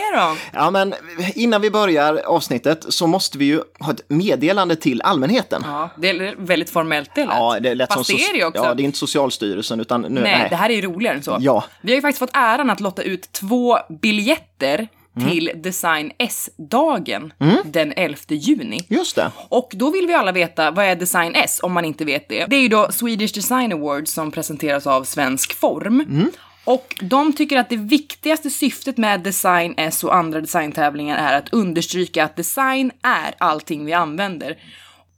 är 0.00 0.16
de? 0.16 0.36
Ja, 0.52 0.70
men 0.70 0.94
innan 1.34 1.60
vi 1.60 1.70
börjar 1.70 2.14
avsnittet 2.26 2.86
så 2.88 3.06
måste 3.06 3.38
vi 3.38 3.44
ju 3.44 3.60
ha 3.78 3.92
ett 3.92 4.04
meddelande 4.08 4.76
till 4.76 5.02
allmänheten. 5.02 5.62
Ja, 5.66 5.90
det 5.96 6.08
är 6.08 6.34
väldigt 6.38 6.70
formellt 6.70 7.10
det 7.14 7.24
lät. 7.24 7.34
Ja, 7.34 7.58
det 7.60 7.74
lät 7.74 7.92
Fast 7.92 8.06
som 8.10 8.16
det 8.16 8.22
är 8.22 8.38
det 8.38 8.44
också. 8.44 8.62
Ja, 8.64 8.74
det 8.74 8.82
är 8.82 8.84
inte 8.84 8.98
Socialstyrelsen 8.98 9.80
utan 9.80 10.00
nu, 10.00 10.20
nej, 10.20 10.46
det 10.50 10.56
här 10.56 10.70
är 10.70 10.74
ju 10.74 10.82
roligare 10.82 11.16
än 11.16 11.22
så. 11.22 11.36
Ja. 11.40 11.64
Vi 11.80 11.92
har 11.92 11.96
ju 11.96 12.02
faktiskt 12.02 12.18
fått 12.18 12.30
äran 12.36 12.70
att 12.70 12.80
lotta 12.80 13.02
ut 13.02 13.32
två 13.32 13.78
biljetter 14.02 14.88
Mm. 15.16 15.30
till 15.30 15.50
Design 15.54 16.12
S-dagen 16.18 17.32
den 17.64 17.92
11 17.96 18.16
juni. 18.28 18.80
Just 18.88 19.16
det. 19.16 19.30
Och 19.48 19.70
då 19.74 19.90
vill 19.90 20.06
vi 20.06 20.14
alla 20.14 20.32
veta, 20.32 20.70
vad 20.70 20.84
är 20.84 20.96
Design 20.96 21.34
S 21.34 21.60
om 21.62 21.72
man 21.72 21.84
inte 21.84 22.04
vet 22.04 22.28
det? 22.28 22.46
Det 22.46 22.56
är 22.56 22.60
ju 22.60 22.68
då 22.68 22.92
Swedish 22.92 23.34
Design 23.34 23.72
Awards 23.72 24.12
som 24.12 24.30
presenteras 24.30 24.86
av 24.86 25.04
Svensk 25.04 25.58
Form. 25.58 26.30
Och 26.64 26.96
de 27.00 27.32
tycker 27.32 27.58
att 27.58 27.68
det 27.68 27.76
viktigaste 27.76 28.50
syftet 28.50 28.96
med 28.96 29.20
Design 29.20 29.74
S 29.76 30.04
och 30.04 30.16
andra 30.16 30.40
designtävlingar 30.40 31.16
är 31.16 31.38
att 31.38 31.52
understryka 31.52 32.24
att 32.24 32.36
design 32.36 32.90
är 33.02 33.34
allting 33.38 33.84
vi 33.84 33.92
använder. 33.92 34.58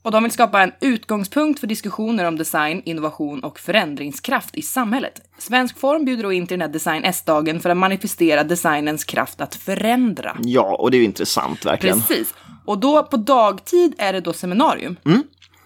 Och 0.01 0.11
de 0.11 0.23
vill 0.23 0.31
skapa 0.31 0.61
en 0.61 0.71
utgångspunkt 0.79 1.59
för 1.59 1.67
diskussioner 1.67 2.25
om 2.25 2.37
design, 2.37 2.81
innovation 2.85 3.39
och 3.39 3.59
förändringskraft 3.59 4.55
i 4.55 4.61
samhället. 4.61 5.21
Svensk 5.37 5.79
Form 5.79 6.05
bjuder 6.05 6.23
då 6.23 6.33
in 6.33 6.47
till 6.47 6.59
den 6.59 6.67
här 6.67 6.73
Design 6.73 7.03
S-dagen 7.03 7.59
för 7.59 7.69
att 7.69 7.77
manifestera 7.77 8.43
designens 8.43 9.03
kraft 9.03 9.41
att 9.41 9.55
förändra. 9.55 10.37
Ja, 10.43 10.75
och 10.75 10.91
det 10.91 10.97
är 10.97 10.99
ju 10.99 11.05
intressant 11.05 11.65
verkligen. 11.65 12.01
Precis. 12.01 12.33
Och 12.65 12.77
då 12.77 13.03
på 13.03 13.17
dagtid 13.17 13.95
är 13.97 14.13
det 14.13 14.21
då 14.21 14.33
seminarium. 14.33 14.95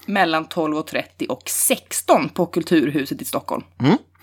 Mellan 0.06 0.46
12.30 0.46 1.28
och 1.28 1.44
16 1.46 2.30
på 2.30 2.46
Kulturhuset 2.46 3.22
i 3.22 3.26
Stockholm. 3.26 3.64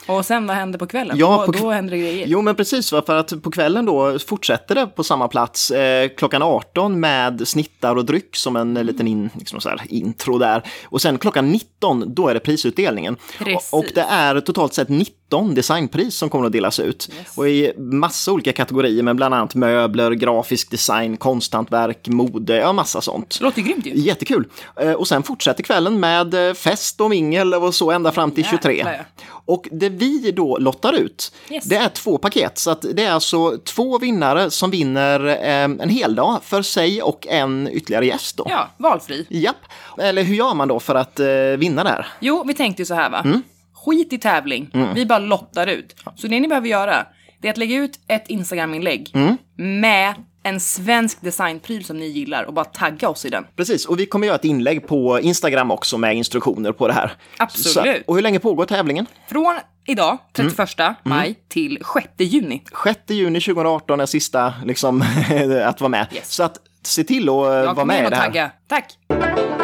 Och 0.06 0.26
sen 0.26 0.46
vad 0.46 0.56
händer 0.56 0.78
på 0.78 0.86
kvällen? 0.86 1.16
Ja, 1.18 1.44
då, 1.46 1.52
på- 1.52 1.58
då 1.58 1.70
händer 1.70 1.90
det 1.90 1.98
grejer. 1.98 2.26
Jo, 2.26 2.42
men 2.42 2.54
precis, 2.54 2.90
för 2.90 3.16
att 3.16 3.42
på 3.42 3.50
kvällen 3.50 3.84
då 3.86 4.18
fortsätter 4.18 4.74
det 4.74 4.86
på 4.86 5.04
samma 5.04 5.28
plats 5.28 5.70
eh, 5.70 6.08
klockan 6.08 6.42
18 6.42 7.00
med 7.00 7.48
snittar 7.48 7.96
och 7.96 8.04
dryck 8.04 8.36
som 8.36 8.56
en 8.56 8.76
eh, 8.76 8.84
liten 8.84 9.08
in, 9.08 9.30
liksom 9.38 9.60
så 9.60 9.68
här, 9.68 9.80
intro 9.88 10.38
där. 10.38 10.62
Och 10.84 11.02
sen 11.02 11.18
klockan 11.18 11.50
19, 11.50 12.14
då 12.14 12.28
är 12.28 12.34
det 12.34 12.40
prisutdelningen. 12.40 13.16
Precis. 13.38 13.72
Och, 13.72 13.78
och 13.78 13.84
det 13.94 14.00
är 14.08 14.40
totalt 14.40 14.74
sett 14.74 14.88
19 14.88 15.14
designpris 15.42 16.16
som 16.16 16.28
kommer 16.30 16.46
att 16.46 16.52
delas 16.52 16.80
ut. 16.80 17.08
Och 17.34 17.48
i 17.48 17.72
massa 17.76 18.32
olika 18.32 18.52
kategorier 18.52 19.02
med 19.02 19.16
bland 19.16 19.34
annat 19.34 19.54
möbler, 19.54 20.10
grafisk 20.10 20.70
design, 20.70 21.16
konsthantverk, 21.16 22.08
mode, 22.08 22.56
ja 22.56 22.72
massa 22.72 23.00
sånt. 23.00 23.36
Det 23.38 23.44
låter 23.44 23.62
grymt 23.62 23.86
ju. 23.86 23.92
Jättekul! 23.98 24.44
Eh, 24.80 24.92
Och 24.92 25.08
sen 25.08 25.22
fortsätter 25.22 25.62
kvällen 25.62 26.00
med 26.00 26.48
eh, 26.48 26.54
fest 26.54 27.00
och 27.00 27.10
mingel 27.10 27.54
och 27.54 27.74
så 27.74 27.90
ända 27.90 28.12
fram 28.12 28.30
till 28.30 28.44
23. 28.44 28.74
Jäklar, 28.76 28.92
ja. 28.92 29.24
Och 29.46 29.68
det 29.72 29.88
vi 29.88 30.30
då 30.30 30.58
lottar 30.58 30.92
ut, 30.92 31.32
Yes. 31.50 31.64
det 31.64 31.76
är 31.76 31.88
två 31.88 32.18
paket. 32.18 32.58
Så 32.58 32.70
att 32.70 32.84
det 32.94 33.04
är 33.04 33.12
alltså 33.12 33.58
två 33.64 33.98
vinnare 33.98 34.50
som 34.50 34.70
vinner 34.70 35.26
eh, 35.26 35.64
en 35.64 35.88
hel 35.88 36.14
dag 36.14 36.38
för 36.42 36.62
sig 36.62 37.02
och 37.02 37.26
en 37.26 37.68
ytterligare 37.72 38.06
gäst 38.06 38.36
då. 38.36 38.46
Ja, 38.50 38.68
valfri. 38.76 39.26
Japp. 39.28 39.56
Eller 39.98 40.22
hur 40.22 40.34
gör 40.34 40.54
man 40.54 40.68
då 40.68 40.80
för 40.80 40.94
att 40.94 41.20
vinna 41.58 41.84
det 41.84 41.90
här? 41.90 42.06
Jo, 42.20 42.44
vi 42.46 42.54
tänkte 42.54 42.82
ju 42.82 42.86
så 42.86 42.94
här 42.94 43.10
va. 43.10 43.20
Mm. 43.24 43.42
Skit 43.84 44.12
i 44.12 44.18
tävling. 44.18 44.70
Vi 44.94 45.06
bara 45.06 45.18
lottar 45.18 45.66
ut. 45.66 45.94
Så 46.16 46.26
det 46.26 46.40
ni 46.40 46.48
behöver 46.48 46.68
göra, 46.68 47.06
det 47.40 47.48
är 47.48 47.52
att 47.52 47.58
lägga 47.58 47.76
ut 47.76 48.00
ett 48.08 48.28
Instagram-inlägg 48.28 49.10
Mm. 49.14 49.36
med 49.56 50.14
en 50.46 50.60
svensk 50.60 51.20
designpryl 51.20 51.84
som 51.84 51.98
ni 51.98 52.06
gillar 52.06 52.44
och 52.44 52.54
bara 52.54 52.64
tagga 52.64 53.08
oss 53.08 53.24
i 53.24 53.30
den. 53.30 53.46
Precis, 53.56 53.86
och 53.86 53.98
vi 54.00 54.06
kommer 54.06 54.26
göra 54.26 54.36
ett 54.36 54.44
inlägg 54.44 54.86
på 54.86 55.20
Instagram 55.20 55.70
också 55.70 55.98
med 55.98 56.16
instruktioner 56.16 56.72
på 56.72 56.88
det 56.88 56.94
här. 56.94 57.12
Absolut. 57.38 57.96
Så, 57.96 58.02
och 58.06 58.14
hur 58.14 58.22
länge 58.22 58.38
pågår 58.40 58.64
tävlingen? 58.66 59.06
Från 59.28 59.58
idag, 59.86 60.18
31 60.32 60.80
Mm. 60.80 60.94
maj, 61.02 61.34
till 61.48 61.78
6 61.94 62.08
juni. 62.18 62.62
6 62.84 63.00
juni 63.08 63.40
2018 63.40 64.00
är 64.00 64.06
sista 64.06 64.54
liksom, 64.64 65.02
att 65.64 65.80
vara 65.80 65.88
med. 65.88 66.06
Yes. 66.14 66.32
Så 66.32 66.42
att 66.42 66.58
se 66.82 67.04
till 67.04 67.22
att 67.22 67.34
Jag 67.34 67.34
vara 67.44 67.74
kommer 67.74 67.84
med 67.84 67.98
in 67.98 68.02
i 68.04 68.06
och 68.06 68.10
det 68.10 68.16
här. 68.16 68.24
tagga. 68.26 68.50
Tack! 68.68 69.63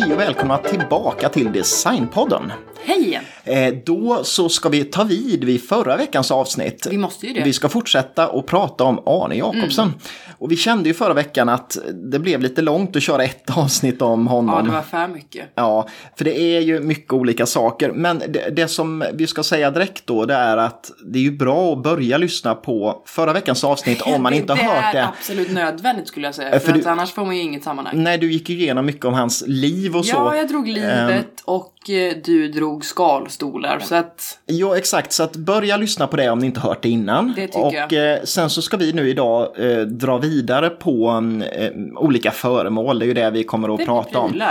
Hej 0.00 0.12
och 0.12 0.20
välkomna 0.20 0.58
tillbaka 0.58 1.28
till 1.28 1.52
Designpodden. 1.52 2.52
Hej 2.84 3.06
igen! 3.06 3.24
Eh, 3.44 3.74
då 3.86 4.24
så 4.24 4.48
ska 4.48 4.68
vi 4.68 4.84
ta 4.84 5.04
vid 5.04 5.44
vid 5.44 5.62
förra 5.68 5.96
veckans 5.96 6.30
avsnitt. 6.30 6.86
Vi 6.90 6.98
måste 6.98 7.26
ju 7.26 7.32
det. 7.32 7.42
Vi 7.44 7.52
ska 7.52 7.68
fortsätta 7.68 8.28
och 8.28 8.46
prata 8.46 8.84
om 8.84 8.98
Arne 9.06 9.34
Jacobsen. 9.36 9.84
Mm. 9.86 9.98
Och 10.38 10.52
vi 10.52 10.56
kände 10.56 10.88
ju 10.88 10.94
förra 10.94 11.14
veckan 11.14 11.48
att 11.48 11.78
det 12.12 12.18
blev 12.18 12.40
lite 12.40 12.62
långt 12.62 12.96
att 12.96 13.02
köra 13.02 13.24
ett 13.24 13.50
avsnitt 13.58 14.02
om 14.02 14.26
honom. 14.26 14.54
Ja, 14.56 14.62
det 14.62 14.70
var 14.70 14.82
för 14.82 15.08
mycket. 15.14 15.46
Ja, 15.54 15.88
för 16.16 16.24
det 16.24 16.40
är 16.40 16.60
ju 16.60 16.80
mycket 16.80 17.12
olika 17.12 17.46
saker. 17.46 17.92
Men 17.92 18.18
det, 18.28 18.50
det 18.56 18.68
som 18.68 19.04
vi 19.14 19.26
ska 19.26 19.42
säga 19.42 19.70
direkt 19.70 20.06
då, 20.06 20.24
det 20.24 20.34
är 20.34 20.56
att 20.56 20.90
det 21.04 21.18
är 21.18 21.22
ju 21.22 21.30
bra 21.30 21.72
att 21.72 21.82
börja 21.82 22.18
lyssna 22.18 22.54
på 22.54 23.02
förra 23.06 23.32
veckans 23.32 23.64
avsnitt 23.64 24.02
om 24.02 24.22
man 24.22 24.34
inte 24.34 24.52
har 24.52 24.58
hört 24.64 24.92
Det 24.92 24.98
är 24.98 25.02
det. 25.02 25.08
absolut 25.18 25.50
nödvändigt 25.50 26.08
skulle 26.08 26.26
jag 26.26 26.34
säga. 26.34 26.48
Eh, 26.50 26.58
För, 26.60 26.66
för 26.66 26.78
att 26.78 26.82
du- 26.84 26.88
annars 26.90 27.12
får 27.12 27.24
man 27.24 27.36
ju 27.36 27.42
inget 27.42 27.64
sammanhang. 27.64 28.02
Nej, 28.02 28.18
du 28.18 28.32
gick 28.32 28.48
ju 28.48 28.56
igenom 28.56 28.86
mycket 28.86 29.04
om 29.04 29.14
hans 29.14 29.44
liv 29.46 29.96
och 29.96 30.04
så. 30.06 30.16
Ja, 30.16 30.36
jag 30.36 30.48
drog 30.48 30.68
livet 30.68 31.26
och 31.44 31.90
eh, 31.90 32.14
du 32.24 32.48
drog 32.48 32.69
skalstolar. 32.80 33.78
Så 33.80 33.94
att 33.94 34.38
Ja, 34.46 34.76
exakt. 34.76 35.12
Så 35.12 35.22
att 35.22 35.36
börja 35.36 35.76
lyssna 35.76 36.06
på 36.06 36.16
det 36.16 36.30
om 36.30 36.38
ni 36.38 36.46
inte 36.46 36.60
hört 36.60 36.82
det 36.82 36.88
innan. 36.88 37.32
Det 37.36 37.54
och 37.56 37.74
jag. 37.74 38.12
Eh, 38.12 38.18
sen 38.24 38.50
så 38.50 38.62
ska 38.62 38.76
vi 38.76 38.92
nu 38.92 39.08
idag 39.08 39.48
eh, 39.70 39.80
dra 39.80 40.18
vidare 40.18 40.70
på 40.70 41.08
eh, 41.52 41.70
olika 41.96 42.30
föremål. 42.30 42.98
Det 42.98 43.04
är 43.04 43.06
ju 43.06 43.14
det 43.14 43.30
vi 43.30 43.44
kommer 43.44 43.74
att 43.74 43.78
det 43.78 43.86
prata 43.86 44.18
om. 44.18 44.42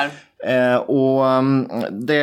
Eh, 0.48 0.76
och 0.76 1.28
mm, 1.28 1.68
det, 1.92 2.16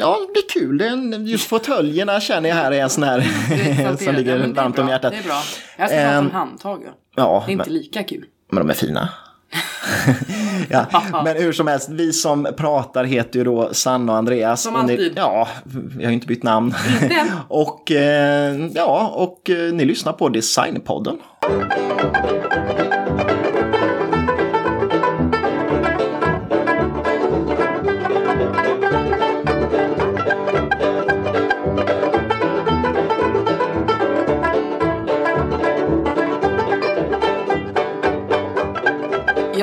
ja, 0.00 0.16
det 0.34 0.60
kul. 0.60 0.80
Är 0.80 0.86
en, 0.86 1.26
just 1.26 1.48
fåtöljerna 1.48 2.20
känner 2.20 2.48
jag 2.48 2.56
här 2.56 2.72
är 2.72 2.82
en 2.82 2.90
sån 2.90 3.04
här 3.04 3.20
som 4.04 4.14
ligger 4.14 4.38
Ja, 4.38 4.46
varmt 4.62 4.78
om 4.78 4.88
hjärtat. 4.88 5.12
Det 5.12 5.18
är 5.18 5.22
bra. 5.22 5.42
Jag 5.78 5.88
ska 5.88 5.96
prata 5.98 6.10
Ehm, 6.12 6.26
om 6.26 6.30
handtag. 6.32 6.82
Ja. 6.86 6.90
Ja, 7.16 7.42
Det 7.46 7.50
är 7.50 7.52
inte 7.52 7.70
men, 7.70 7.78
lika 7.78 8.02
kul. 8.02 8.24
men 8.52 8.58
de 8.66 8.70
är 8.70 8.74
fina. 8.74 9.08
ja, 10.68 10.86
men 11.24 11.36
hur 11.36 11.52
som 11.52 11.66
helst, 11.66 11.88
vi 11.88 12.12
som 12.12 12.48
pratar 12.56 13.04
heter 13.04 13.38
ju 13.38 13.44
då 13.44 13.68
Sanna 13.72 14.12
och 14.12 14.18
Andreas. 14.18 14.62
Som 14.62 14.76
och 14.76 14.84
ni, 14.84 14.92
alltid. 14.92 15.12
Ja, 15.16 15.48
jag 15.98 16.04
har 16.04 16.10
ju 16.10 16.14
inte 16.14 16.26
bytt 16.26 16.42
namn. 16.42 16.74
Inte? 17.02 17.26
och 17.48 17.90
eh, 17.90 18.56
ja, 18.74 19.12
och 19.14 19.50
eh, 19.50 19.72
ni 19.72 19.84
lyssnar 19.84 20.12
på 20.12 20.28
Designpodden. 20.28 21.18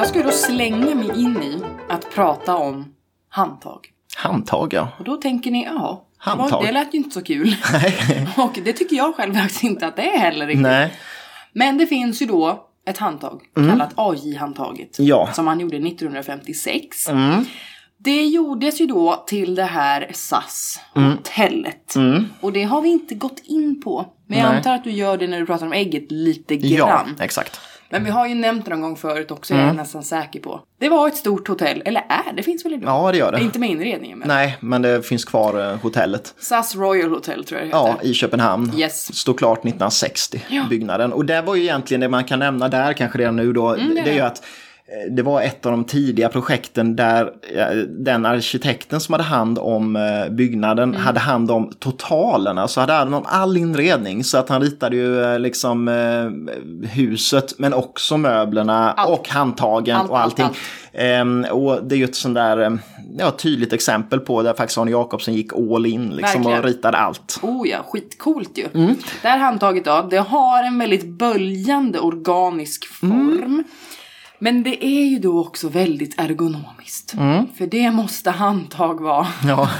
Jag 0.07 0.09
ska 0.09 0.19
ju 0.19 0.25
då 0.25 0.31
slänga 0.31 0.95
mig 0.95 1.21
in 1.21 1.43
i 1.43 1.61
att 1.89 2.11
prata 2.13 2.55
om 2.55 2.93
handtag. 3.29 3.87
Handtag, 4.17 4.73
ja. 4.73 4.89
Och 4.99 5.03
då 5.05 5.17
tänker 5.17 5.51
ni, 5.51 5.63
ja, 5.65 5.73
var, 5.73 6.35
Handtag. 6.37 6.65
det 6.65 6.71
lät 6.71 6.93
ju 6.93 6.97
inte 6.97 7.11
så 7.11 7.21
kul. 7.23 7.55
och 8.37 8.59
det 8.63 8.73
tycker 8.73 8.95
jag 8.95 9.15
själv 9.15 9.33
faktiskt 9.35 9.63
inte 9.63 9.87
att 9.87 9.95
det 9.95 10.01
är 10.15 10.19
heller 10.19 10.47
riktigt. 10.47 10.61
Nej, 10.61 10.93
Men 11.53 11.77
det 11.77 11.87
finns 11.87 12.21
ju 12.21 12.25
då 12.25 12.67
ett 12.89 12.97
handtag 12.97 13.41
kallat 13.55 13.93
AJ-handtaget. 13.95 14.99
Mm. 14.99 15.09
Ja. 15.09 15.21
Mm. 15.23 15.33
Som 15.33 15.47
han 15.47 15.59
gjorde 15.59 15.77
1956. 15.77 17.07
Det 17.97 18.25
gjordes 18.25 18.81
ju 18.81 18.85
då 18.85 19.23
till 19.27 19.55
det 19.55 19.63
här 19.63 20.11
SAS 20.13 20.79
hotellet. 20.93 21.93
Och 22.41 22.53
det 22.53 22.63
har 22.63 22.81
vi 22.81 22.89
inte 22.89 23.15
gått 23.15 23.39
in 23.43 23.81
på. 23.81 24.05
Men 24.27 24.37
jag 24.37 24.45
Mm. 24.45 24.51
Nej. 24.51 24.57
antar 24.57 24.75
att 24.75 24.83
du 24.83 24.91
gör 24.91 25.17
det 25.17 25.27
när 25.27 25.39
du 25.39 25.45
pratar 25.45 25.65
om 25.65 25.73
ägget 25.73 26.11
lite 26.11 26.55
ja, 26.55 26.87
grann. 26.87 27.15
exakt. 27.19 27.59
Men 27.89 28.03
vi 28.03 28.09
har 28.09 28.27
ju 28.27 28.35
nämnt 28.35 28.65
det 28.65 28.71
någon 28.71 28.81
gång 28.81 28.95
förut 28.95 29.31
också, 29.31 29.53
Mm. 29.53 29.65
jag 29.65 29.73
är 29.73 29.77
nästan 29.77 30.03
säker 30.03 30.39
på. 30.39 30.61
Det 30.79 30.89
var 30.89 31.07
ett 31.07 31.15
stort 31.15 31.47
hotell, 31.47 31.81
eller 31.85 32.01
är, 32.09 32.33
det 32.35 32.43
finns 32.43 32.65
väl 32.65 32.73
idag? 32.73 32.89
Ja, 32.89 33.11
det 33.11 33.17
gör 33.17 33.31
det. 33.31 33.41
Inte 33.41 33.59
med 33.59 33.69
inredningen 33.69 34.19
men. 34.19 34.27
Nej, 34.27 34.57
men 34.59 34.81
det 34.81 35.05
finns 35.07 35.25
kvar 35.25 35.71
eh, 35.71 35.77
hotellet. 35.81 36.35
SAS 36.39 36.75
Royal 36.75 37.09
Hotel 37.09 37.43
tror 37.45 37.59
jag 37.59 37.69
det 37.69 37.77
heter. 37.77 37.95
Ja, 38.03 38.09
i 38.09 38.13
Köpenhamn. 38.13 38.71
Yes. 38.77 39.15
Stod 39.17 39.37
klart 39.39 39.57
1960, 39.59 40.41
Ja. 40.49 40.63
byggnaden. 40.69 41.13
Och 41.13 41.25
det 41.25 41.41
var 41.41 41.55
ju 41.55 41.61
egentligen 41.63 42.01
det 42.01 42.09
man 42.09 42.23
kan 42.23 42.39
nämna 42.39 42.69
där 42.69 42.93
kanske 42.93 43.17
redan 43.17 43.35
nu 43.35 43.53
då. 43.53 43.73
Mm, 43.75 43.95
det 43.95 43.99
är 44.01 44.03
det 44.05 44.11
är 44.11 44.15
ju 44.15 44.21
att 44.21 44.43
det 45.11 45.21
var 45.21 45.41
ett 45.41 45.65
av 45.65 45.71
de 45.71 45.83
tidiga 45.83 46.29
projekten 46.29 46.95
där 46.95 47.31
eh, 47.55 47.77
den 47.77 48.25
arkitekten 48.25 48.99
som 48.99 49.13
hade 49.13 49.23
hand 49.23 49.59
om 49.59 49.95
eh, 49.95 50.29
byggnaden 50.29 50.89
Mm. 50.89 51.01
hade 51.01 51.19
hand 51.19 51.51
om 51.51 51.71
totalerna. 51.79 52.67
Så 52.67 52.79
hade 52.79 52.93
han 52.93 53.13
om 53.13 53.23
all 53.25 53.57
inredning. 53.57 54.23
Så 54.23 54.37
att 54.37 54.49
han 54.49 54.61
ritade 54.61 54.95
ju 54.95 55.23
eh, 55.23 55.39
liksom 55.39 55.87
eh, 55.87 56.87
huset 56.89 57.53
men 57.59 57.73
också 57.73 58.17
möblerna 58.17 58.91
Allt. 58.91 59.19
och 59.19 59.29
handtagen 59.29 59.97
Allt, 59.97 60.09
och 60.09 60.19
allt, 60.19 60.31
allting. 60.39 60.45
allt. 60.45 60.57
Ehm, 60.93 61.45
och 61.51 61.83
det 61.83 61.95
är 61.95 61.97
ju 61.97 62.03
ett 62.05 62.15
sånt 62.15 62.35
där 62.35 62.57
eh, 62.61 62.71
ja, 63.19 63.31
tydligt 63.31 63.73
exempel 63.73 64.19
på 64.19 64.41
där 64.43 64.53
faktiskt 64.53 64.77
Arne 64.77 64.91
Jacobsen 64.91 65.33
gick 65.33 65.53
all 65.53 65.85
in 65.85 66.09
liksom, 66.09 66.45
och 66.45 66.63
ritade 66.63 66.97
allt. 66.97 67.39
Oh 67.41 67.67
ja, 67.67 67.77
skitcoolt 67.87 68.57
ju. 68.57 68.65
Mm. 68.73 68.95
Det 69.21 69.27
här 69.27 69.37
handtaget 69.37 69.85
då, 69.85 70.07
det 70.09 70.17
har 70.17 70.63
en 70.63 70.79
väldigt 70.79 71.05
böljande 71.05 71.99
organisk 71.99 72.85
Mm. 73.03 73.63
Men 74.39 74.63
det 74.63 74.85
är 74.85 75.05
ju 75.05 75.19
då 75.19 75.39
också 75.39 75.69
väldigt 75.69 76.19
ergonomiskt. 76.19 77.11
För 77.57 77.67
det 77.67 77.91
måste 77.91 78.31
handtag 78.31 79.01
vara. 79.01 79.27
Ja. 79.47 79.69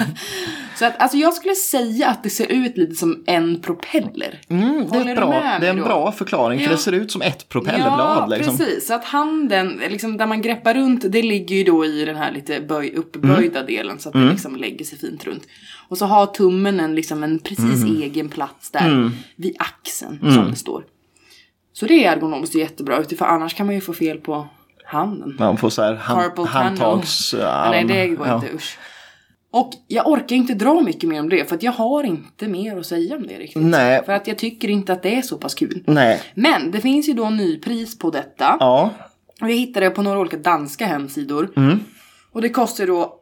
Så 0.76 0.86
att, 0.86 1.02
alltså 1.02 1.18
jag 1.18 1.34
skulle 1.34 1.56
säga 1.56 2.08
att 2.10 2.24
det 2.24 2.30
ser 2.30 2.52
ut 2.52 2.78
lite 2.78 2.96
som 2.96 3.24
en 3.28 3.62
propeller. 3.62 4.42
Mm, 4.50 4.86
det, 4.92 4.98
är 4.98 5.16
bra, 5.16 5.30
det 5.62 5.68
är 5.68 5.70
en 5.70 5.78
då? 5.78 5.84
bra 5.86 6.12
förklaring, 6.12 6.60
för 6.60 6.66
Ja. 6.66 6.72
det 6.72 6.78
ser 6.78 6.92
ut 6.92 7.12
som 7.12 7.22
ett 7.22 7.50
propellerblad. 7.50 8.00
Ja, 8.32 8.36
liksom. 8.38 8.58
precis. 8.58 8.88
Så 8.88 8.94
att 8.94 9.06
handen, 9.06 9.82
liksom, 9.90 10.18
där 10.18 10.28
man 10.28 10.42
greppar 10.42 10.74
runt, 10.74 11.06
det 11.12 11.22
ligger 11.22 11.56
ju 11.56 11.64
då 11.64 11.86
i 11.86 12.06
den 12.06 12.16
här 12.16 12.32
lite 12.32 12.62
böj, 12.62 12.94
uppböjda 12.96 13.60
Mm. 13.60 13.66
delen 13.76 14.00
så 14.00 14.10
att 14.10 14.14
det 14.14 14.30
liksom 14.32 14.56
lägger 14.56 14.86
sig 14.86 14.98
fint 15.00 15.26
runt. 15.26 15.44
Och 15.90 15.98
så 15.98 16.06
har 16.06 16.26
tummen 16.26 16.80
en, 16.80 16.96
liksom, 16.96 17.24
en 17.24 17.40
precis 17.40 17.84
Mm. 17.84 18.02
egen 18.02 18.30
plats 18.30 18.72
där 18.72 19.12
vid 19.36 19.56
axeln 19.60 20.20
som 20.34 20.50
det 20.52 20.56
står. 20.56 20.84
Så 21.80 21.86
det 21.86 22.06
är 22.06 22.12
ergonomiskt 22.12 22.56
jättebra 22.56 22.98
ut, 22.98 23.18
för 23.18 23.26
annars 23.26 23.54
kan 23.54 23.66
man 23.66 23.76
ju 23.76 23.82
få 23.82 23.94
fel 23.94 24.18
på 24.18 24.48
handen. 24.86 25.36
Man 25.40 25.58
får 25.58 25.70
så 25.70 25.82
här 25.82 25.96
hand, 25.96 26.22
Carpal 26.22 26.48
tunnel. 26.48 26.64
handtags... 26.64 27.34
Ja, 27.34 27.70
nej, 27.72 27.86
det 27.86 28.08
går 28.08 28.28
ja. 28.28 28.36
inte, 28.36 28.56
usch. 28.56 28.78
Och 29.52 29.74
jag 29.88 30.08
orkar 30.08 30.36
inte 30.36 30.54
dra 30.54 30.82
mycket 30.82 31.10
mer 31.10 31.20
om 31.20 31.30
det, 31.30 31.50
för 31.50 31.56
att 31.56 31.64
jag 31.64 31.72
har 31.72 32.04
inte 32.04 32.48
mer 32.48 32.78
att 32.78 32.86
säga 32.86 33.16
om 33.16 33.28
det 33.28 33.40
riktigt. 33.40 33.62
Nej. 33.62 34.06
För 34.06 34.14
att 34.14 34.28
jag 34.28 34.38
tycker 34.38 34.70
inte 34.70 34.94
att 34.94 35.04
det 35.04 35.16
är 35.16 35.22
så 35.22 35.38
pass 35.38 35.56
kul. 35.56 35.84
Nej. 35.88 36.22
Men 36.34 36.72
det 36.72 36.82
finns 36.82 37.10
ju 37.10 37.14
då 37.14 37.30
nypris 37.30 38.00
på 38.00 38.10
detta. 38.10 38.58
Ja. 38.60 38.92
Och 39.42 39.50
jag 39.50 39.56
hittade 39.56 39.86
det 39.86 39.90
på 39.90 40.02
några 40.02 40.20
olika 40.20 40.38
danska 40.38 40.86
hemsidor. 40.86 41.50
Mm. 41.56 41.80
Och 42.32 42.42
det 42.42 42.50
kostar 42.50 42.88
då 42.88 43.14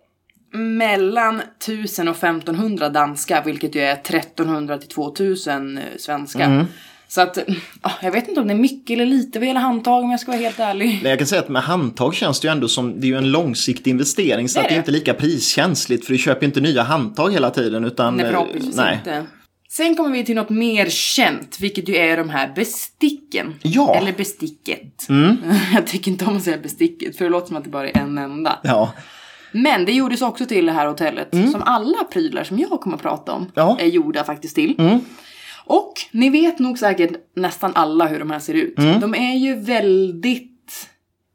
mellan 0.54 1.42
1000 1.64 2.08
och 2.08 2.16
1500 2.16 2.90
danska, 2.90 3.42
vilket 3.46 3.76
ju 3.76 3.82
är 3.82 3.94
1300 3.94 4.78
till 4.78 4.90
2000 4.90 5.80
svenska. 5.98 6.44
Mm. 6.44 6.66
Så 7.08 7.22
att, 7.22 7.38
jag 8.02 8.12
vet 8.12 8.28
inte 8.28 8.42
om 8.42 8.48
det 8.48 8.54
är 8.54 8.58
mycket 8.58 8.94
eller 8.94 9.06
lite 9.06 9.40
vad 9.40 9.48
gäller 9.48 9.60
handtag 9.62 10.04
om 10.04 10.12
jag 10.12 10.20
ska 10.20 10.32
vara 10.32 10.42
helt 10.42 10.60
ärlig. 10.60 11.00
Men 11.02 11.10
jag 11.10 11.20
kan 11.20 11.28
säga 11.28 11.42
att 11.42 11.50
med 11.50 11.62
handtag 11.62 12.16
känns 12.16 12.40
det 12.40 12.48
ju 12.48 12.52
ändå 12.52 12.68
som, 12.68 13.00
det 13.00 13.08
är 13.08 13.10
ju 13.10 13.18
en 13.18 13.32
långsiktig 13.32 13.92
investering 13.92 14.50
så 14.50 14.60
Det 14.60 14.62
är 14.62 14.64
att 14.64 14.70
det 14.70 14.76
är 14.76 14.80
inte 14.80 14.92
lika 14.92 15.14
priskänsligt 15.14 16.06
för 16.06 16.14
du 16.14 16.20
köper 16.20 16.42
ju 16.42 16.46
inte 16.46 16.62
nya 16.62 16.84
handtag 16.84 17.34
hela 17.34 17.50
tiden 17.50 17.86
utan... 17.86 18.16
Nej, 18.16 18.26
eh, 18.26 18.32
förhoppningsvis 18.32 18.76
nej. 18.76 18.96
inte. 18.96 19.26
Sen 19.70 19.96
kommer 19.96 20.10
vi 20.10 20.26
till 20.26 20.36
något 20.36 20.50
mer 20.50 20.90
känt, 20.90 21.60
vilket 21.60 21.90
ju 21.90 21.96
är 21.96 22.18
de 22.18 22.30
här 22.30 22.54
besticken. 22.56 23.56
Ja. 23.62 23.92
Mm. 23.92 24.04
Eller 24.04 24.18
besticket. 24.18 25.08
Jag 25.74 25.88
tycker 25.88 26.12
inte 26.12 26.26
om 26.26 26.38
att 26.38 26.44
säga 26.44 26.58
besticket, 26.58 27.18
för 27.18 27.26
det 27.26 27.32
låter 27.32 27.48
som 27.48 27.58
att 27.58 27.64
det 27.64 27.70
bara 27.70 27.90
är 27.90 27.98
en 27.98 28.18
enda. 28.18 28.60
Ja. 28.64 28.94
Men 29.52 29.86
det 29.86 29.92
gjordes 29.92 30.22
också 30.22 30.46
till 30.46 30.66
det 30.66 30.72
här 30.72 30.88
hotellet, 30.88 31.30
som 31.52 31.64
alla 31.66 32.04
prylar 32.04 32.44
som 32.44 32.60
jag 32.60 32.82
kommer 32.82 32.96
att 32.96 33.02
prata 33.02 33.32
om 33.32 33.42
Mm. 33.42 33.52
Ja. 33.56 33.72
Mm. 33.72 33.86
är 33.86 33.90
gjorda 33.90 34.24
faktiskt 34.24 34.56
till. 34.56 34.76
Och 35.66 35.94
ni 36.12 36.30
vet 36.30 36.60
nog 36.60 36.80
säkert 36.80 37.12
nästan 37.36 37.72
alla 37.76 38.08
hur 38.08 38.20
de 38.20 38.32
här 38.32 38.40
ser 38.40 38.54
ut. 38.54 38.80
Mm. 38.80 39.00
De 39.00 39.16
är 39.16 39.36
ju 39.36 39.56
väldigt 39.56 40.88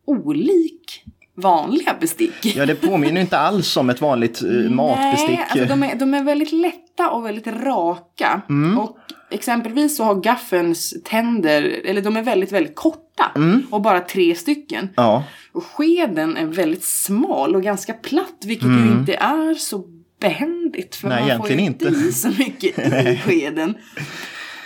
olik 0.06 1.04
vanliga 1.34 1.96
bestick. 2.00 2.56
ja, 2.56 2.66
det 2.66 2.74
påminner 2.74 3.20
inte 3.20 3.38
alls 3.38 3.76
om 3.76 3.90
ett 3.90 4.00
vanligt 4.00 4.42
eh, 4.42 4.48
matbestick. 4.48 5.28
Nej, 5.28 5.46
alltså 5.50 5.64
de 5.64 5.82
är, 5.82 5.94
de 5.94 6.14
är 6.14 6.24
väldigt 6.24 6.52
lätta 6.52 7.10
och 7.10 7.26
väldigt 7.26 7.46
raka. 7.46 8.42
Mm. 8.48 8.78
Och 8.78 8.98
exempelvis 9.30 9.96
så 9.96 10.04
har 10.04 10.14
gaffelns 10.14 10.94
tänder, 11.04 11.80
eller 11.84 12.02
de 12.02 12.16
är 12.16 12.22
väldigt, 12.22 12.52
väldigt 12.52 12.76
korta. 12.76 13.32
Mm. 13.36 13.66
Och 13.70 13.80
bara 13.80 14.00
tre 14.00 14.34
stycken. 14.34 14.88
Ja. 14.96 15.24
Och 15.52 15.64
skeden 15.64 16.36
är 16.36 16.46
väldigt 16.46 16.84
smal 16.84 17.56
och 17.56 17.62
ganska 17.62 17.92
platt, 17.92 18.44
vilket 18.44 18.68
ju 18.68 18.92
inte 18.92 19.14
är 19.14 19.54
så 19.54 19.84
behändigt. 20.20 20.96
För 20.96 21.06
Mm. 21.08 21.18
Nej, 21.26 21.38
man 21.38 21.46
får 21.46 21.56
ju 21.56 21.62
inte 21.64 21.84
i 21.88 22.12
så 22.12 22.28
mycket 22.28 22.78
i 22.78 23.20
skeden. 23.24 23.74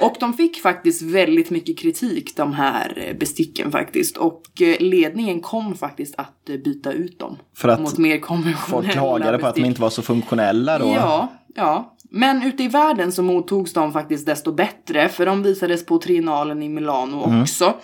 Och 0.00 0.16
de 0.20 0.32
fick 0.34 0.62
faktiskt 0.62 1.02
väldigt 1.02 1.50
mycket 1.50 1.78
kritik, 1.78 2.36
de 2.36 2.52
här 2.52 2.92
eh, 3.08 3.16
besticken 3.16 3.72
faktiskt. 3.72 4.16
Och 4.16 4.42
eh, 4.62 4.76
ledningen 4.80 5.40
kom 5.40 5.74
faktiskt 5.74 6.14
att 6.18 6.48
eh, 6.48 6.56
byta 6.56 6.92
ut 6.92 7.18
dem. 7.18 7.36
För 7.56 7.68
att 7.68 7.80
mot 7.80 7.98
mer 7.98 8.18
konventionella 8.18 8.82
Folk 8.82 8.92
klagade 8.92 9.38
på 9.38 9.46
att 9.46 9.54
de 9.54 9.64
inte 9.64 9.80
var 9.80 9.90
så 9.90 10.02
funktionella 10.02 10.78
då. 10.78 10.86
Ja, 10.86 11.32
ja. 11.54 11.96
Men 12.10 12.42
ute 12.42 12.62
i 12.62 12.68
världen 12.68 13.12
så 13.12 13.22
mottogs 13.22 13.72
de 13.72 13.92
faktiskt 13.92 14.26
desto 14.26 14.52
bättre. 14.52 15.08
För 15.08 15.26
de 15.26 15.42
visades 15.42 15.86
på 15.86 15.98
triennalen 15.98 16.62
i 16.62 16.68
Milano 16.68 17.24
Mm. 17.24 17.42
också. 17.42 17.74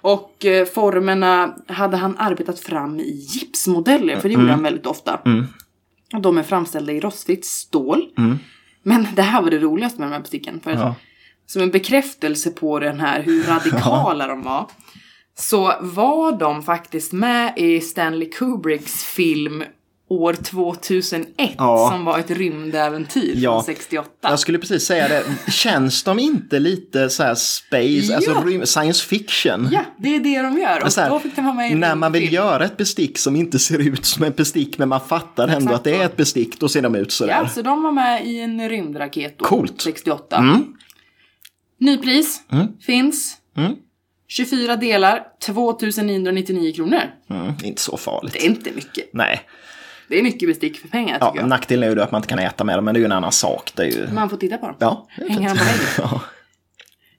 Och 0.00 0.46
formerna 0.74 1.54
hade 1.68 1.96
han 1.96 2.16
arbetat 2.18 2.58
fram 2.60 3.00
i 3.00 3.10
gipsmodeller, 3.10 4.16
för 4.16 4.28
det 4.28 4.34
Mm. 4.34 4.40
gjorde 4.46 4.52
han 4.52 4.62
väldigt 4.62 4.86
ofta. 4.86 5.14
Och 5.14 5.26
de 6.10 6.38
är 6.38 6.42
framställda 6.42 6.92
i 6.92 7.00
rostfritt 7.00 7.44
stål. 7.46 8.08
Men 8.82 9.06
det 9.16 9.22
här 9.22 9.42
var 9.42 9.50
det 9.50 9.58
roligaste 9.58 10.00
med 10.00 10.08
de 10.08 10.12
här 10.12 10.20
besticken. 10.20 10.60
För 10.60 10.70
att, 10.70 10.76
Mm. 10.76 10.88
Ja. 10.88 10.94
Som 11.48 11.62
en 11.62 11.70
bekräftelse 11.70 12.50
på 12.50 12.78
den 12.78 13.00
här, 13.00 13.22
hur 13.22 13.42
radikala 13.48 14.26
de 14.26 14.42
var. 14.42 14.70
Så 15.34 15.72
var 15.80 16.38
de 16.38 16.62
faktiskt 16.62 17.12
med 17.12 17.52
i 17.56 17.80
Stanley 17.80 18.30
Kubricks 18.30 19.04
film 19.04 19.64
år 20.08 20.32
2001 20.32 21.54
Ja. 21.58 21.88
som 21.92 22.04
var 22.04 22.18
ett 22.18 22.30
rymdäventyr 22.30 23.32
Ja. 23.36 23.52
från 23.52 23.64
68. 23.64 24.10
Jag 24.20 24.38
skulle 24.38 24.58
precis 24.58 24.84
säga 24.84 25.08
det. 25.08 25.24
Känns 25.52 26.02
de 26.02 26.18
inte 26.18 26.58
lite 26.58 27.10
så 27.10 27.22
här 27.22 27.34
space, 27.34 27.86
Ja. 27.86 28.16
alltså 28.16 28.30
rym- 28.32 28.64
science 28.64 29.06
fiction? 29.06 29.68
Ja, 29.72 29.80
det 29.98 30.16
är 30.16 30.20
det 30.20 30.42
de 30.42 30.58
gör. 30.58 30.84
Och 30.84 30.92
Så 30.92 31.00
här, 31.00 31.10
då 31.10 31.20
fick 31.20 31.36
de 31.36 31.44
vara 31.44 31.54
med 31.54 31.76
när 31.76 31.94
man 31.94 32.12
vill 32.12 32.22
film. 32.22 32.34
göra 32.34 32.64
ett 32.64 32.76
bestick 32.76 33.18
som 33.18 33.36
inte 33.36 33.58
ser 33.58 33.78
ut 33.78 34.04
som 34.06 34.24
ett 34.24 34.36
bestick 34.36 34.78
men 34.78 34.88
man 34.88 35.00
fattar 35.00 35.48
ändå 35.48 35.56
Exakt 35.58 35.74
att 35.74 35.84
det 35.84 35.94
så. 35.96 36.00
är 36.02 36.06
ett 36.06 36.16
bestick, 36.16 36.60
då 36.60 36.68
ser 36.68 36.82
de 36.82 36.94
ut 36.94 37.12
sådär. 37.12 37.32
Ja, 37.42 37.48
så 37.48 37.62
de 37.62 37.82
var 37.82 37.92
med 37.92 38.26
i 38.26 38.40
en 38.40 38.68
rymdraket 38.68 39.38
då, 39.38 39.44
Coolt. 39.44 39.80
68. 39.80 40.36
Mm. 40.36 40.64
Nypris 41.80 42.40
finns. 42.86 43.36
Mm. 43.56 43.72
24 44.28 44.76
delar, 44.76 45.20
2999 45.46 46.72
kronor. 46.72 47.00
Mm, 47.30 47.52
inte 47.64 47.82
så 47.82 47.96
farligt. 47.96 48.32
Det 48.32 48.38
är 48.44 48.46
inte 48.46 48.70
mycket. 48.74 49.10
Nej, 49.12 49.40
Det 50.08 50.18
är 50.18 50.22
mycket 50.22 50.48
bestick 50.48 50.78
för 50.80 50.88
pengar 50.88 51.14
tycker 51.14 51.26
ja, 51.26 51.32
jag. 51.36 51.48
nackdelen 51.48 51.82
är 51.84 51.88
ju 51.88 51.94
då 51.94 52.02
att 52.02 52.10
man 52.12 52.18
inte 52.18 52.28
kan 52.28 52.38
äta 52.38 52.64
med 52.64 52.78
dem, 52.78 52.84
men 52.84 52.94
det 52.94 52.98
är 52.98 53.00
ju 53.00 53.04
en 53.04 53.12
annan 53.12 53.32
sak. 53.32 53.72
Det 53.74 53.82
är 53.82 53.86
ju... 53.90 54.08
Man 54.12 54.30
får 54.30 54.36
titta 54.36 54.58
på 54.58 54.66
dem. 54.66 54.74
Ja, 54.78 55.06
fint. 55.16 55.28
dem 55.28 55.36
på 55.36 55.64
väggen. 55.64 55.80
ja. 55.98 56.20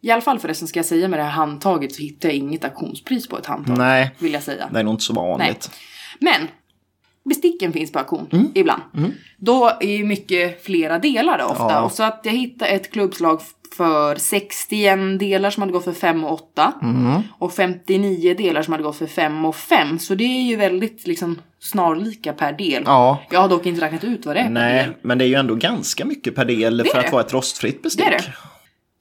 I 0.01 0.11
alla 0.11 0.21
fall 0.21 0.39
förresten 0.39 0.67
ska 0.67 0.79
jag 0.79 0.85
säga 0.85 1.07
med 1.07 1.19
det 1.19 1.23
här 1.23 1.31
handtaget 1.31 1.93
så 1.95 2.01
hittar 2.01 2.29
jag 2.29 2.35
inget 2.35 2.63
auktionspris 2.63 3.27
på 3.27 3.37
ett 3.37 3.45
handtag. 3.45 3.77
Nej, 3.77 4.15
Vill 4.19 4.33
jag 4.33 4.43
säga. 4.43 4.69
det 4.71 4.79
är 4.79 4.83
nog 4.83 4.93
inte 4.93 5.03
så 5.03 5.13
vanligt. 5.13 5.71
Men 6.19 6.47
besticken 7.29 7.73
finns 7.73 7.91
på 7.91 7.99
auktion 7.99 8.27
Mm. 8.31 8.51
ibland. 8.55 8.81
Då 9.37 9.71
är 9.79 9.97
ju 9.97 10.05
mycket 10.05 10.63
flera 10.65 10.99
delar 10.99 11.37
då, 11.37 11.45
ofta. 11.45 11.63
Ja. 11.71 11.89
Så 11.89 12.03
att 12.03 12.21
jag 12.23 12.31
hittade 12.31 12.71
ett 12.71 12.91
klubbslag 12.91 13.41
för 13.77 14.15
61 14.15 15.19
delar 15.19 15.49
som 15.49 15.61
hade 15.61 15.73
gått 15.73 15.83
för 15.83 15.93
5 15.93 16.23
och 16.23 16.33
8. 16.33 16.73
Mm. 16.81 17.21
Och 17.39 17.53
59 17.53 18.33
delar 18.37 18.61
som 18.61 18.71
hade 18.71 18.83
gått 18.83 18.95
för 18.95 19.07
5 19.07 19.45
och 19.45 19.55
5. 19.55 19.99
Så 19.99 20.15
det 20.15 20.23
är 20.23 20.41
ju 20.41 20.55
väldigt 20.55 21.07
liksom 21.07 21.41
snarlika 21.59 22.33
per 22.33 22.53
del. 22.53 22.83
Ja. 22.85 23.21
Jag 23.31 23.39
har 23.41 23.49
dock 23.49 23.65
inte 23.65 23.81
räknat 23.85 24.03
ut 24.03 24.25
vad 24.25 24.35
det 24.35 24.39
är 24.39 24.43
per 24.45 24.51
Nej, 24.51 24.83
del. 24.83 24.93
men 25.01 25.17
det 25.17 25.25
är 25.25 25.27
ju 25.27 25.35
ändå 25.35 25.55
ganska 25.55 26.05
mycket 26.05 26.35
per 26.35 26.45
del 26.45 26.85
för 26.85 26.95
är 26.95 26.99
att 26.99 27.05
det. 27.05 27.11
vara 27.11 27.23
ett 27.23 27.33
rostfritt 27.33 27.81
bestick. 27.81 28.05
Det 28.05 28.13
är 28.13 28.17
det. 28.17 28.33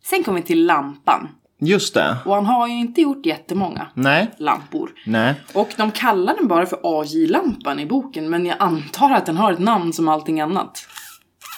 Sen 0.05 0.23
kommer 0.25 0.41
vi 0.41 0.47
till 0.47 0.67
lampan. 0.67 1.29
Just 1.61 1.95
det. 1.95 2.17
Och 2.25 2.35
han 2.35 2.47
har 2.47 2.69
ju 2.69 2.75
inte 2.75 3.01
gjort 3.01 3.27
jättemånga 3.27 3.87
Nej, 3.95 4.27
lampor. 4.39 4.91
nej. 5.07 5.35
Och 5.55 5.69
de 5.77 5.91
kallar 5.91 6.35
den 6.37 6.49
bara 6.49 6.67
för 6.67 6.79
AJ-lampan 6.83 7.81
i 7.81 7.87
boken, 7.87 8.31
men 8.31 8.47
jag 8.47 8.57
antar 8.59 9.11
att 9.11 9.27
den 9.27 9.37
har 9.37 9.53
ett 9.53 9.59
namn 9.59 9.93
som 9.93 10.09
allting 10.09 10.41
annat. 10.41 10.87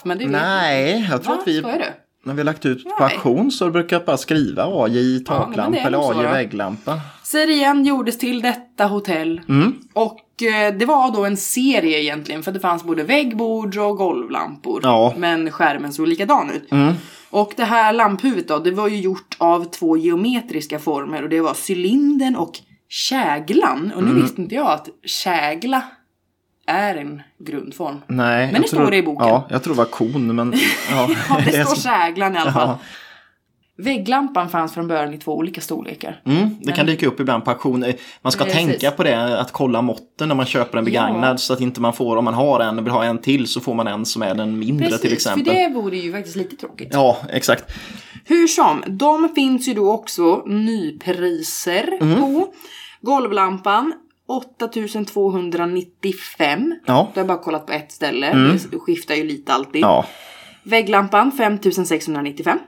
Men 0.05 0.19
det 0.19 0.27
Nej, 0.27 1.07
jag 1.11 1.23
tror 1.23 1.35
Va? 1.35 1.41
att 1.41 1.49
vi, 1.49 1.61
Så 1.63 1.69
är 1.69 1.79
det. 1.79 1.93
När 2.25 2.35
vi 2.35 2.41
har 2.41 2.45
lagt 2.45 2.67
ut 2.67 2.85
på 2.99 3.05
auktion 3.05 3.51
så 3.51 3.71
brukar 3.71 3.97
jag 3.97 4.07
bara 4.07 4.17
skriva 4.17 4.65
AJ 4.85 5.19
Ja, 5.19 5.25
taklampa 5.27 5.79
är 5.79 5.87
eller 5.87 6.11
AJ 6.21 6.27
vägglampa. 6.33 7.01
Serien 7.23 7.85
gjordes 7.85 8.19
till 8.19 8.43
detta 8.43 8.85
hotell. 8.87 9.41
Mm. 9.49 9.75
Och 9.93 10.43
eh, 10.43 10.75
det 10.79 10.87
var 10.87 11.13
då 11.13 11.25
en 11.25 11.37
serie 11.37 12.01
egentligen, 12.03 12.43
för 12.43 12.53
det 12.53 12.61
fanns 12.61 12.85
både 12.85 13.03
väggbords 13.03 13.77
och 13.79 13.97
golvlampor. 13.97 14.81
Ja. 14.83 15.09
Mm. 15.17 15.21
Men 15.21 15.51
skärmen 15.53 15.93
såg 15.93 16.09
likadan 16.09 16.51
ut. 16.51 16.69
Och 17.31 17.53
det 17.57 17.65
här 17.65 17.93
lamphuvudet 17.93 18.49
då, 18.49 18.59
det 18.59 18.71
var 18.71 18.89
ju 18.89 19.01
gjort 19.01 19.37
av 19.39 19.65
två 19.65 19.97
geometriska 19.97 20.79
former 20.79 21.23
och 21.23 21.29
det 21.29 21.41
var 21.41 21.57
cylindern 21.71 22.37
och 22.37 22.53
käglan. 22.89 23.93
Och 23.97 24.03
nu 24.03 24.11
Mm. 24.11 24.23
visste 24.23 24.41
inte 24.43 24.55
jag 24.55 24.71
att 24.71 24.89
kägla 25.05 25.83
är 26.69 26.95
en 26.95 27.23
grundform. 27.39 28.01
Nej, 28.07 28.53
Men 28.53 28.63
det 28.63 28.69
tror, 28.69 28.81
står 28.81 28.91
det 28.91 28.97
i 28.97 29.03
boken. 29.03 29.29
Ja, 29.29 29.47
jag 29.51 29.63
tror 29.63 29.75
det 29.75 29.79
var 29.79 29.85
kon, 29.85 30.35
men... 30.35 30.55
Ja, 30.91 31.09
Ja, 31.31 31.41
det 31.45 31.67
står 31.67 31.77
käglan 31.83 32.35
i 32.35 32.39
alla 32.39 32.53
fall. 32.53 32.69
Ja. 32.69 32.79
Vägglampan 33.83 34.49
fanns 34.49 34.75
från 34.75 34.89
början 34.89 35.15
i 35.15 35.19
två 35.19 35.37
olika 35.37 35.61
storlekar. 35.61 36.21
Mm, 36.27 36.57
det 36.61 36.73
kan 36.73 36.87
dyka 36.87 37.07
upp 37.07 37.21
ibland 37.21 37.45
på 37.45 37.51
auktion. 37.51 37.85
Man 38.23 38.33
ska 38.33 38.45
Precis. 38.45 38.59
tänka 38.61 38.91
på 38.91 39.03
det, 39.03 39.41
att 39.41 39.53
kolla 39.53 39.83
måtten 39.83 40.29
när 40.29 40.35
man 40.35 40.47
köper 40.47 40.79
en 40.79 40.85
begagnad. 40.85 41.33
Ja. 41.33 41.37
Så 41.39 41.53
att 41.53 41.61
inte 41.61 41.81
man 41.81 41.93
får, 41.93 42.17
om 42.17 42.25
man 42.25 42.35
har 42.35 42.61
en 42.61 42.79
och 42.79 42.85
vill 42.87 42.93
ha 42.93 43.05
en 43.05 43.19
till, 43.19 43.47
så 43.47 43.61
får 43.61 43.75
man 43.75 43.87
en 43.87 44.07
som 44.07 44.23
är 44.23 44.35
den 44.35 44.59
mindre 44.59 44.99
till 44.99 45.13
exempel. 45.13 45.45
för 45.45 45.55
det 45.55 45.69
vore 45.75 45.97
ju 45.97 46.13
faktiskt 46.13 46.37
lite 46.37 46.57
tråkigt. 46.57 46.89
Ja, 46.93 47.17
exakt. 47.33 47.65
Hur 48.25 48.47
som, 48.47 48.83
de 48.87 49.29
finns 49.35 49.69
ju 49.69 49.75
då 49.75 49.93
också 49.93 50.43
nypriser 50.47 51.99
Mm. 52.01 52.21
på. 52.21 52.49
Golvlampan 53.01 53.93
8295. 54.29 56.75
Ja. 56.87 56.87
Då 56.87 56.93
har 56.95 57.11
jag 57.15 57.27
bara 57.27 57.39
kollat 57.39 57.67
på 57.67 57.73
ett 57.73 57.93
ställe. 57.93 58.33
Det 58.71 58.79
skiftar 58.79 59.15
ju 59.15 59.25
lite 59.25 59.53
alltid. 59.53 59.83
Ja, 59.83 60.07
Vägglampan 60.63 61.33
5695. 61.33 62.59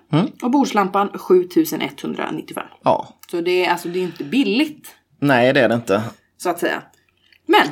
Och 0.43 0.50
bordslampan 0.50 1.09
7195. 1.14 2.67
ja. 2.83 3.09
Så 3.31 3.40
det 3.40 3.64
är 3.64 3.71
alltså 3.71 3.88
det 3.88 3.99
är 3.99 4.02
inte 4.02 4.25
billigt. 4.25 4.95
Nej, 5.21 5.52
det 5.52 5.61
är 5.61 5.69
det 5.69 5.75
inte. 5.75 6.02
så 6.37 6.50
att 6.50 6.59
säga. 6.61 6.83
Men, 7.47 7.67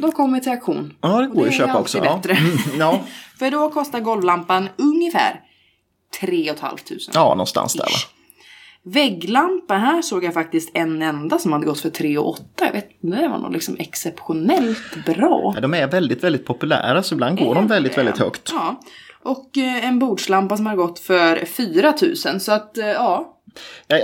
då 0.00 0.12
kommer 0.12 0.38
vi 0.38 0.42
till 0.42 0.52
auktion. 0.52 0.76
Mm. 0.78 0.92
Ja, 1.00 1.20
det 1.20 1.26
går 1.26 1.42
ju 1.42 1.48
att 1.48 1.54
köpa 1.54 1.78
också. 1.78 1.98
Ja. 2.04 2.16
Bättre. 2.16 2.32
Mm, 2.32 2.58
ja. 2.78 3.00
För 3.38 3.50
då 3.50 3.70
kostar 3.70 4.00
golvlampan 4.00 4.68
ungefär 4.76 5.40
3 6.20 6.52
500. 6.60 6.78
ja, 7.14 7.28
någonstans 7.28 7.72
där 7.72 7.84
va. 7.84 7.90
Vägglampa, 8.86 9.74
här 9.74 10.02
såg 10.02 10.24
jag 10.24 10.34
faktiskt 10.34 10.70
en 10.74 11.02
enda 11.02 11.38
som 11.38 11.52
hade 11.52 11.66
gått 11.66 11.80
för 11.80 11.90
3 11.90 12.18
8. 12.18 12.42
Jag 12.60 12.72
vet 12.72 12.90
inte, 13.00 13.20
det 13.20 13.28
var 13.28 13.38
nog 13.38 13.52
liksom 13.52 13.76
exceptionellt 13.78 15.06
bra. 15.06 15.52
Ja, 15.54 15.60
de 15.60 15.74
är 15.74 15.86
väldigt, 15.86 16.24
väldigt 16.24 16.46
populära 16.46 17.02
så 17.02 17.14
ibland 17.14 17.38
går 17.38 17.54
de 17.54 17.66
väldigt, 17.66 17.98
väldigt 17.98 18.18
högt. 18.18 18.50
Ja. 18.52 18.80
Och 19.22 19.58
eh, 19.58 19.88
en 19.88 19.98
bordslampa 19.98 20.56
som 20.56 20.66
har 20.66 20.76
gått 20.76 20.98
för 20.98 21.44
4 21.44 21.94
000. 22.26 22.40
Så 22.40 22.52
att, 22.52 22.78
eh, 22.78 22.86
ja. 22.86 23.33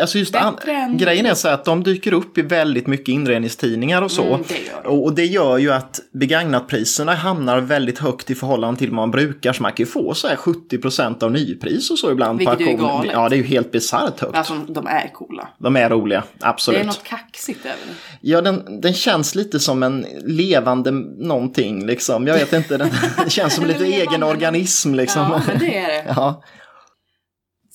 Alltså 0.00 0.18
just 0.18 0.34
an- 0.34 0.58
än- 0.66 0.96
Grejen 0.98 1.26
är 1.26 1.34
så 1.34 1.48
att 1.48 1.64
de 1.64 1.82
dyker 1.82 2.12
upp 2.12 2.38
i 2.38 2.42
väldigt 2.42 2.86
mycket 2.86 3.08
inredningstidningar 3.08 4.02
och 4.02 4.10
så. 4.10 4.24
Mm, 4.34 4.40
det 4.48 4.88
och, 4.88 5.04
och 5.04 5.14
det 5.14 5.24
gör 5.26 5.58
ju 5.58 5.72
att 5.72 6.00
begagnatpriserna 6.12 7.14
hamnar 7.14 7.60
väldigt 7.60 7.98
högt 7.98 8.30
i 8.30 8.34
förhållande 8.34 8.78
till 8.78 8.88
vad 8.90 8.96
man 8.96 9.10
brukar. 9.10 9.52
Så 9.52 9.62
man 9.62 9.72
kan 9.72 9.84
ju 9.84 9.90
få 9.90 10.14
så 10.14 10.28
här 10.28 10.36
70% 10.36 11.22
av 11.22 11.32
nypris 11.32 11.90
och 11.90 11.98
så 11.98 12.10
ibland 12.12 12.38
Vilket 12.38 12.56
på 12.58 12.62
är 12.62 12.66
ju 12.66 12.72
auktion. 12.72 12.88
galet. 12.88 13.10
Ja, 13.12 13.28
det 13.28 13.34
är 13.34 13.38
ju 13.38 13.44
helt 13.44 13.72
bisarrt 13.72 14.20
högt. 14.20 14.36
Alltså, 14.36 14.54
de 14.68 14.86
är 14.86 15.12
coola. 15.14 15.48
De 15.58 15.76
är 15.76 15.90
roliga, 15.90 16.24
Det 16.38 16.46
absolut. 16.46 16.80
är 16.80 16.84
något 16.84 17.04
kaxigt 17.04 17.64
över 17.64 17.76
det. 17.88 17.94
Ja, 18.20 18.40
den, 18.40 18.80
den 18.80 18.92
känns 18.94 19.34
lite 19.34 19.60
som 19.60 19.82
en 19.82 20.06
levande 20.24 20.90
någonting 20.90 21.86
liksom. 21.86 22.26
Jag 22.26 22.34
vet 22.34 22.52
inte, 22.52 22.76
den, 22.76 22.90
känns 23.28 23.54
som 23.54 23.66
lite 23.66 23.84
egen 23.84 24.22
organism 24.22 24.94
liksom. 24.94 25.22
Ja, 25.22 25.40
men 25.46 25.58
det 25.58 25.78
är 25.78 25.88
det. 25.88 26.04
Ja. 26.16 26.42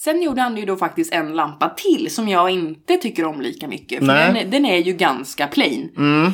Sen 0.06 0.22
gjorde 0.22 0.42
han 0.42 0.58
ju 0.58 0.66
då 0.66 0.76
faktiskt 0.78 1.14
en 1.14 1.34
lampa 1.34 1.70
till 1.70 2.08
som 2.16 2.28
jag 2.30 2.50
inte 2.50 2.98
tycker 2.98 3.26
om 3.26 3.42
lika 3.42 3.68
mycket. 3.68 4.00
För 4.00 4.08
den, 4.28 4.36
är- 4.36 4.46
den 4.46 4.66
är 4.66 4.78
ju 4.78 4.94
ganska 4.94 5.48
plain. 5.48 5.90
Mm, 5.98 6.32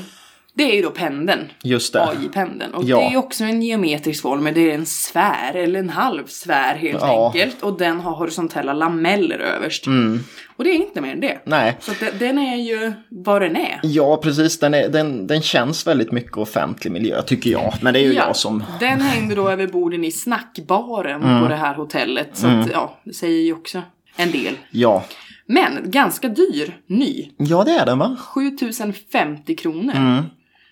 Det 0.54 0.64
är 0.72 0.76
ju 0.76 0.82
då 0.82 0.90
pendeln. 0.90 1.52
just 1.64 1.94
det. 1.94 2.04
AI-pendeln. 2.04 2.74
Och 2.74 2.84
Ja. 2.84 2.98
det 2.98 3.04
är 3.06 3.10
ju 3.12 3.18
också 3.18 3.44
en 3.44 3.62
geometrisk 3.62 4.22
form, 4.22 4.44
men 4.44 4.54
det 4.54 4.72
är 4.72 4.76
en 4.76 4.86
sfär, 4.86 5.54
eller 5.56 5.80
en 5.80 5.90
halv 5.90 6.26
sfär 6.28 6.76
helt 6.76 7.02
Ja. 7.02 7.26
enkelt. 7.28 7.62
Och 7.64 7.78
den 7.78 8.00
har 8.00 8.16
horisontella 8.16 8.74
lameller 8.74 9.40
överst. 9.40 9.86
Mm. 9.88 10.20
Och 10.56 10.64
det 10.64 10.70
är 10.70 10.76
inte 10.76 11.02
mer 11.02 11.12
än 11.12 11.20
det. 11.20 11.40
Nej. 11.46 11.78
Så 11.80 11.92
det, 12.00 12.20
den 12.20 12.38
är 12.38 12.56
ju 12.56 12.94
vad 13.10 13.42
den 13.42 13.56
är. 13.56 13.80
Ja, 13.84 14.18
precis. 14.24 14.60
Den, 14.60 14.74
är, 14.74 14.90
den, 14.90 15.28
den 15.28 15.42
känns 15.42 15.88
väldigt 15.88 16.12
mycket 16.12 16.38
offentlig 16.38 16.92
miljö 16.92 17.22
tycker 17.22 17.50
jag. 17.52 17.74
Men 17.82 17.94
det 17.94 18.00
är 18.00 18.04
ju 18.04 18.14
jag 18.14 18.36
som... 18.36 18.64
Den 18.80 19.02
hängde 19.02 19.36
då 19.36 19.50
över 19.50 19.68
borden 19.68 20.04
i 20.04 20.12
snackbaren 20.12 21.22
Mm. 21.24 21.42
på 21.42 21.48
det 21.48 21.56
här 21.56 21.74
hotellet. 21.76 22.30
Så 22.34 22.48
att, 22.48 22.72
ja, 22.72 23.00
det 23.04 23.14
säger 23.14 23.42
ju 23.42 23.54
också 23.54 23.82
en 24.16 24.32
del. 24.32 24.54
Ja. 24.72 25.04
Men 25.46 25.80
ganska 25.86 26.28
dyr, 26.30 26.78
ny. 26.88 27.30
Ja, 27.38 27.64
det 27.64 27.72
är 27.72 27.86
den 27.86 28.00
va? 28.00 28.18
7050 28.20 29.56
kronor. 29.56 29.94
Mm. 29.96 30.24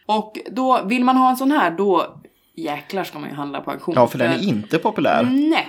Och 0.09 0.37
då, 0.51 0.81
vill 0.85 1.03
man 1.03 1.17
ha 1.17 1.29
en 1.29 1.37
sån 1.37 1.51
här 1.51 1.71
då 1.71 2.15
jäklar 2.55 3.03
ska 3.03 3.19
man 3.19 3.29
ju 3.29 3.35
handla 3.35 3.61
på 3.61 3.71
auktion. 3.71 3.95
Ja, 3.97 4.07
för 4.07 4.17
den 4.17 4.31
är 4.31 4.43
inte 4.43 4.77
populär. 4.77 5.23
Nej. 5.31 5.67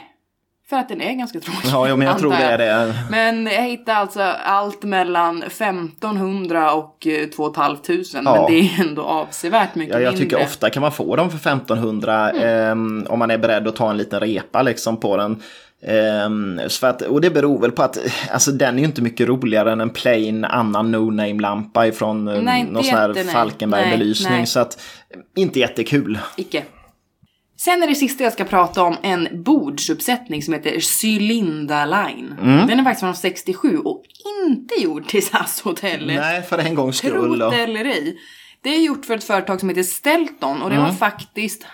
För 0.69 0.77
att 0.77 0.89
den 0.89 1.01
är 1.01 1.13
ganska 1.13 1.41
tråkig. 1.41 1.69
Ja, 1.73 1.97
men 1.97 2.09
jag 2.09 2.19
tror 2.19 2.31
det 2.31 2.37
är 2.37 2.59
det. 2.59 2.95
Men 3.11 3.47
jag 3.47 3.63
hittade 3.63 3.99
alltså 3.99 4.23
allt 4.45 4.83
mellan 4.83 5.43
1500 5.43 6.73
och 6.73 7.07
eh, 7.07 7.27
2 7.29 7.53
500. 7.55 7.77
Ja. 8.13 8.33
Men 8.35 8.47
det 8.47 8.61
är 8.61 8.81
ändå 8.89 9.03
avsevärt 9.03 9.75
mycket 9.75 9.95
Ja, 9.95 10.01
jag 10.01 10.13
mindre. 10.13 10.25
tycker 10.25 10.43
ofta 10.43 10.71
kan 10.71 10.81
man 10.81 10.93
få 10.93 11.17
dem 11.17 11.31
för 11.31 11.37
1500 11.37 12.31
ehm, 12.31 13.07
om 13.09 13.19
man 13.19 13.31
är 13.31 13.39
beredd 13.39 13.69
att 13.69 13.77
ta 13.77 13.91
en 13.91 13.97
liten 13.97 14.21
repa 14.21 14.63
liksom 14.63 14.97
på 14.97 15.17
den. 15.17 15.43
Ehm, 15.87 16.61
så 16.69 16.87
att, 16.87 17.03
och 17.03 17.21
det 17.21 17.31
beror 17.31 17.61
väl 17.61 17.73
på 17.73 17.83
att 17.83 17.99
alltså, 18.31 18.53
den 18.53 18.75
är 18.75 18.79
ju 18.79 18.85
inte 18.85 19.03
mycket 19.03 19.29
roligare 19.29 19.73
än 19.73 19.81
en 19.81 19.91
plain 19.91 20.45
annan 20.45 20.91
no-name-lampa 20.91 21.87
ifrån 21.87 22.29
eh, 22.29 22.43
Nej, 22.43 22.65
någon 22.65 22.85
sån 22.85 22.95
här. 22.99 23.15
Falkenberg-belysning. 23.25 24.47
Så 24.47 24.61
att, 24.61 24.83
inte 25.37 25.59
jättekul. 25.61 26.19
Icke. 26.37 26.65
Sen 27.57 27.83
är 27.83 27.87
det 27.87 27.95
sista 27.95 28.25
jag 28.25 28.33
ska 28.33 28.45
prata 28.45 28.83
om 28.83 28.97
en 29.03 29.43
bordsuppsättning 29.45 30.43
som 30.43 30.55
heter 30.55 31.03
Cylinda 31.03 31.85
Line. 31.87 32.35
Mm. 32.43 32.67
Den 32.67 32.81
är 32.81 32.85
faktiskt 32.85 33.01
från 33.01 33.15
67 33.15 33.79
och 33.79 34.03
inte 34.49 34.75
gjord 34.75 35.09
till 35.09 35.27
SAS-hotellet. 35.27 36.17
Nej, 36.17 36.43
för 36.43 36.59
en 36.59 36.75
gångs 36.75 36.97
skull. 36.97 37.39
det 37.39 37.57
eller 37.63 37.85
ej. 37.85 38.19
Det 38.63 38.69
är 38.69 38.81
gjort 38.81 39.05
för 39.07 39.15
ett 39.15 39.25
företag 39.25 39.61
som 39.61 39.69
heter 39.69 39.83
Stelton 39.83 40.63
och 40.63 40.71
det 40.71 40.77
Mm. 40.77 40.89
var 40.89 40.95
faktiskt 40.95 41.67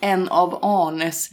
en 0.00 0.28
av 0.28 0.58
Arnes 0.62 1.28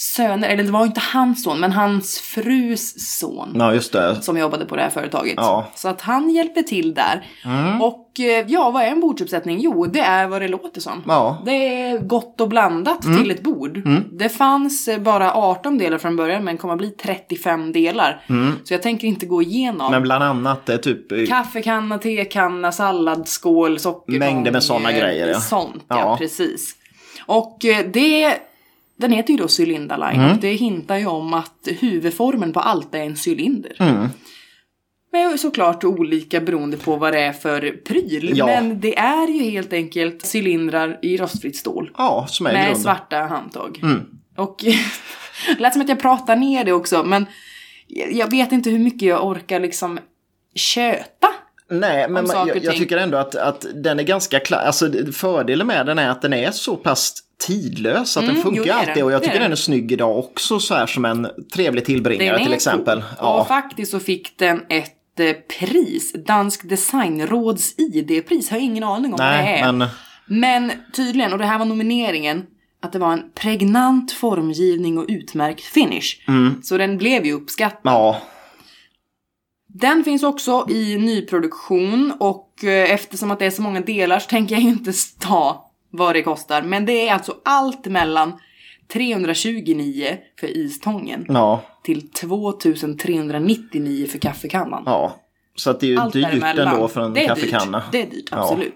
söner, 0.00 0.48
eller 0.48 0.64
det 0.64 0.70
var 0.70 0.84
inte 0.86 1.00
hans 1.12 1.42
son, 1.44 1.60
men 1.60 1.72
hans 1.72 2.18
frus 2.20 3.16
son. 3.18 3.52
Ja, 3.58 3.74
just 3.74 3.92
det. 3.92 4.22
Som 4.22 4.38
jobbade 4.38 4.64
på 4.64 4.76
det 4.76 4.82
här 4.82 4.90
företaget. 4.90 5.34
Ja. 5.36 5.58
Mm. 5.58 5.70
Så 5.74 5.88
att 5.88 6.00
han 6.00 6.30
hjälpte 6.30 6.62
till 6.62 6.94
där. 6.94 7.26
Och 7.80 8.20
eh, 8.20 8.44
ja, 8.48 8.70
vad 8.70 8.82
är 8.82 8.86
en 8.86 9.00
bordsuppsättning? 9.00 9.60
Jo, 9.60 9.86
det 9.86 10.00
är 10.00 10.26
vad 10.26 10.42
det 10.42 10.48
låter 10.48 10.80
som. 10.80 11.02
Ja. 11.06 11.30
Mm. 11.32 11.44
Det 11.44 11.52
är 11.82 11.98
gott 11.98 12.40
och 12.40 12.48
blandat 12.48 13.02
till 13.02 13.30
ett 13.30 13.42
bord. 13.42 13.80
Det 14.12 14.28
fanns 14.28 14.88
eh, 14.88 14.98
bara 15.00 15.32
18 15.34 15.78
delar 15.78 15.98
från 15.98 16.16
början 16.16 16.44
men 16.44 16.58
kommer 16.58 16.74
att 16.74 16.78
bli 16.78 16.90
35 16.90 17.72
delar. 17.72 18.22
Så 18.64 18.74
jag 18.74 18.82
tänker 18.82 19.08
inte 19.08 19.26
gå 19.26 19.42
igenom. 19.42 19.80
Mm. 19.80 19.90
Men 19.92 20.02
bland 20.02 20.24
annat 20.24 20.66
det 20.66 20.72
är 20.74 20.78
typ... 20.78 21.12
eh, 21.12 21.26
Kaffekanna, 21.26 21.98
tekanna, 21.98 22.72
salladsskål, 22.72 23.78
socker. 23.78 24.18
Mängder 24.18 24.52
med 24.52 24.62
såna 24.62 24.92
grejer, 24.92 25.28
ja. 25.28 25.40
Sånt, 25.40 25.84
ja, 25.88 25.98
Ja. 25.98 26.16
precis. 26.16 26.74
Och 27.26 27.64
eh, 27.64 27.86
det, 27.92 28.34
den 29.00 29.12
heter 29.12 29.30
ju 29.32 29.36
då 29.36 29.46
Cylinda 29.58 29.96
Line 29.96 30.20
Mm. 30.20 30.30
och 30.32 30.36
det 30.40 30.52
hintar 30.52 30.96
ju 30.98 31.06
om 31.06 31.34
att 31.34 31.68
huvudformen 31.80 32.52
på 32.52 32.60
allt 32.60 32.94
är 32.94 32.98
en 33.02 33.16
cylinder. 33.26 33.72
Mm. 33.78 34.06
Men 35.12 35.38
såklart 35.38 35.84
olika 35.84 36.40
beroende 36.40 36.76
på 36.76 36.96
vad 36.96 37.12
det 37.12 37.20
är 37.20 37.32
för 37.32 37.70
pryl. 37.84 38.32
Ja. 38.36 38.46
Men 38.46 38.80
det 38.80 38.98
är 38.98 39.28
ju 39.28 39.42
helt 39.50 39.72
enkelt 39.72 40.34
cylindrar 40.34 40.98
i 41.02 41.16
rostfritt 41.16 41.56
stål. 41.56 41.90
Ja, 41.98 42.26
som 42.28 42.46
är 42.46 42.52
Med 42.52 42.62
grunden. 42.62 42.82
svarta 42.82 43.16
handtag. 43.16 43.78
Mm. 43.82 44.00
Och 44.36 44.56
det 45.46 45.60
lät 45.60 45.72
som 45.72 45.82
att 45.82 45.88
jag 45.88 46.00
pratar 46.00 46.36
ner 46.36 46.64
det 46.64 46.72
också 46.72 47.02
men 47.02 47.26
jag 48.10 48.30
vet 48.30 48.52
inte 48.52 48.70
hur 48.70 48.78
mycket 48.78 49.02
jag 49.08 49.26
orkar 49.26 49.60
liksom 49.60 49.98
köta. 50.54 51.26
Nej, 51.70 52.08
men 52.08 52.26
man, 52.26 52.48
jag, 52.48 52.64
jag 52.64 52.76
tycker 52.76 52.96
ändå 52.96 53.18
att, 53.18 53.34
att 53.34 53.66
den 53.74 53.98
är 53.98 54.02
ganska 54.04 54.40
klar. 54.40 54.58
Alltså 54.58 54.90
fördelen 55.12 55.66
med 55.66 55.86
den 55.86 55.98
är 55.98 56.08
att 56.08 56.22
den 56.22 56.32
är 56.32 56.50
så 56.50 56.76
pass 56.76 57.14
tidlös 57.46 58.16
att 58.16 58.22
den 58.26 58.30
Mm, 58.36 58.42
jo, 58.46 58.54
funkar 58.54 58.72
är 58.74 58.78
alltid. 58.78 58.94
den. 58.94 59.04
Och 59.04 59.12
jag 59.12 59.20
tycker 59.22 59.34
den 59.34 59.42
den. 59.42 59.52
är 59.52 59.56
snygg 59.56 59.92
idag 59.92 60.18
också 60.18 60.60
så 60.60 60.74
här 60.74 60.86
som 60.86 61.04
en 61.04 61.28
trevlig 61.54 61.84
tillbringare 61.84 62.42
till 62.44 62.52
exempel. 62.52 63.02
Ja. 63.18 63.40
Och 63.40 63.48
faktiskt 63.48 63.90
så 63.90 64.00
fick 64.00 64.38
den 64.38 64.62
ett 64.68 65.20
eh, 65.20 65.32
pris. 65.58 66.12
Dansk 66.26 66.68
designråds 66.68 67.74
ID-pris. 67.78 68.50
Har 68.50 68.56
jag 68.56 68.64
ingen 68.64 68.84
aning 68.84 69.12
om 69.12 69.18
vad 69.18 69.26
det 69.26 69.42
Nej, 69.42 69.60
är. 69.60 69.72
men 69.72 69.88
Men 70.26 70.72
tydligen, 70.96 71.32
och 71.32 71.38
det 71.38 71.46
här 71.46 71.58
var 71.58 71.66
nomineringen, 71.66 72.42
att 72.82 72.92
det 72.92 72.98
var 72.98 73.12
en 73.12 73.22
pregnant 73.34 74.12
formgivning 74.12 74.98
och 74.98 75.04
utmärkt 75.08 75.60
finish. 75.64 76.16
Så 76.62 76.78
den 76.78 76.98
blev 76.98 77.24
ju 77.26 77.32
uppskattad. 77.32 77.80
ja. 77.84 78.20
Den 79.74 80.04
finns 80.04 80.22
också 80.22 80.66
i 80.70 80.96
nyproduktion 80.98 82.12
och 82.20 82.64
eh, 82.64 82.90
eftersom 82.92 83.30
att 83.30 83.38
det 83.38 83.46
är 83.46 83.50
så 83.50 83.62
många 83.62 83.80
delar 83.80 84.18
så 84.18 84.28
tänker 84.28 84.54
jag 84.54 84.62
inte 84.64 84.92
ta 85.18 85.70
vad 85.90 86.14
det 86.14 86.22
kostar. 86.22 86.62
Men 86.62 86.86
det 86.86 87.08
är 87.08 87.14
alltså 87.14 87.34
allt 87.44 87.86
mellan 87.86 88.32
329 88.92 90.16
för 90.40 90.56
istången 90.56 91.24
Ja, 91.28 91.62
till 91.82 92.10
2399 92.10 94.06
för 94.06 94.18
kaffekannan. 94.18 94.82
ja. 94.86 95.16
Så 95.56 95.70
att 95.70 95.80
det 95.80 95.86
är 95.86 95.88
ju 95.90 95.98
Allt 95.98 96.12
dyrt 96.12 96.22
däremellan. 96.30 96.74
ändå 96.74 96.88
för 96.88 97.00
en 97.00 97.12
det 97.12 97.26
kaffekanna. 97.26 97.78
Dyrt. 97.78 97.86
Det 97.92 98.02
är 98.02 98.06
dyrt, 98.10 98.28
Ja. 98.30 98.36
absolut. 98.42 98.74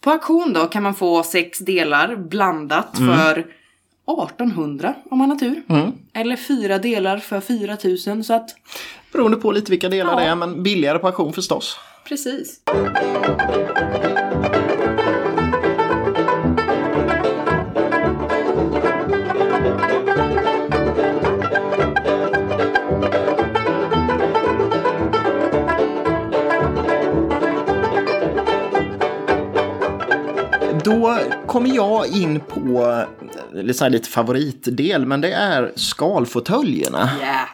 På 0.00 0.10
auktion 0.10 0.52
då 0.52 0.66
kan 0.66 0.82
man 0.82 0.94
få 0.94 1.22
sex 1.22 1.58
delar 1.58 2.16
blandat 2.16 2.98
Mm. 2.98 3.16
för 3.16 3.46
1800 4.22 4.94
om 5.10 5.18
man 5.18 5.30
har 5.30 5.36
tur. 5.36 5.62
Eller 6.14 6.36
fyra 6.36 6.78
delar 6.78 7.18
för 7.18 7.40
4000 7.40 8.24
så 8.24 8.34
att 8.34 8.50
Beroende 9.16 9.36
på 9.36 9.52
lite 9.52 9.70
vilka 9.70 9.88
delar 9.88 10.12
Ja. 10.12 10.20
det 10.20 10.24
är, 10.26 10.34
men 10.34 10.62
billigare 10.62 10.98
auktion 11.06 11.32
förstås. 11.32 11.76
precis. 12.08 12.60
Då 30.84 31.18
kommer 31.46 31.74
jag 31.76 32.06
in 32.06 32.40
på 32.40 32.82
eh, 33.52 33.62
lite 33.88 34.08
favoritdel, 34.08 35.06
men 35.06 35.20
det 35.20 35.32
är 35.32 35.72
skalfåtöljerna. 35.76 37.10
Yeah. 37.20 37.48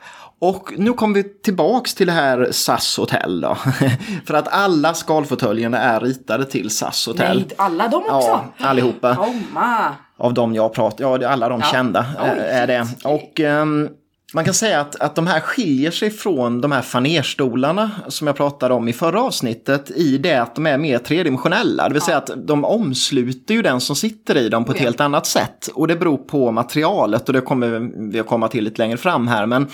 Och 0.44 0.72
nu 0.76 0.92
kommer 0.92 1.14
vi 1.14 1.22
tillbaks 1.22 1.94
till 1.94 2.06
det 2.06 2.12
här 2.12 2.48
SAS 2.52 2.96
hotell 2.96 3.40
då. 3.40 3.54
För 4.26 4.34
att 4.34 4.48
alla 4.48 4.94
skalfåtöljerna 4.94 5.78
är 5.78 6.00
ritade 6.00 6.44
till 6.44 6.70
SAS 6.70 7.06
hotell. 7.06 7.36
Nej, 7.38 7.48
alla 7.56 7.88
de 7.88 7.96
också? 7.96 8.10
Ja, 8.28 8.44
allihopa. 8.58 9.16
Komma! 9.16 9.94
Av 10.18 10.34
de 10.34 10.54
jag 10.54 10.72
pratar, 10.74 11.04
ja 11.22 11.28
alla 11.28 11.48
de 11.48 11.60
Ja. 11.60 11.66
kända 11.66 12.06
Oj, 12.22 12.28
eh, 12.28 12.56
är 12.62 12.66
det. 12.66 12.86
Och 13.04 13.40
ehm, 13.40 13.88
man 14.34 14.44
kan 14.44 14.54
säga 14.54 14.80
att, 14.80 15.00
att 15.00 15.14
de 15.14 15.26
här 15.26 15.40
skiljer 15.40 15.90
sig 15.90 16.10
från 16.10 16.60
de 16.60 16.72
här 16.72 16.82
fanerstolarna 16.82 17.90
som 18.08 18.26
jag 18.26 18.36
pratade 18.36 18.74
om 18.74 18.88
i 18.88 18.92
förra 18.92 19.22
avsnittet 19.22 19.90
i 19.90 20.18
det 20.18 20.36
att 20.36 20.54
de 20.54 20.66
är 20.66 20.78
mer 20.78 20.98
tredimensionella. 20.98 21.88
Det 21.88 21.92
vill 21.92 22.02
säga 22.02 22.16
att 22.16 22.30
de 22.36 22.64
omsluter 22.64 23.54
ju 23.54 23.62
den 23.62 23.80
som 23.80 23.96
sitter 23.96 24.36
i 24.36 24.48
dem 24.48 24.64
på 24.64 24.72
ett 24.72 24.78
Ja. 24.78 24.84
helt 24.84 25.00
annat 25.00 25.26
sätt. 25.26 25.68
Och 25.74 25.88
det 25.88 25.96
beror 25.96 26.16
på 26.16 26.50
materialet 26.52 27.26
och 27.28 27.32
det 27.32 27.40
kommer 27.40 27.90
vi 28.12 28.20
att 28.20 28.26
komma 28.26 28.48
till 28.48 28.64
lite 28.64 28.82
längre 28.82 28.96
fram 28.96 29.28
här. 29.28 29.46
Men 29.46 29.66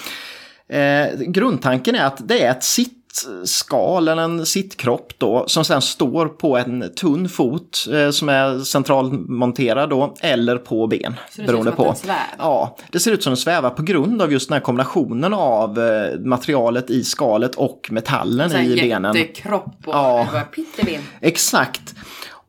eh, 0.69 1.19
grundtanken 1.21 1.95
är 1.95 2.05
att 2.05 2.29
det 2.29 2.43
är 2.45 2.51
ett 2.51 2.65
sittskal 2.65 4.09
eller 4.09 4.23
en 4.23 4.47
sittkropp 4.47 5.13
då 5.19 5.45
som 5.47 5.65
sen 5.65 5.83
står 5.83 6.27
på 6.27 6.57
en 6.59 6.95
tunn 6.95 7.29
fot 7.29 7.87
eh, 7.93 8.11
som 8.11 8.29
är 8.29 8.59
centralmonterad 8.59 9.91
då 9.91 10.15
eller 10.21 10.57
på 10.57 10.87
ben. 10.87 11.15
Så 11.31 11.41
det 11.41 11.47
ser 11.47 11.53
beroende 11.53 11.71
ut 11.71 11.77
som 11.77 11.85
på. 11.85 11.91
att 11.91 12.03
den? 12.03 12.15
Ja, 12.39 12.77
det 12.93 13.01
ser 13.01 13.13
ut 13.13 13.23
som 13.23 13.31
den 13.31 13.37
svävar 13.37 13.71
på 13.71 13.83
grund 13.83 14.23
av 14.23 14.33
just 14.33 14.49
den 14.49 14.55
här 14.55 14.61
kombinationen 14.61 15.35
av 15.35 15.79
eh, 15.79 16.19
materialet 16.21 16.91
i 16.91 17.05
skalet 17.05 17.55
och 17.55 17.89
metallen 17.91 18.51
här 18.51 18.63
i 18.63 18.77
benen. 18.81 19.17
Jättekropp 19.17 19.75
och 19.87 19.95
Ja. 19.95 20.27
pitteben. 20.55 21.03
Exakt. 21.21 21.95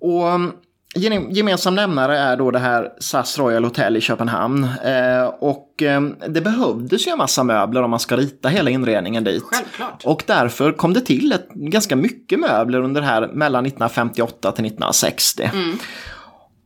Och 0.02 0.22
gene- 0.24 0.52
gemensam 0.96 1.76
nämnare 1.76 2.18
är 2.18 2.38
då 2.38 2.52
det 2.52 2.60
här 2.60 2.92
SAS 3.00 3.40
Royal 3.40 3.64
Hotel 3.64 3.98
i 3.98 4.02
Köpenhamn. 4.02 4.64
Eh, 4.64 5.26
och 5.40 5.84
eh, 5.84 6.02
det 6.28 6.42
behövdes 6.42 7.08
ju 7.08 7.12
en 7.12 7.18
massa 7.18 7.44
möbler 7.44 7.84
om 7.84 7.90
man 7.90 8.00
ska 8.00 8.18
rita 8.18 8.50
hela 8.50 8.70
inredningen 8.70 9.24
dit. 9.24 9.44
Självklart. 9.44 10.02
Och 10.06 10.24
därför 10.28 10.72
kom 10.72 10.94
det 10.94 11.02
till 11.02 11.32
ett, 11.32 11.50
ganska 11.54 11.96
mycket 11.96 12.40
möbler 12.40 12.82
under 12.82 13.02
här 13.02 13.28
mellan 13.28 13.66
1958 13.66 14.52
till 14.52 14.66
1960. 14.66 15.50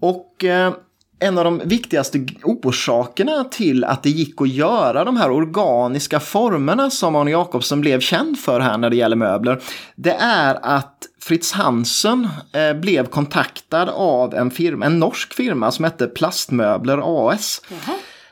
Och 0.02 0.44
eh, 0.44 0.74
en 1.20 1.38
av 1.38 1.44
de 1.44 1.62
viktigaste 1.66 2.26
orsakerna 2.44 3.44
till 3.44 3.84
att 3.84 4.04
det 4.04 4.10
gick 4.10 4.42
att 4.42 4.50
göra 4.50 5.04
de 5.04 5.18
här 5.18 5.32
organiska 5.32 6.20
formerna 6.20 6.90
som 6.90 7.16
Arne 7.16 7.32
Jacobsen 7.32 7.82
blev 7.82 8.00
känd 8.00 8.40
för 8.40 8.60
här 8.60 8.78
när 8.78 8.90
det 8.90 8.96
gäller 8.96 9.16
möbler, 9.16 9.62
det 9.96 10.14
är 10.14 10.60
att 10.62 10.98
Fritz 11.24 11.52
Hansen 11.52 12.28
eh, 12.54 12.74
blev 12.74 13.08
kontaktad 13.08 13.90
av 13.90 14.34
en, 14.34 14.52
firma, 14.52 14.86
en 14.86 15.00
norsk 15.00 15.34
firma 15.34 15.72
som 15.72 15.86
hette 15.86 16.08
Plastmöbler 16.08 17.30
AS. 17.30 17.62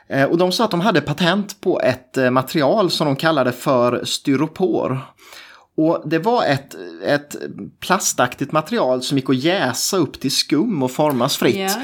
Eh, 0.08 0.24
Och 0.24 0.38
de 0.38 0.52
sa 0.52 0.64
att 0.64 0.70
de 0.70 0.80
hade 0.80 1.00
patent 1.00 1.60
på 1.60 1.80
ett 1.80 2.16
eh, 2.16 2.30
material 2.30 2.90
som 2.90 3.06
de 3.06 3.16
kallade 3.16 3.52
för 3.52 4.04
styropor. 4.04 5.00
Och 5.76 6.02
det 6.06 6.18
var 6.18 6.44
ett, 6.44 6.76
ett 7.06 7.36
plastaktigt 7.80 8.52
material 8.52 9.02
som 9.02 9.18
gick 9.18 9.30
att 9.30 9.36
jäsa 9.36 9.96
upp 9.96 10.20
till 10.20 10.30
skum 10.30 10.82
och 10.82 10.90
formas 10.90 11.36
fritt. 11.36 11.56
Ja. 11.58 11.76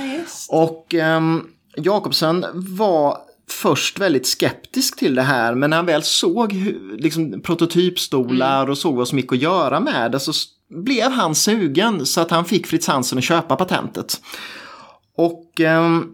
Och 0.49 0.95
ehm, 0.95 1.45
Jakobsen 1.77 2.47
var 2.55 3.19
först 3.51 3.99
väldigt 3.99 4.27
skeptisk 4.27 4.99
till 4.99 5.15
det 5.15 5.23
här 5.23 5.55
men 5.55 5.71
när 5.71 5.77
han 5.77 5.87
väl 5.87 6.03
såg 6.03 6.53
hur, 6.53 6.97
liksom, 6.99 7.41
prototypstolar 7.43 8.71
och 8.71 8.79
såg 8.79 8.97
vad 8.97 9.09
som 9.09 9.19
gick 9.19 9.33
att 9.33 9.39
göra 9.39 9.81
med 9.81 10.13
det 10.13 10.21
så 10.21 10.33
blev 10.71 11.11
han 11.11 11.35
sugen 11.35 12.07
så 12.07 12.21
att 12.21 12.31
han 12.31 12.45
fick 12.45 12.67
Fritz 12.67 12.87
Hansen 12.87 13.19
att 13.19 13.25
köpa 13.25 13.57
patentet. 13.57 14.21
Och 15.17 15.61
ehm, 15.61 16.05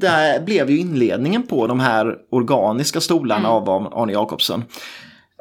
det 0.00 0.42
blev 0.46 0.70
ju 0.70 0.78
inledningen 0.78 1.42
på 1.42 1.66
de 1.66 1.80
här 1.80 2.16
organiska 2.30 3.00
stolarna 3.00 3.48
av 3.48 3.68
Arne 3.68 4.12
Jacobsen. 4.12 4.64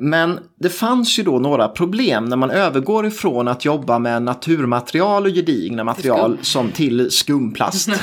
Men 0.01 0.39
det 0.60 0.69
fanns 0.69 1.19
ju 1.19 1.24
då 1.24 1.39
några 1.39 1.67
problem 1.67 2.25
när 2.25 2.38
man 2.38 2.51
övergår 2.51 3.05
ifrån 3.05 3.48
att 3.48 3.65
jobba 3.65 4.00
med 4.00 4.24
naturmaterial 4.24 5.25
och 5.25 5.31
gedigna 5.31 5.84
material 5.84 6.38
som 6.41 6.72
till 6.72 7.12
skumplast. 7.12 7.89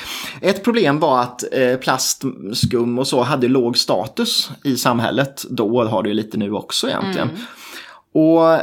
Ett 0.40 0.64
problem 0.64 0.98
var 0.98 1.20
att 1.20 1.44
eh, 1.52 1.76
plast, 1.76 2.24
skum 2.52 2.98
och 2.98 3.06
så 3.06 3.22
hade 3.22 3.48
låg 3.48 3.78
status 3.78 4.50
i 4.64 4.76
samhället. 4.76 5.44
Då 5.50 5.84
har 5.84 6.02
det 6.02 6.08
ju 6.08 6.14
lite 6.14 6.38
nu 6.38 6.52
också 6.52 6.88
egentligen. 6.88 7.28
Och 8.18 8.58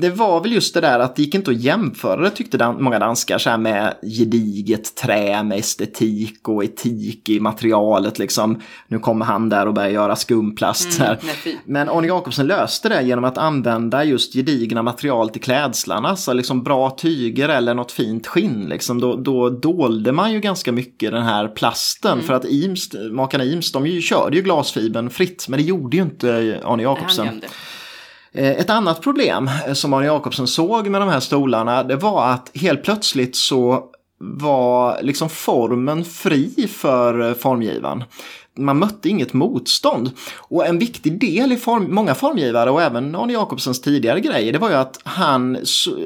det 0.00 0.10
var 0.10 0.40
väl 0.40 0.52
just 0.52 0.74
det 0.74 0.80
där 0.80 0.98
att 0.98 1.16
det 1.16 1.22
gick 1.22 1.34
inte 1.34 1.50
att 1.50 1.56
jämföra 1.56 2.20
det 2.20 2.30
tyckte 2.30 2.58
dan 2.58 2.82
många 2.82 2.98
danskar 2.98 3.38
så 3.38 3.50
här 3.50 3.58
med 3.58 3.94
gediget 4.02 4.94
trä 4.94 5.42
med 5.42 5.58
estetik 5.58 6.48
och 6.48 6.64
etik 6.64 7.28
i 7.28 7.40
materialet 7.40 8.18
liksom. 8.18 8.60
Nu 8.88 8.98
kommer 8.98 9.24
han 9.24 9.48
där 9.48 9.66
och 9.66 9.74
börjar 9.74 9.90
göra 9.90 10.16
skumplast. 10.16 11.00
fy. 11.44 11.56
Men 11.64 11.88
Arne 11.88 12.06
Jacobsen 12.06 12.46
löste 12.46 12.88
det 12.88 13.02
genom 13.02 13.24
att 13.24 13.38
använda 13.38 14.04
just 14.04 14.34
gedigna 14.34 14.82
material 14.82 15.28
till 15.28 15.42
klädslarna. 15.42 16.16
Så 16.16 16.32
liksom 16.32 16.62
bra 16.62 16.90
tyger 16.90 17.48
eller 17.48 17.74
något 17.74 17.92
fint 17.92 18.26
skinn. 18.26 18.66
Liksom. 18.68 19.00
Då, 19.00 19.16
då 19.16 19.50
dolde 19.50 20.12
man 20.12 20.32
ju 20.32 20.40
ganska 20.40 20.72
mycket 20.72 21.12
den 21.12 21.22
här 21.22 21.48
plasten. 21.48 22.22
För 22.22 22.34
att 22.34 22.44
Imst, 22.44 22.94
makarna 23.10 23.44
Imst, 23.44 23.74
de 23.74 23.86
ju, 23.86 24.00
körde 24.00 24.36
ju 24.36 24.42
glasfibern 24.42 25.10
fritt. 25.10 25.46
Men 25.48 25.60
det 25.60 25.64
gjorde 25.66 25.96
ju 25.96 26.02
inte 26.02 26.60
Arne 26.64 26.82
Jacobsen. 26.82 27.42
Eh, 28.34 28.50
ett 28.50 28.70
annat 28.70 29.00
problem 29.00 29.50
eh, 29.66 29.72
som 29.72 29.92
Arne 29.92 30.06
Jacobsen 30.06 30.46
såg 30.46 30.88
med 30.88 31.00
de 31.00 31.08
här 31.08 31.20
stolarna 31.20 31.82
det 31.82 31.96
var 31.96 32.26
att 32.26 32.50
helt 32.54 32.82
plötsligt 32.84 33.36
så 33.36 33.84
var 34.18 35.02
liksom 35.02 35.28
formen 35.28 36.04
fri 36.04 36.68
för 36.68 37.28
eh, 37.28 37.34
formgivaren. 37.34 38.04
Man 38.58 38.78
mötte 38.78 39.08
inget 39.08 39.32
motstånd. 39.32 40.10
Och 40.36 40.66
en 40.66 40.78
viktig 40.78 41.20
del 41.20 41.52
i 41.52 41.56
form, 41.56 41.94
många 41.94 42.14
formgivare 42.14 42.70
och 42.70 42.82
även 42.82 43.14
Arne 43.14 43.32
Jacobsens 43.32 43.80
tidigare 43.80 44.20
grejer 44.20 44.52
det 44.52 44.58
var 44.58 44.70
ju 44.70 44.76
att 44.76 45.00
han 45.04 45.58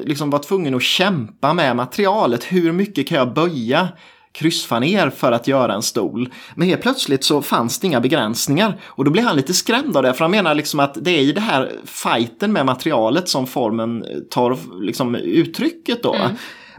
liksom 0.05 0.29
var 0.29 0.39
tvungen 0.39 0.75
att 0.75 0.83
kämpa 0.83 1.53
med 1.53 1.75
materialet. 1.75 2.43
Hur 2.43 2.71
mycket 2.71 3.07
kan 3.07 3.17
jag 3.17 3.33
böja 3.33 3.87
kryssfaner 4.31 5.09
för 5.09 5.31
att 5.31 5.47
göra 5.47 5.73
en 5.73 5.81
stol. 5.81 6.29
Men 6.55 6.67
helt 6.67 6.81
plötsligt 6.81 7.23
så 7.23 7.41
fanns 7.41 7.79
det 7.79 7.87
inga 7.87 8.01
begränsningar 8.01 8.79
och 8.83 9.05
då 9.05 9.11
blev 9.11 9.25
han 9.25 9.35
lite 9.35 9.53
skrämd 9.53 9.97
av 9.97 10.03
det 10.03 10.13
för 10.13 10.23
han 10.23 10.31
menar 10.31 10.55
liksom 10.55 10.79
att 10.79 10.97
det 11.01 11.11
är 11.11 11.21
i 11.21 11.31
det 11.31 11.41
här 11.41 11.71
fighten 11.85 12.53
med 12.53 12.65
materialet 12.65 13.29
som 13.29 13.47
formen 13.47 14.05
tar 14.29 14.57
liksom 14.81 15.15
uttrycket 15.15 16.03
då. 16.03 16.15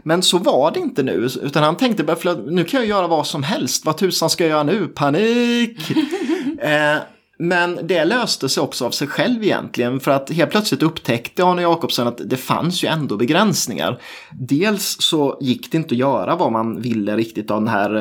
Men 0.03 0.21
så 0.21 0.37
var 0.37 0.71
det 0.71 0.79
inte 0.79 1.03
nu, 1.03 1.29
utan 1.43 1.63
han 1.63 1.77
tänkte 1.77 2.03
bara, 2.03 2.15
"Förlåt, 2.15 2.45
nu 2.45 2.63
kan 2.63 2.79
jag 2.79 2.89
göra 2.89 3.07
vad 3.07 3.27
som 3.27 3.43
helst, 3.43 3.85
vad 3.85 3.97
tusan 3.97 4.29
ska 4.29 4.43
jag 4.43 4.51
göra 4.51 4.63
nu? 4.63 4.87
Panik! 4.87 5.91
eh, 6.61 6.97
men 7.41 7.79
det 7.83 8.05
löste 8.05 8.49
sig 8.49 8.63
också 8.63 8.85
av 8.85 8.91
sig 8.91 9.07
själv 9.07 9.43
egentligen 9.43 9.99
för 9.99 10.11
att 10.11 10.29
helt 10.31 10.51
plötsligt 10.51 10.83
upptäckte 10.83 11.43
Arne 11.45 11.61
Jacobsen 11.61 12.07
att 12.07 12.21
det 12.25 12.37
fanns 12.37 12.83
ju 12.83 12.87
ändå 12.87 13.17
begränsningar. 13.17 14.01
Dels 14.31 14.97
så 14.99 15.37
gick 15.41 15.71
det 15.71 15.77
inte 15.77 15.95
att 15.95 15.99
göra 15.99 16.35
vad 16.35 16.51
man 16.51 16.81
ville 16.81 17.17
riktigt 17.17 17.51
av 17.51 17.59
den 17.61 17.67
här 17.67 17.95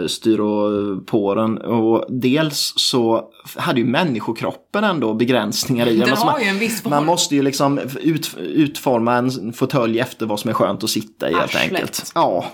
eh, 0.00 0.06
styroporen 0.06 1.58
och 1.58 2.04
dels 2.08 2.72
så 2.76 3.24
hade 3.56 3.80
ju 3.80 3.86
människokroppen 3.86 4.84
ändå 4.84 5.14
begränsningar 5.14 5.86
i 5.86 5.96
den. 5.96 6.10
Alltså 6.10 6.24
har 6.26 6.32
man- 6.32 6.42
ju 6.42 6.48
en 6.48 6.58
viss 6.58 6.82
form. 6.82 6.90
Man 6.90 7.06
måste 7.06 7.34
ju 7.34 7.42
liksom 7.42 7.80
ut, 8.02 8.36
utforma 8.38 9.14
en 9.14 9.52
fåtölj 9.52 9.98
efter 10.00 10.26
vad 10.26 10.40
som 10.40 10.50
är 10.50 10.54
skönt 10.54 10.84
att 10.84 10.90
sitta 10.90 11.30
i 11.30 11.34
helt 11.34 11.44
Arslet. 11.44 11.62
enkelt. 11.72 12.12
Ja. 12.14 12.44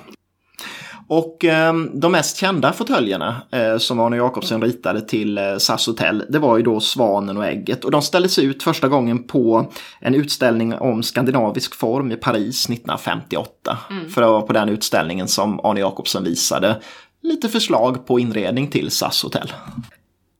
Och 1.08 1.44
eh, 1.44 1.74
de 1.92 2.12
mest 2.12 2.36
kända 2.36 2.72
fåtöljerna 2.72 3.42
eh, 3.50 3.78
som 3.78 4.00
Arne 4.00 4.16
Jacobsen 4.16 4.62
ritade 4.62 5.00
till 5.00 5.38
eh, 5.38 5.56
SAS 5.56 5.86
Hotel, 5.86 6.24
det 6.28 6.38
var 6.38 6.56
ju 6.56 6.62
då 6.62 6.80
Svanen 6.80 7.36
och 7.36 7.46
ägget. 7.46 7.84
Och 7.84 7.90
de 7.90 8.02
ställdes 8.02 8.38
ut 8.38 8.62
första 8.62 8.88
gången 8.88 9.22
på 9.22 9.72
en 10.00 10.14
utställning 10.14 10.74
om 10.74 11.02
skandinavisk 11.02 11.74
form 11.74 12.12
i 12.12 12.16
Paris 12.16 12.64
1958. 12.64 13.78
För 14.14 14.20
det 14.20 14.26
var 14.26 14.42
på 14.42 14.52
den 14.52 14.68
utställningen 14.68 15.28
som 15.28 15.60
Arne 15.60 15.80
Jacobsen 15.80 16.24
visade 16.24 16.80
lite 17.22 17.48
förslag 17.48 18.06
på 18.06 18.20
inredning 18.20 18.68
till 18.68 18.90
SAS 18.90 19.22
Hotel. 19.22 19.52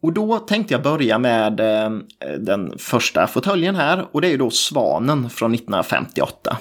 Och 0.03 0.13
då 0.13 0.39
tänkte 0.39 0.75
jag 0.75 0.83
börja 0.83 1.19
med 1.19 1.61
eh, 1.61 1.91
den 2.39 2.79
första 2.79 3.27
fåtöljen 3.27 3.77
här 3.77 4.07
och 4.13 4.21
det 4.21 4.29
är 4.29 4.31
ju 4.31 4.37
då 4.37 4.51
Svanen 4.51 5.31
från 5.31 5.55
1958. 5.55 6.57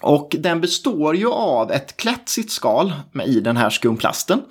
Och 0.00 0.36
den 0.38 0.60
består 0.60 1.16
ju 1.16 1.30
av 1.30 1.72
ett 1.72 1.96
klätt 1.96 2.28
sittskal 2.28 2.92
med 3.12 3.28
i 3.28 3.40
den 3.40 3.56
här 3.56 3.70
skumplasten. 3.70 4.42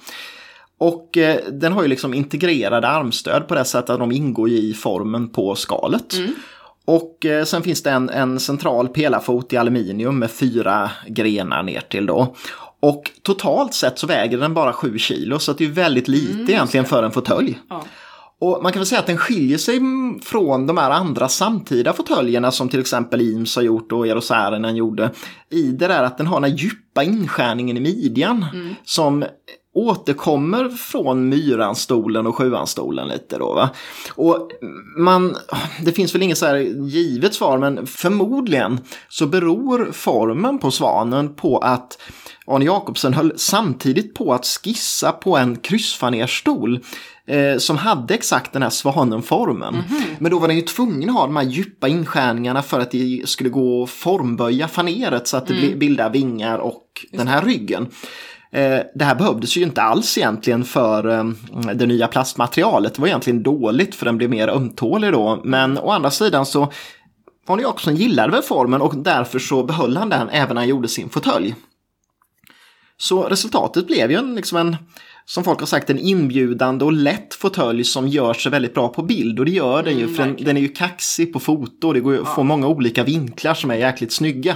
Och 0.78 1.18
eh, 1.18 1.40
den 1.52 1.74
har 1.74 1.82
ju 1.82 1.88
liksom 1.88 2.14
integrerade 2.14 2.88
armstöd 2.88 3.48
på 3.48 3.56
det 3.56 3.66
sättet 3.66 3.90
att 3.90 4.00
de 4.00 4.12
ingår 4.12 4.50
i 4.50 4.74
formen 4.74 5.30
på 5.30 5.56
skalet. 5.56 6.14
Och 6.86 7.26
eh, 7.26 7.44
sen 7.44 7.64
finns 7.64 7.84
det 7.84 7.92
en, 7.92 8.10
en 8.10 8.40
central 8.40 8.88
pelarfot 8.88 9.54
i 9.54 9.58
aluminium 9.58 10.20
med 10.20 10.32
fyra 10.32 10.92
grenar 11.08 11.64
ner 11.64 11.82
till 11.82 12.06
då. 12.06 12.36
Och 12.80 13.12
totalt 13.22 13.74
sett 13.74 14.00
så 14.00 14.08
väger 14.08 14.38
den 14.38 14.54
bara 14.54 14.74
7 14.74 14.98
kilo 14.98 15.40
så 15.40 15.54
det 15.54 15.66
är 15.66 15.70
väldigt 15.70 16.08
lite 16.08 16.52
egentligen 16.52 16.86
för 16.86 17.04
en 17.04 17.12
fåtölj. 17.12 17.60
Ja. 17.70 17.84
Och 18.42 18.64
man 18.64 18.72
kan 18.72 18.80
väl 18.80 18.88
säga 18.88 19.00
att 19.00 19.08
den 19.08 19.18
skiljer 19.18 19.58
sig 19.58 19.78
mm, 19.78 20.20
från 20.20 20.68
de 20.68 20.78
här 20.78 20.92
andra 20.92 21.30
samtida 21.30 21.94
fåtöljerna 21.94 22.52
som 22.52 22.70
till 22.70 22.80
exempel 22.80 23.22
Eames 23.22 23.56
har 23.56 23.64
gjort 23.64 23.92
och 23.92 24.08
Eero 24.08 24.22
Saarinen 24.22 24.76
gjorde. 24.76 25.12
I 25.50 25.62
det 25.62 25.88
där 25.88 26.04
att 26.04 26.18
den 26.18 26.28
har 26.28 26.42
den 26.42 26.52
här 26.52 26.58
djupa 26.58 27.04
inskärningen 27.04 27.78
i 27.78 27.80
midjan 27.80 28.46
som 28.84 29.26
återkommer 29.76 30.70
från 30.70 31.30
Myranstolen 31.30 32.28
och 32.28 32.36
Sjuanstolen 32.36 33.08
lite 33.08 33.38
då. 33.38 33.54
Va? 33.54 33.70
Och 34.16 34.50
man, 34.98 35.36
det 35.82 35.92
finns 35.92 36.16
väl 36.16 36.22
inget 36.22 36.38
så 36.38 36.46
här 36.46 36.56
givet 36.88 37.34
svar 37.34 37.58
men 37.58 37.88
förmodligen 37.88 38.80
så 39.10 39.28
beror 39.28 39.92
formen 39.92 40.60
på 40.60 40.72
svanen 40.72 41.36
på 41.36 41.58
att 41.58 41.98
Arne 42.48 42.66
Jacobsen 42.66 43.14
höll 43.14 43.34
samtidigt 43.36 44.14
på 44.14 44.34
att 44.34 44.46
skissa 44.46 45.12
på 45.12 45.38
en 45.38 45.56
kryssfanerstol 45.56 46.80
eh, 47.28 47.58
som 47.58 47.78
hade 47.78 48.14
exakt 48.14 48.54
den 48.54 48.62
här 48.62 48.70
svanenformen. 48.70 49.74
Mm 49.76 49.86
-hmm. 49.86 50.16
Men 50.20 50.32
då 50.32 50.40
var 50.40 50.48
den 50.48 50.58
ju 50.58 50.62
tvungen 50.62 51.10
att 51.10 51.16
ha 51.16 51.26
de 51.26 51.36
här 51.36 51.44
djupa 51.44 51.88
inskärningarna 51.88 52.62
för 52.62 52.80
att 52.80 52.92
det 52.92 53.22
skulle 53.26 53.50
gå 53.50 53.84
att 53.84 53.90
formböja 53.90 54.68
faneret 54.68 55.28
så 55.28 55.38
att 55.38 55.48
det 55.48 55.66
mm. 55.66 55.80
bildar 55.80 56.10
vingar 56.10 56.58
och 56.58 56.82
Just 57.02 57.18
den 57.18 57.28
här 57.28 57.42
ryggen. 57.42 57.88
Eh, 58.52 58.80
det 58.96 59.06
här 59.06 59.16
behövdes 59.16 59.58
ju 59.58 59.62
inte 59.62 59.82
alls 59.82 60.18
egentligen 60.18 60.64
för 60.64 61.10
eh, 61.10 61.24
det 61.74 61.86
nya 61.86 62.08
plastmaterialet. 62.08 62.94
Det 62.94 63.02
var 63.02 63.08
egentligen 63.08 63.44
dåligt 63.44 63.96
för 63.96 64.06
den 64.06 64.18
blev 64.18 64.30
mer 64.30 64.48
ömtålig 64.48 65.12
då. 65.12 65.42
Men 65.44 65.78
å 65.78 65.90
andra 65.90 66.12
sidan 66.12 66.46
så 66.46 66.72
Arne 67.48 67.62
Jacobsson 67.62 67.96
gillade 67.96 68.32
väl 68.32 68.42
formen 68.42 68.82
och 68.82 68.98
därför 68.98 69.40
så 69.40 69.64
behöll 69.64 69.98
han 69.98 70.10
den 70.10 70.30
även 70.30 70.56
när 70.56 70.62
han 70.62 70.70
gjorde 70.70 70.88
sin 70.88 71.10
fåtölj. 71.10 71.56
Så 72.98 73.24
resultatet 73.24 73.88
blev 73.88 74.12
ju 74.12 74.18
en, 74.18 74.36
liksom 74.36 74.58
en, 74.58 74.78
som 75.26 75.44
folk 75.44 75.60
har 75.60 75.68
sagt, 75.68 75.90
en 75.90 76.00
inbjudande 76.00 76.86
och 76.86 76.94
lätt 76.94 77.34
fåtölj 77.34 77.84
som 77.84 78.08
gör 78.08 78.34
sig 78.34 78.52
väldigt 78.52 78.74
bra 78.74 78.90
på 78.90 79.02
bild. 79.02 79.40
Och 79.40 79.46
det 79.46 79.52
gör 79.52 79.84
den 79.84 79.98
ju, 79.98 80.04
mm, 80.04 80.16
för 80.16 80.24
den, 80.24 80.36
den, 80.40 80.58
är 80.58 80.62
ju 80.62 80.68
kaxig 80.68 81.34
på 81.34 81.40
foto. 81.40 81.94
Det 81.94 82.00
går 82.00 82.14
ju 82.14 82.22
att 82.22 82.28
ja. 82.28 82.36
få 82.36 82.44
många 82.44 82.68
olika 82.68 83.04
vinklar 83.04 83.54
som 83.54 83.72
är 83.72 83.76
jäkligt 83.76 84.14
snygga. 84.14 84.56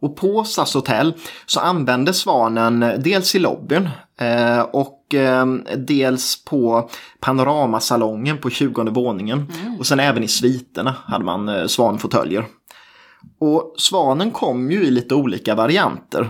Och 0.00 0.16
på 0.16 0.44
SAS 0.44 0.74
hotell 0.74 1.14
så 1.46 1.60
använde 1.60 2.12
Svanen 2.12 2.80
dels 2.98 3.34
i 3.34 3.38
lobbyn 3.38 3.88
eh, 4.20 4.60
och 4.60 5.14
eh, 5.14 5.46
dels 5.76 6.44
på 6.44 6.90
panoramasalongen 7.20 8.38
på 8.38 8.50
20 8.50 8.82
våningen. 8.82 9.52
Mm. 9.62 9.76
Och 9.78 9.86
sen 9.86 10.00
även 10.00 10.22
i 10.22 10.28
sviterna 10.28 10.94
hade 11.04 11.24
man 11.24 11.48
eh, 11.48 11.66
svanfåtöljer. 11.66 12.44
Och 13.40 13.74
Svanen 13.78 14.30
kom 14.30 14.70
ju 14.70 14.84
i 14.84 14.90
lite 14.90 15.14
olika 15.14 15.54
varianter. 15.54 16.28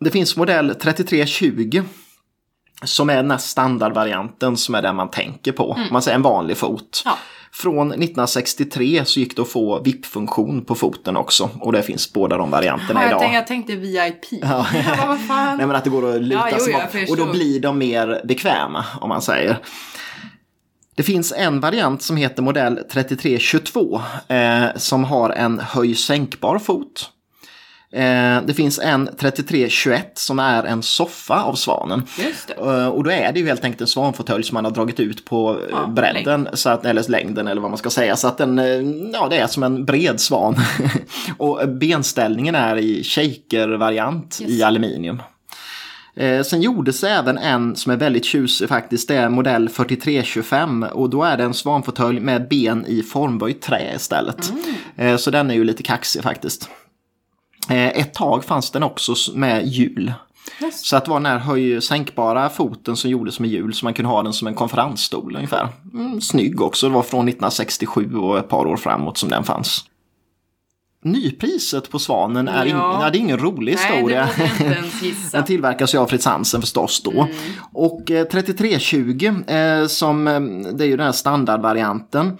Det 0.00 0.10
finns 0.10 0.36
modell 0.36 0.74
3320 0.74 1.82
som 2.84 3.10
är 3.10 3.16
den 3.16 3.30
här 3.30 3.38
standardvarianten 3.38 4.56
som 4.56 4.74
är 4.74 4.82
den 4.82 4.96
man 4.96 5.10
tänker 5.10 5.52
på. 5.52 5.74
Mm. 5.78 5.92
Man 5.92 6.02
säger 6.02 6.14
en 6.14 6.22
vanlig 6.22 6.56
fot. 6.56 7.02
Ja. 7.04 7.18
Från 7.52 7.88
1963 7.88 9.04
så 9.04 9.20
gick 9.20 9.36
det 9.36 9.42
att 9.42 9.48
få 9.48 9.82
VIP-funktion 9.82 10.64
på 10.64 10.74
foten 10.74 11.16
också. 11.16 11.50
Och 11.60 11.72
det 11.72 11.82
finns 11.82 12.12
båda 12.12 12.36
de 12.36 12.50
varianterna 12.50 13.00
ja, 13.00 13.02
jag 13.02 13.10
idag. 13.10 13.20
Tänkte, 13.20 13.36
jag 13.36 13.46
tänkte 13.46 13.76
VIP. 13.76 14.42
Ja. 14.42 14.66
ja 14.98 15.04
vad 15.06 15.20
fan. 15.20 15.56
Nej 15.56 15.66
men 15.66 15.76
att 15.76 15.84
det 15.84 15.90
går 15.90 16.16
att 16.16 16.22
luta 16.22 16.50
ja, 16.50 16.58
sig 16.58 16.72
bak. 16.72 17.10
Och 17.10 17.16
då 17.16 17.32
blir 17.32 17.60
de 17.60 17.78
mer 17.78 18.20
bekväma 18.24 18.84
om 19.00 19.08
man 19.08 19.22
säger. 19.22 19.58
Det 20.94 21.02
finns 21.02 21.32
en 21.32 21.60
variant 21.60 22.02
som 22.02 22.16
heter 22.16 22.42
modell 22.42 22.76
3322 22.92 24.00
eh, 24.28 24.64
som 24.76 25.04
har 25.04 25.30
en 25.30 25.60
höj-sänkbar 25.60 26.58
fot. 26.58 27.10
Eh, 27.92 28.42
det 28.46 28.54
finns 28.54 28.78
en 28.78 29.08
3321 29.18 30.18
som 30.18 30.38
är 30.38 30.64
en 30.64 30.82
soffa 30.82 31.42
av 31.42 31.54
svanen. 31.54 32.02
Eh, 32.58 32.86
och 32.86 33.04
då 33.04 33.10
är 33.10 33.32
det 33.32 33.40
ju 33.40 33.46
helt 33.46 33.64
enkelt 33.64 33.80
en 33.80 33.86
svanfåtölj 33.86 34.44
som 34.44 34.54
man 34.54 34.64
har 34.64 34.72
dragit 34.72 35.00
ut 35.00 35.24
på 35.24 35.50
eh, 35.50 35.58
ja, 35.70 35.86
bredden, 35.86 36.48
så 36.52 36.68
att, 36.68 36.84
eller 36.84 37.10
längden 37.10 37.48
eller 37.48 37.60
vad 37.60 37.70
man 37.70 37.78
ska 37.78 37.90
säga. 37.90 38.16
Så 38.16 38.28
att 38.28 38.38
den, 38.38 38.58
ja 39.12 39.28
det 39.28 39.38
är 39.38 39.46
som 39.46 39.62
en 39.62 39.84
bred 39.84 40.20
svan. 40.20 40.56
och 41.38 41.68
benställningen 41.68 42.54
är 42.54 42.76
i 42.76 43.04
shaker-variant 43.04 44.40
i 44.40 44.62
aluminium. 44.62 45.22
Eh, 46.14 46.42
sen 46.42 46.62
gjordes 46.62 47.04
även 47.04 47.38
en 47.38 47.76
som 47.76 47.92
är 47.92 47.96
väldigt 47.96 48.24
tjusig 48.24 48.68
faktiskt. 48.68 49.08
Det 49.08 49.16
är 49.16 49.28
modell 49.28 49.68
4325 49.68 50.82
och 50.82 51.10
då 51.10 51.22
är 51.22 51.36
det 51.36 51.44
en 51.44 51.54
svanfåtölj 51.54 52.20
med 52.20 52.48
ben 52.48 52.86
i 52.86 53.02
formböjt 53.02 53.62
trä 53.62 53.94
istället. 53.96 54.50
Mm. 54.50 55.12
Eh, 55.12 55.16
så 55.16 55.30
den 55.30 55.50
är 55.50 55.54
ju 55.54 55.64
lite 55.64 55.82
kaxig 55.82 56.22
faktiskt. 56.22 56.68
Eh, 57.68 57.88
ett 57.88 58.14
tag 58.14 58.44
fanns 58.44 58.70
den 58.70 58.82
också 58.82 59.14
med 59.34 59.66
hjul. 59.66 60.12
Yes. 60.62 60.86
Så 60.86 60.96
att 60.96 61.04
det 61.04 61.10
var 61.10 61.20
den 61.20 61.26
här 61.26 61.38
höj 61.38 61.80
sänkbara 61.80 62.48
foten 62.48 62.96
som 62.96 63.10
gjordes 63.10 63.40
med 63.40 63.50
hjul 63.50 63.74
så 63.74 63.86
man 63.86 63.94
kunde 63.94 64.08
ha 64.08 64.22
den 64.22 64.32
som 64.32 64.48
en 64.48 64.54
konferensstol 64.54 65.36
ungefär. 65.36 65.68
Mm, 65.94 66.20
snygg 66.20 66.60
också, 66.60 66.88
det 66.88 66.94
var 66.94 67.02
från 67.02 67.28
1967 67.28 68.16
och 68.16 68.38
ett 68.38 68.48
par 68.48 68.66
år 68.66 68.76
framåt 68.76 69.18
som 69.18 69.28
den 69.28 69.44
fanns. 69.44 69.84
Nypriset 71.02 71.90
på 71.90 71.98
Svanen 71.98 72.48
är, 72.48 72.66
ja. 72.66 73.06
in, 73.06 73.12
det 73.12 73.18
är 73.18 73.20
ingen 73.20 73.38
rolig 73.38 73.72
historia. 73.72 74.28
Nej, 74.38 75.14
den 75.32 75.44
tillverkas 75.44 75.94
ju 75.94 75.98
av 75.98 76.06
Fritz 76.06 76.26
Hansen 76.26 76.60
förstås 76.60 77.02
då. 77.02 77.10
Mm. 77.10 77.34
Och 77.72 78.10
eh, 78.10 78.24
3320 78.26 79.34
eh, 79.46 79.86
som 79.86 80.28
eh, 80.28 80.40
det 80.72 80.84
är 80.84 80.88
ju 80.88 80.96
den 80.96 81.06
här 81.06 81.12
standardvarianten. 81.12 82.38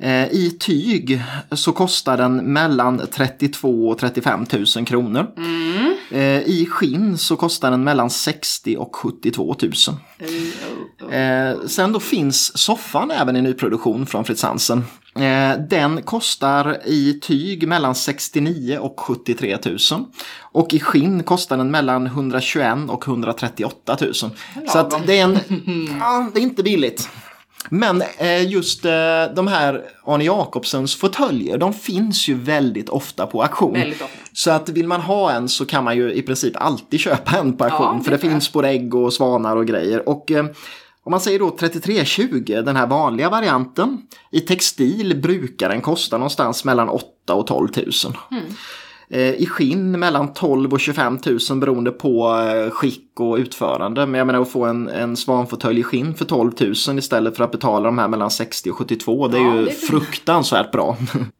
Eh, 0.00 0.28
I 0.32 0.56
tyg 0.60 1.22
så 1.52 1.72
kostar 1.72 2.16
den 2.16 2.36
mellan 2.36 3.02
32 3.12 3.88
och 3.88 3.98
35 3.98 4.46
000 4.76 4.86
kronor. 4.86 5.26
Mm. 5.36 5.94
Eh, 6.10 6.42
I 6.48 6.66
skinn 6.70 7.18
så 7.18 7.36
kostar 7.36 7.70
den 7.70 7.84
mellan 7.84 8.10
60 8.10 8.76
och 8.76 8.96
72 8.96 9.56
000. 9.62 9.72
Mm. 11.10 11.68
Sen 11.68 11.92
då 11.92 12.00
finns 12.00 12.58
soffan 12.58 13.10
även 13.10 13.36
i 13.36 13.42
nyproduktion 13.42 14.06
från 14.06 14.24
Fritz 14.24 14.42
Hansen. 14.42 14.84
Den 15.68 16.02
kostar 16.02 16.78
i 16.84 17.20
tyg 17.22 17.68
mellan 17.68 17.94
69 17.94 18.78
och 18.78 19.00
73 19.00 19.58
000. 19.64 19.78
Och 20.40 20.74
i 20.74 20.80
skinn 20.80 21.22
kostar 21.22 21.56
den 21.56 21.70
mellan 21.70 22.06
121 22.06 22.78
och 22.88 23.08
138 23.08 23.96
000. 24.00 24.14
Så 24.14 24.30
att 24.78 25.06
det 25.06 25.18
är 25.18 25.24
en, 25.24 25.38
ja, 26.00 26.30
det 26.34 26.40
är 26.40 26.42
inte 26.42 26.62
billigt. 26.62 27.08
Men 27.70 28.02
eh, 28.18 28.50
just 28.50 28.84
eh, 28.84 28.92
de 29.36 29.46
här 29.46 29.82
Arne 30.04 30.24
Jacobsens 30.24 30.96
fåtöljer, 30.96 31.58
de 31.58 31.72
finns 31.72 32.28
ju 32.28 32.34
väldigt 32.34 32.88
ofta 32.88 33.26
på 33.26 33.42
auktion. 33.42 33.82
Ofta. 33.92 34.04
Så 34.32 34.50
att 34.50 34.68
vill 34.68 34.86
man 34.88 35.00
ha 35.00 35.32
en 35.32 35.48
så 35.48 35.66
kan 35.66 35.84
man 35.84 35.96
ju 35.96 36.12
i 36.12 36.22
princip 36.22 36.56
alltid 36.56 37.00
köpa 37.00 37.38
en 37.38 37.56
på 37.56 37.64
auktion. 37.64 37.96
Ja, 37.96 38.04
för 38.04 38.10
det 38.10 38.18
finns 38.18 38.52
både 38.52 38.68
ägg 38.68 38.94
och 38.94 39.12
svanar 39.12 39.56
och 39.56 39.66
grejer. 39.66 40.08
Och 40.08 40.30
eh, 40.30 40.46
om 41.02 41.10
man 41.10 41.20
säger 41.20 41.38
då 41.38 41.50
3320, 41.50 42.62
den 42.64 42.76
här 42.76 42.86
vanliga 42.86 43.30
varianten. 43.30 44.02
I 44.30 44.40
textil 44.40 45.20
brukar 45.22 45.68
den 45.68 45.80
kosta 45.80 46.18
någonstans 46.18 46.64
mellan 46.64 46.88
8 46.88 47.34
och 47.34 47.46
12 47.46 47.68
000. 47.76 47.86
Mm. 48.30 48.44
Eh, 49.10 49.34
i 49.34 49.46
skinn 49.46 49.90
mellan 50.00 50.32
12 50.32 50.72
och 50.72 50.80
25 50.80 51.18
000 51.50 51.58
beroende 51.58 51.90
på 51.90 52.40
eh, 52.40 52.70
skick 52.70 53.20
och 53.20 53.36
utförande. 53.36 54.06
Men 54.06 54.18
jag 54.18 54.26
menar 54.26 54.40
att 54.40 54.50
få 54.50 54.64
en, 54.64 54.88
en 54.88 55.16
svanfåtölj 55.16 55.80
i 55.80 55.82
skinn 55.82 56.14
för 56.14 56.24
12 56.24 56.52
000 56.88 56.98
istället 56.98 57.36
för 57.36 57.44
att 57.44 57.50
betala 57.50 57.84
de 57.84 57.98
här 57.98 58.08
mellan 58.08 58.30
60 58.30 58.70
och 58.70 58.76
72. 58.76 59.28
Det 59.28 59.38
är 59.38 59.42
ja, 59.42 59.56
ju 59.56 59.64
det 59.64 59.70
är 59.70 59.74
fruktansvärt 59.74 60.72
bra. 60.72 60.96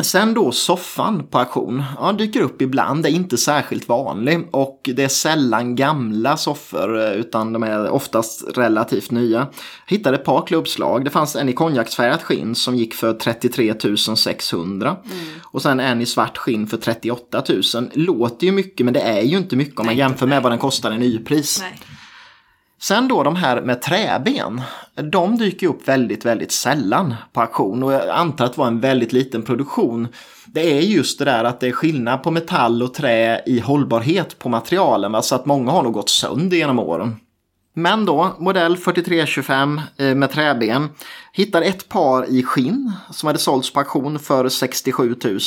Sen 0.00 0.34
då 0.34 0.52
soffan 0.52 1.26
på 1.26 1.38
auktion. 1.38 1.84
Ja, 1.98 2.12
dyker 2.12 2.40
upp 2.40 2.62
ibland, 2.62 3.02
det 3.02 3.10
är 3.10 3.12
inte 3.12 3.36
särskilt 3.36 3.88
vanlig 3.88 4.48
och 4.50 4.80
det 4.94 5.02
är 5.02 5.08
sällan 5.08 5.76
gamla 5.76 6.36
soffor 6.36 7.00
eh, 7.00 7.12
utan 7.12 7.52
de 7.52 7.62
är 7.62 7.90
oftast 7.90 8.44
relativt 8.56 9.10
nya. 9.10 9.38
Jag 9.38 9.96
hittade 9.96 10.16
ett 10.16 10.24
par 10.24 10.46
klubbslag. 10.46 11.04
Det 11.04 11.10
fanns 11.10 11.36
en 11.36 11.48
i 11.48 11.52
konjaksfärgat 11.52 12.22
skinn 12.22 12.54
som 12.54 12.76
gick 12.76 12.94
för 12.94 13.12
33 13.12 13.74
600 14.16 14.96
mm. 15.04 15.24
och 15.42 15.62
sen 15.62 15.80
en 15.80 16.00
i 16.00 16.06
svart 16.06 16.38
skinn 16.38 16.66
för 16.66 16.76
38 16.76 17.44
000. 17.74 17.90
Låter 17.92 18.46
ju 18.46 18.52
mycket 18.52 18.84
men 18.84 18.94
det 18.94 19.00
är 19.00 19.22
ju 19.22 19.36
inte 19.36 19.56
mycket 19.56 19.80
om 19.80 19.86
man 19.86 19.96
jämför 19.96 20.26
med 20.26 20.42
vad 20.42 20.52
den 20.52 20.58
kostar 20.58 20.92
i 20.92 20.98
nypris. 20.98 21.60
Nej. 21.60 21.91
Sen 22.82 23.08
då 23.08 23.22
de 23.22 23.36
här 23.36 23.60
med 23.60 23.82
träben, 23.82 24.60
de 24.94 25.38
dyker 25.38 25.66
upp 25.66 25.88
väldigt, 25.88 26.24
väldigt 26.24 26.52
sällan 26.52 27.14
på 27.32 27.40
auktion 27.40 27.82
och 27.82 27.92
jag 27.92 28.08
antar 28.08 28.44
att 28.44 28.52
det 28.52 28.58
var 28.58 28.66
en 28.66 28.80
väldigt 28.80 29.12
liten 29.12 29.42
produktion. 29.42 30.08
Det 30.46 30.78
är 30.78 30.80
just 30.80 31.18
det 31.18 31.24
där 31.24 31.44
att 31.44 31.60
det 31.60 31.68
är 31.68 31.72
skillnad 31.72 32.22
på 32.22 32.30
metall 32.30 32.82
och 32.82 32.94
trä 32.94 33.42
i 33.46 33.60
hållbarhet 33.60 34.38
på 34.38 34.48
materialen, 34.48 35.22
så 35.22 35.34
att 35.34 35.46
många 35.46 35.72
har 35.72 35.82
nog 35.82 35.92
gått 35.92 36.08
sönder 36.08 36.56
genom 36.56 36.78
åren. 36.78 37.16
Men 37.74 38.04
då, 38.04 38.36
modell 38.38 38.76
4325 38.76 39.80
eh, 39.96 40.14
med 40.14 40.30
träben, 40.30 40.88
hittar 41.32 41.62
ett 41.62 41.88
par 41.88 42.30
i 42.30 42.42
skinn 42.42 42.92
som 43.10 43.26
hade 43.26 43.38
sålts 43.38 43.72
på 43.72 43.80
auktion 43.80 44.18
för 44.18 44.48
67 44.48 45.16
000. 45.24 45.40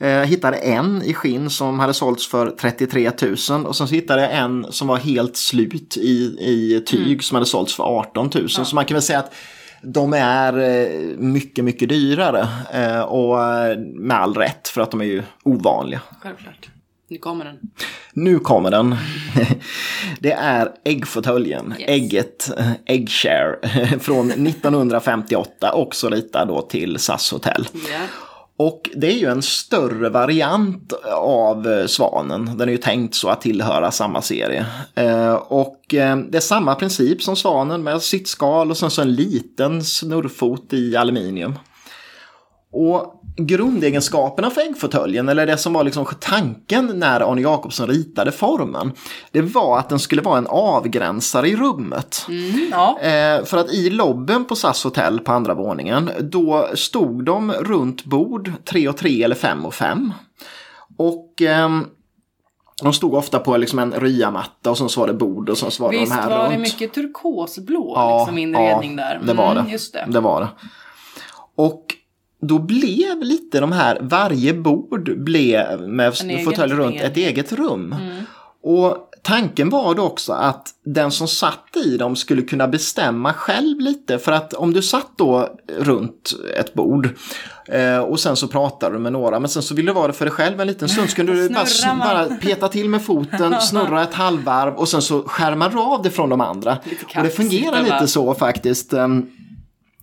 Jag 0.00 0.20
eh, 0.20 0.26
hittade 0.26 0.56
en 0.56 1.02
i 1.02 1.14
skinn 1.14 1.50
som 1.50 1.78
hade 1.80 1.94
sålts 1.94 2.26
för 2.26 2.50
33 2.50 3.10
000 3.50 3.66
och 3.66 3.76
sen 3.76 3.88
så 3.88 3.94
hittade 3.94 4.22
jag 4.22 4.36
en 4.36 4.66
som 4.70 4.88
var 4.88 4.96
helt 4.96 5.36
slut 5.36 5.96
i, 5.96 6.36
i 6.40 6.82
tyg 6.86 7.06
mm. 7.06 7.20
som 7.20 7.34
hade 7.34 7.46
sålts 7.46 7.74
för 7.74 7.84
18 7.84 8.30
000. 8.34 8.46
Ja. 8.48 8.64
Så 8.64 8.74
man 8.74 8.84
kan 8.84 8.94
väl 8.94 9.02
säga 9.02 9.18
att 9.18 9.34
de 9.82 10.12
är 10.12 10.58
eh, 10.58 11.16
mycket, 11.18 11.64
mycket 11.64 11.88
dyrare 11.88 12.48
eh, 12.72 13.00
och 13.00 13.38
med 13.78 14.16
all 14.16 14.34
rätt 14.34 14.68
för 14.68 14.80
att 14.80 14.90
de 14.90 15.00
är 15.00 15.04
ju 15.04 15.22
ovanliga. 15.44 16.00
Självklart. 16.20 16.68
Nu 17.10 17.18
kommer 17.18 17.44
den. 17.44 17.58
Nu 18.12 18.38
kommer 18.38 18.70
den. 18.70 18.96
Det 20.20 20.32
är 20.32 20.68
äggfåtöljen, 20.84 21.74
yes. 21.78 21.88
ägget, 21.88 22.50
Eggshare 22.86 23.56
från 24.00 24.30
1958, 24.30 25.72
också 25.72 26.08
ritad 26.08 26.48
då 26.48 26.62
till 26.62 26.98
SAS 26.98 27.32
Hotel. 27.32 27.68
Yeah. 27.88 28.27
Och 28.58 28.90
det 28.94 29.06
är 29.06 29.18
ju 29.18 29.26
en 29.26 29.42
större 29.42 30.08
variant 30.08 30.92
av 31.14 31.68
eh, 31.68 31.86
Svanen. 31.86 32.58
Den 32.58 32.68
är 32.68 32.72
ju 32.72 32.78
tänkt 32.78 33.14
så 33.14 33.28
att 33.28 33.40
tillhöra 33.40 33.90
samma 33.90 34.22
serie. 34.22 34.66
Eh, 34.94 35.34
och 35.34 35.94
eh, 35.94 36.16
det 36.16 36.36
är 36.36 36.40
samma 36.40 36.74
princip 36.74 37.22
som 37.22 37.36
Svanen 37.36 37.82
med 37.82 38.02
sitt 38.02 38.28
skal 38.28 38.70
och 38.70 38.76
sen 38.76 38.90
så 38.90 39.02
en 39.02 39.14
liten 39.14 39.84
snurrfot 39.84 40.72
i 40.72 40.96
aluminium. 40.96 41.54
Och 42.72 43.14
grundegenskaperna 43.36 44.50
för 44.50 44.60
äggfåtöljen, 44.60 45.28
eller 45.28 45.46
det 45.46 45.56
som 45.58 45.72
var 45.72 45.84
liksom 45.84 46.06
tanken 46.20 46.86
när 46.94 47.20
Arne 47.32 47.40
Jacobsson 47.40 47.86
ritade 47.88 48.32
formen, 48.32 48.92
det 49.32 49.40
var 49.42 49.78
att 49.78 49.88
den 49.88 49.98
skulle 49.98 50.22
vara 50.22 50.38
en 50.38 50.46
avgränsare 50.46 51.48
i 51.48 51.56
rummet. 51.56 52.26
Mm, 52.28 52.68
ja. 52.70 52.98
Eh, 53.00 53.44
för 53.44 53.56
att 53.56 53.72
i 53.72 53.90
lobbyn 53.90 54.44
på 54.44 54.56
SAS 54.56 54.84
hotell 54.84 55.20
på 55.20 55.32
andra 55.32 55.54
våningen, 55.54 56.10
då 56.20 56.68
stod 56.74 57.24
de 57.24 57.52
runt 57.52 58.04
bord, 58.04 58.52
tre 58.64 58.88
och 58.88 58.96
tre 58.96 59.22
eller 59.22 59.36
fem 59.36 59.66
och 59.66 59.74
fem. 59.74 60.12
Och 60.96 61.42
ehm, 61.42 61.86
de 62.82 62.92
stod 62.92 63.14
ofta 63.14 63.38
på 63.38 63.56
liksom 63.56 63.78
en 63.78 63.92
ryamatta 63.92 64.70
och 64.70 64.78
så 64.78 65.00
var 65.00 65.06
det 65.06 65.14
bord 65.14 65.48
och 65.48 65.58
så 65.58 65.82
var 65.82 65.92
det 65.92 65.98
Visst 65.98 66.12
de 66.12 66.18
här 66.18 66.30
var 66.30 66.38
runt. 66.44 66.52
det 66.52 66.58
mycket 66.58 66.92
turkosblå 66.94 67.92
Ja, 67.96 68.18
liksom, 68.18 68.38
inredning 68.38 68.98
ja, 68.98 69.04
där? 69.04 69.20
det 69.24 69.32
var 69.32 69.52
Mm, 69.52 69.64
det. 69.64 69.70
Just 69.72 69.92
det. 69.92 70.04
Det 70.08 70.20
var 70.20 70.40
det. 70.40 70.48
Och 71.56 71.87
då 72.40 72.58
blev 72.58 73.22
lite 73.22 73.60
de 73.60 73.72
här, 73.72 73.98
varje 74.00 74.54
bord 74.54 75.18
blev 75.24 75.88
med 75.88 76.14
fåtölj 76.44 76.72
runt 76.72 77.00
ett 77.00 77.16
eget 77.16 77.52
rum. 77.52 77.92
Mm. 77.92 78.24
Och 78.62 78.96
tanken 79.22 79.70
var 79.70 79.94
då 79.94 80.02
också 80.02 80.32
att 80.32 80.68
den 80.84 81.10
som 81.10 81.28
satt 81.28 81.76
i 81.84 81.96
dem 81.96 82.16
skulle 82.16 82.42
kunna 82.42 82.68
bestämma 82.68 83.32
själv 83.32 83.80
lite. 83.80 84.18
För 84.18 84.32
att 84.32 84.54
om 84.54 84.72
du 84.72 84.82
satt 84.82 85.10
då 85.16 85.48
runt 85.78 86.32
ett 86.56 86.74
bord 86.74 87.08
eh, 87.68 87.98
och 87.98 88.20
sen 88.20 88.36
så 88.36 88.48
pratade 88.48 88.94
du 88.94 88.98
med 88.98 89.12
några 89.12 89.40
men 89.40 89.48
sen 89.48 89.62
så 89.62 89.74
ville 89.74 89.90
du 89.90 89.94
vara 89.94 90.06
det 90.06 90.12
för 90.12 90.24
dig 90.24 90.32
själv 90.32 90.60
en 90.60 90.66
liten 90.66 90.88
stund. 90.88 91.10
Så 91.10 91.16
kunde 91.16 91.32
du 91.32 91.48
bara, 91.54 91.64
bara 91.98 92.24
peta 92.24 92.68
till 92.68 92.88
med 92.88 93.04
foten, 93.04 93.60
snurra 93.60 94.02
ett 94.02 94.14
halvvarv 94.14 94.74
och 94.74 94.88
sen 94.88 95.02
så 95.02 95.22
skärmar 95.22 95.70
du 95.70 95.78
av 95.78 96.02
det 96.02 96.10
från 96.10 96.28
de 96.28 96.40
andra. 96.40 96.78
Och 97.16 97.22
det 97.22 97.30
fungerar 97.30 97.82
lite 97.82 98.08
så 98.08 98.34
faktiskt. 98.34 98.94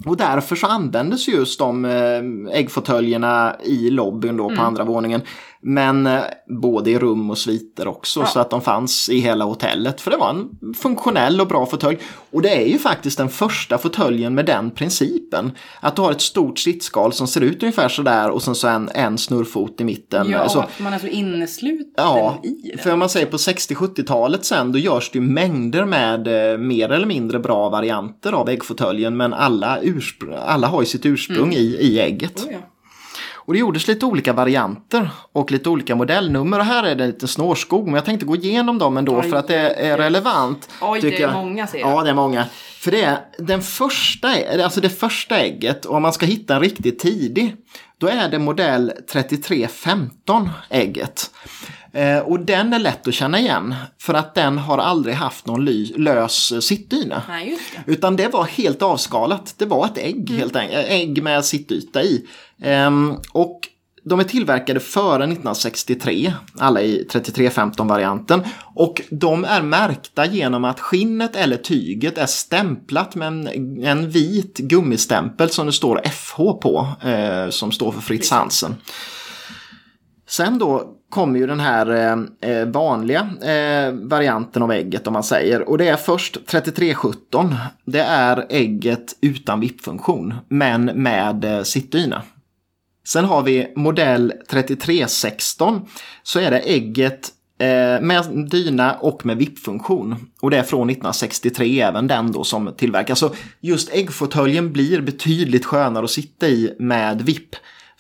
Och 0.06 0.18
därför 0.18 0.56
så 0.56 0.68
användes 0.68 1.28
just 1.28 1.60
de 1.60 1.86
eh, 1.86 2.58
äggfåtöljerna 2.60 3.56
i 3.64 3.90
lobbyn 3.90 4.38
då 4.38 4.44
på 4.48 4.52
Mm. 4.54 4.66
andra 4.66 4.84
våningen. 4.84 5.22
Men 5.68 6.08
eh, 6.08 6.22
både 6.62 6.92
i 6.92 7.00
rum 7.00 7.30
och 7.30 7.38
sviter 7.38 7.88
också 7.88 8.20
Ja. 8.20 8.26
så 8.26 8.40
att 8.40 8.50
de 8.50 8.62
fanns 8.62 9.10
i 9.10 9.20
hela 9.20 9.46
hotellet. 9.46 10.02
För 10.02 10.12
det 10.12 10.18
var 10.18 10.30
en 10.30 10.74
funktionell 10.74 11.42
och 11.42 11.48
bra 11.48 11.66
fåtölj. 11.66 11.98
Och 12.32 12.42
det 12.42 12.50
är 12.64 12.68
ju 12.68 12.78
faktiskt 12.78 13.18
den 13.18 13.30
första 13.30 13.78
fåtöljen 13.78 14.36
med 14.36 14.46
den 14.46 14.72
principen. 14.72 15.52
Att 15.80 15.96
du 15.96 16.02
har 16.02 16.12
ett 16.12 16.22
stort 16.22 16.60
sittskal 16.60 17.14
som 17.14 17.28
ser 17.28 17.42
ut 17.42 17.64
ungefär 17.64 17.90
sådär 17.90 18.30
och 18.30 18.44
sen 18.44 18.56
så 18.56 18.68
en, 18.68 18.90
en 18.94 19.18
snurrfot 19.18 19.82
i 19.82 19.84
mitten. 19.84 20.30
Ja, 20.30 20.50
så, 20.50 20.60
att 20.60 20.80
man 20.80 20.94
är 20.94 21.00
så 21.00 21.08
innesluten 21.08 21.86
Ja, 21.98 22.40
i 22.44 22.72
det. 22.72 22.82
för 22.82 22.94
om 22.94 23.00
man 23.00 23.10
säger 23.10 23.26
på 23.26 23.38
60-70-talet 23.38 24.46
sen 24.46 24.72
då 24.72 24.80
görs 24.80 25.10
det 25.12 25.20
ju 25.20 25.26
mängder 25.26 25.86
med 25.86 26.52
eh, 26.52 26.58
mer 26.58 26.90
eller 26.92 27.08
mindre 27.08 27.40
bra 27.40 27.70
varianter 27.70 28.32
av 28.32 28.50
äggfåtöljen 28.50 29.18
men 29.18 29.34
alla, 29.34 29.80
alla 30.46 30.68
har 30.68 30.82
ju 30.82 30.86
sitt 30.86 31.06
ursprung 31.06 31.54
i, 31.54 31.78
i 31.80 32.00
ägget. 32.00 32.40
Oh, 32.46 32.52
ja. 32.54 32.58
Och 33.46 33.54
det 33.54 33.60
gjordes 33.60 33.88
lite 33.88 34.06
olika 34.06 34.34
varianter 34.34 35.10
och 35.32 35.52
lite 35.52 35.70
olika 35.70 35.96
modellnummer 35.96 36.60
och 36.60 36.66
här 36.66 36.84
är 36.84 36.96
det 36.96 37.04
en 37.04 37.10
liten 37.10 37.28
snårskog 37.28 37.86
men 37.86 37.96
jag 37.96 38.06
tänkte 38.06 38.26
gå 38.26 38.36
igenom 38.36 38.78
dem 38.78 38.98
ändå 38.98 39.20
Oj, 39.20 39.30
för 39.30 39.38
att 39.38 39.48
det 39.48 39.56
är 39.70 39.98
relevant. 39.98 40.70
Oj, 40.82 41.02
det 41.02 41.18
är 41.18 41.22
jag. 41.22 41.34
många, 41.34 41.68
ser 41.68 41.80
jag. 41.80 41.92
Ja, 41.92 42.04
det 42.04 42.10
är 42.10 42.14
många. 42.14 42.46
För 42.80 42.92
det 42.92 43.04
är 43.04 43.18
den 43.38 43.62
första, 43.62 44.30
alltså 44.64 44.82
det 44.82 44.90
första 44.90 45.38
ägget 45.40 45.86
och 45.86 45.96
om 45.96 46.02
man 46.02 46.14
ska 46.14 46.26
hitta 46.26 46.56
en 46.56 46.62
riktigt 46.62 47.00
tidig 47.00 47.56
då 47.98 48.08
är 48.08 48.30
det 48.30 48.40
modell 48.40 48.92
3315 49.12 50.50
ägget. 50.70 51.32
Eh, 51.96 52.20
och 52.20 52.40
den 52.40 52.74
är 52.74 52.80
lätt 52.80 53.08
att 53.08 53.14
känna 53.14 53.40
igen 53.40 53.76
för 54.02 54.14
att 54.14 54.36
den 54.36 54.58
har 54.58 54.78
aldrig 54.78 55.16
haft 55.16 55.48
någon 55.48 55.66
lös 55.96 56.66
sittdyna. 56.66 57.22
Nej, 57.28 57.58
det. 57.86 57.92
Utan 57.92 58.16
det 58.16 58.28
var 58.28 58.44
helt 58.44 58.82
avskalat. 58.82 59.56
Det 59.58 59.66
var 59.66 59.86
ett 59.86 59.98
ägg 59.98 60.30
helt 60.30 60.56
enkelt. 60.56 60.86
Ägg 60.90 61.24
med 61.24 61.46
sittyta 61.46 62.04
i. 62.04 62.26
Ehm, 62.62 63.16
och 63.32 63.60
de 64.04 64.20
är 64.20 64.24
tillverkade 64.24 64.80
före 64.80 65.24
1963, 65.24 66.34
alla 66.58 66.82
i 66.82 67.08
3315-varianten. 67.12 68.44
Och 68.76 69.02
de 69.10 69.46
är 69.46 69.62
märkta 69.62 70.26
genom 70.26 70.66
att 70.66 70.80
skinnet 70.80 71.36
eller 71.36 71.58
tyget 71.58 72.18
är 72.18 72.26
stämplat 72.26 73.16
med 73.16 73.28
en, 73.28 73.84
en 73.84 74.10
vit 74.10 74.58
gummistämpel 74.58 75.50
som 75.50 75.66
det 75.66 75.72
står 75.72 76.02
FH 76.06 76.36
på, 76.38 76.88
eh, 77.02 77.50
som 77.50 77.72
står 77.72 77.92
för 77.92 78.02
Fritz 78.02 78.32
Hansen. 78.32 78.76
Sen 80.28 80.60
då 80.60 80.96
kommer 81.10 81.40
ju 81.40 81.48
den 81.48 81.60
här 81.60 81.90
eh, 81.92 82.52
eh, 82.52 82.68
vanliga 82.68 83.30
eh, 83.42 83.92
varianten 83.94 84.64
av 84.64 84.72
ägget 84.72 85.08
om 85.08 85.14
man 85.14 85.24
säger. 85.24 85.70
Och 85.70 85.78
det 85.78 85.88
är 85.88 85.96
först 85.96 86.46
3317. 86.48 87.56
Det 87.86 88.02
är 88.02 88.46
ägget 88.50 89.16
utan 89.22 89.60
vippfunktion 89.60 90.34
men 90.48 90.86
med 90.86 91.46
eh, 91.46 91.64
sittdyna. 91.64 92.22
Sen 93.08 93.26
har 93.26 93.42
vi 93.44 93.74
modell 93.76 94.34
3316 94.50 95.82
så 96.24 96.40
är 96.40 96.52
det 96.52 96.60
ägget 96.60 97.32
eh, 97.60 98.02
med 98.02 98.48
dyna 98.52 98.94
och 98.94 99.26
med 99.26 99.38
vippfunktion. 99.38 100.16
Och 100.42 100.52
det 100.52 100.58
är 100.58 100.64
från 100.64 100.90
1963 100.90 101.82
även 101.82 102.08
den 102.08 102.32
då 102.32 102.44
som 102.44 102.74
tillverkas. 102.78 103.20
Så 103.20 103.32
just 103.62 103.94
äggfåtöljen 103.94 104.74
blir 104.74 105.02
betydligt 105.02 105.66
skönare 105.66 106.04
att 106.04 106.12
sitta 106.12 106.48
i 106.48 106.76
med 106.80 107.22
vipp. 107.22 107.56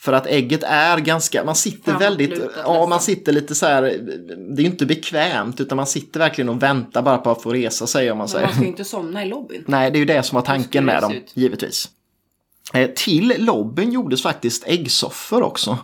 För 0.06 0.14
att 0.14 0.28
ägget 0.28 0.64
är 0.64 0.98
ganska, 0.98 1.44
man 1.44 1.56
sitter 1.56 2.00
väldigt, 2.00 2.40
ja 2.64 2.86
man 2.86 3.00
sitter 3.00 3.32
lite 3.32 3.56
så 3.56 3.66
här, 3.66 3.82
det 3.82 4.62
är 4.62 4.64
ju 4.64 4.66
inte 4.66 4.86
bekvämt 4.86 5.62
utan 5.62 5.76
man 5.76 5.88
sitter 5.88 6.20
verkligen 6.20 6.50
och 6.50 6.64
väntar 6.64 7.02
bara 7.02 7.18
på 7.18 7.32
att 7.32 7.42
få 7.42 7.54
resa 7.54 7.88
sig 7.88 8.12
om 8.12 8.18
man 8.18 8.24
Men 8.26 8.30
säger. 8.30 8.46
man 8.46 8.54
ska 8.54 8.64
ju 8.64 8.68
inte 8.68 8.84
somna 8.84 9.26
i 9.26 9.28
lobbyn. 9.28 9.64
Nej, 9.68 9.92
det 9.92 9.98
är 9.98 10.00
ju 10.00 10.06
det 10.06 10.24
som 10.24 10.36
var 10.36 10.42
tanken 10.42 10.86
med 10.86 11.02
dem, 11.02 11.12
ut? 11.12 11.32
givetvis. 11.34 11.90
Eh, 12.76 12.90
till 12.96 13.34
lobbyn 13.38 13.92
gjordes 13.92 14.24
faktiskt 14.24 14.64
äggsoffor 14.68 15.44
också. 15.44 15.78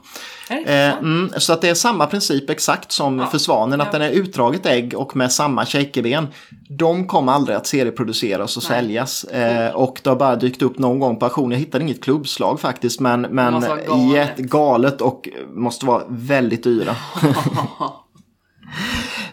Eh, 0.50 0.90
mm, 0.98 1.32
så 1.38 1.54
att 1.54 1.62
det 1.62 1.70
är 1.70 1.74
samma 1.74 2.08
princip 2.08 2.50
exakt 2.50 2.92
som 2.92 3.20
Ja. 3.20 3.26
för 3.28 3.38
svanen, 3.38 3.82
att 3.82 3.88
Ja. 3.94 4.00
den 4.00 4.08
är 4.08 4.12
utdraget 4.12 4.66
ägg 4.66 4.94
och 4.98 5.16
med 5.16 5.32
samma 5.32 5.66
shakerben. 5.66 6.28
De 6.70 7.08
kommer 7.08 7.32
aldrig 7.32 7.58
att 7.58 7.68
serieproduceras 7.68 8.58
och 8.58 8.64
Nej. 8.70 8.80
säljas. 8.82 9.24
Eh, 9.24 9.76
och 9.76 10.00
det 10.04 10.10
har 10.10 10.18
bara 10.18 10.36
dykt 10.36 10.62
upp 10.62 10.80
någon 10.80 11.00
gång 11.00 11.20
på 11.20 11.26
auktion. 11.26 11.52
Jag 11.52 11.60
hittade 11.60 11.84
inget 11.84 12.04
klubbslag 12.04 12.60
faktiskt, 12.60 13.00
men, 13.00 13.22
men 13.22 13.62
galet. 13.88 14.38
galet 14.38 15.02
och 15.02 15.30
måste 15.54 15.86
vara 15.86 16.04
väldigt 16.08 16.64
dyra. 16.64 16.96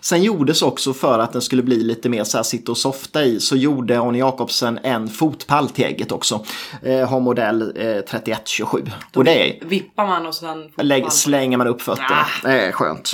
Sen 0.01 0.23
gjordes 0.23 0.63
också 0.63 0.95
för 0.95 1.19
att 1.19 1.33
den 1.33 1.43
skulle 1.43 1.63
bli 1.63 1.77
lite 1.77 2.09
mer 2.09 2.25
så 2.25 2.39
här 2.39 2.43
sitta 2.43 2.73
och 2.73 2.79
softa 2.79 3.25
i 3.25 3.41
så 3.41 3.57
gjorde 3.57 4.01
Arne 4.01 4.19
Jacobsen 4.19 4.79
en 4.83 5.09
fotpall 5.09 5.69
till 5.69 5.85
ägget 5.85 6.13
också. 6.13 6.45
Eh, 6.83 7.09
har 7.09 7.21
modell 7.21 7.63
eh, 7.77 8.01
3127. 8.01 8.83
Och 9.15 9.25
det 9.25 9.51
är 9.51 9.67
Vippar 9.67 10.07
man 10.07 10.27
och 10.27 10.35
sen... 10.35 10.71
lägg, 10.77 11.13
slänger 11.13 11.59
man 11.59 11.67
upp 11.67 11.83
fötterna. 11.83 12.27
Ah. 12.45 12.49
Är 12.49 12.73
skönt. 12.73 13.13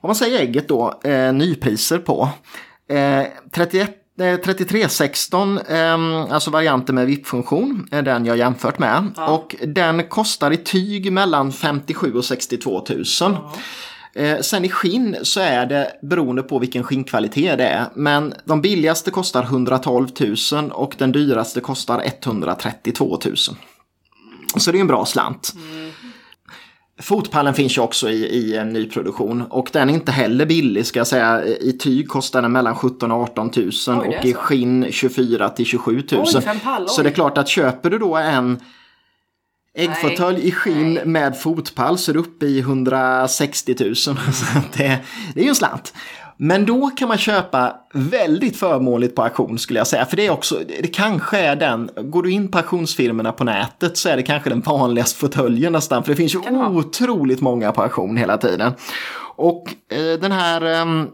Om 0.00 0.08
man 0.08 0.16
säger 0.16 0.40
ägget 0.40 0.68
då, 0.68 1.00
eh, 1.04 1.32
nypriser 1.32 1.98
på. 1.98 2.28
Eh, 2.90 3.26
31 3.54 3.90
eh, 4.20 4.36
3316, 4.36 5.58
eh, 5.58 6.26
alltså 6.30 6.50
varianten 6.50 6.94
med 6.94 7.06
vippfunktion, 7.06 7.88
är 7.90 8.02
den 8.02 8.24
jag 8.24 8.36
jämfört 8.36 8.78
med. 8.78 9.10
Och 9.28 9.56
den 9.66 10.08
kostar 10.08 10.50
i 10.50 10.56
tyg 10.56 11.12
mellan 11.12 11.52
57 11.52 12.14
och 12.14 12.24
62 12.24 12.84
000. 13.20 13.36
Eh, 14.14 14.40
sen 14.40 14.64
i 14.64 14.68
skinn 14.68 15.16
så 15.22 15.40
är 15.40 15.66
det 15.66 15.92
beroende 16.02 16.42
på 16.42 16.58
vilken 16.58 16.82
skinnkvalitet 16.82 17.58
det 17.58 17.66
är. 17.66 17.86
Men 17.94 18.34
de 18.44 18.60
billigaste 18.60 19.10
kostar 19.10 19.42
112 19.42 20.08
000 20.52 20.70
och 20.70 20.94
den 20.98 21.12
dyraste 21.12 21.60
kostar 21.60 22.02
132 22.04 23.18
000. 23.24 23.36
Så 24.56 24.72
det 24.72 24.78
är 24.78 24.80
en 24.80 24.86
bra 24.86 25.04
slant. 25.04 25.54
Fotpallen 27.00 27.54
finns 27.54 27.76
ju 27.76 27.82
också 27.82 28.10
i, 28.10 28.24
i 28.24 28.56
en 28.56 28.68
nyproduktion 28.68 29.42
och 29.42 29.68
den 29.72 29.90
är 29.90 29.94
inte 29.94 30.12
heller 30.12 30.46
billig 30.46 30.86
ska 30.86 31.00
jag 31.00 31.06
säga. 31.06 31.44
I 31.44 31.72
tyg 31.72 32.08
kostar 32.08 32.42
den 32.42 32.52
mellan 32.52 32.76
17 32.76 33.12
och 33.12 33.22
18 33.22 33.50
000 33.56 33.70
Oj, 33.86 33.94
och 34.18 34.24
i 34.24 34.34
skinn 34.34 34.86
24 34.90 35.48
till 35.48 35.66
27 35.66 36.02
000. 36.12 36.24
Oj, 36.26 36.60
pall, 36.64 36.88
så 36.88 37.02
det 37.02 37.08
är 37.08 37.14
klart 37.14 37.38
att 37.38 37.48
köper 37.48 37.90
du 37.90 37.98
då 37.98 38.16
en 38.16 38.60
äggfåtölj 39.74 40.48
i 40.48 40.52
skinn 40.52 40.94
nej. 40.94 41.06
med 41.06 41.40
fotpall 41.40 41.98
så 41.98 42.10
är 42.12 42.16
uppe 42.16 42.46
i 42.46 42.58
160 42.58 43.74
000. 43.80 43.94
Så 43.96 44.12
att 44.12 44.72
det, 44.72 44.98
det 45.34 45.40
är 45.40 45.44
ju 45.44 45.48
en 45.48 45.54
slant. 45.54 45.94
Men 46.36 46.66
då 46.66 46.90
kan 46.90 47.08
man 47.08 47.18
köpa 47.18 47.76
väldigt 47.92 48.56
förmånligt 48.56 49.16
på 49.16 49.22
auktion 49.22 49.58
skulle 49.58 49.80
jag 49.80 49.86
säga. 49.86 50.06
För 50.06 50.16
det 50.16 50.26
är 50.26 50.30
också, 50.30 50.60
det 50.82 50.88
kanske 50.88 51.38
är 51.38 51.56
den, 51.56 51.90
går 51.96 52.22
du 52.22 52.30
in 52.30 52.50
på 52.50 52.58
auktionsfirmorna 52.58 53.32
på 53.32 53.44
nätet 53.44 53.96
så 53.96 54.08
är 54.08 54.16
det 54.16 54.22
kanske 54.22 54.50
den 54.50 54.60
vanligaste 54.60 55.18
fåtöljen 55.18 55.72
nästan. 55.72 56.04
För 56.04 56.12
det 56.12 56.16
finns 56.16 56.34
ju 56.34 56.40
Kan 56.40 56.56
otroligt 56.56 57.40
många 57.40 57.72
på 57.72 57.82
auktion 57.82 58.16
hela 58.16 58.38
tiden. 58.38 58.72
Och 59.36 59.74
eh, 59.88 60.20
den 60.20 60.32
här 60.32 60.62
ehm, 60.62 61.08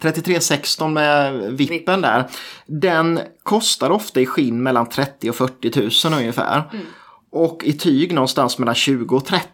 3316 0.00 0.92
med 0.92 1.34
vippen 1.52 2.00
där, 2.00 2.24
den 2.66 3.20
kostar 3.42 3.90
ofta 3.90 4.20
i 4.20 4.26
skinn 4.26 4.62
mellan 4.62 4.88
30 4.88 5.30
och 5.30 5.36
40 5.36 6.08
000 6.08 6.18
ungefär. 6.18 6.62
Mm. 6.72 6.86
Och 7.34 7.64
i 7.64 7.72
tyg 7.72 8.14
någonstans 8.14 8.58
mellan 8.58 8.74
20 8.74 9.16
och 9.16 9.24
30. 9.24 9.48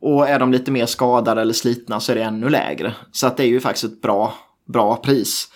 Och 0.00 0.28
är 0.28 0.38
de 0.38 0.52
lite 0.52 0.70
mer 0.70 0.86
skadade 0.86 1.40
eller 1.40 1.52
slitna 1.52 2.00
så 2.00 2.12
är 2.12 2.16
det 2.16 2.22
ännu 2.22 2.48
lägre. 2.48 2.94
Så 3.12 3.26
att 3.26 3.36
det 3.36 3.42
är 3.42 3.48
ju 3.48 3.60
faktiskt 3.60 3.84
ett 3.84 4.02
bra, 4.02 4.34
bra 4.72 4.96
pris. 4.96 5.48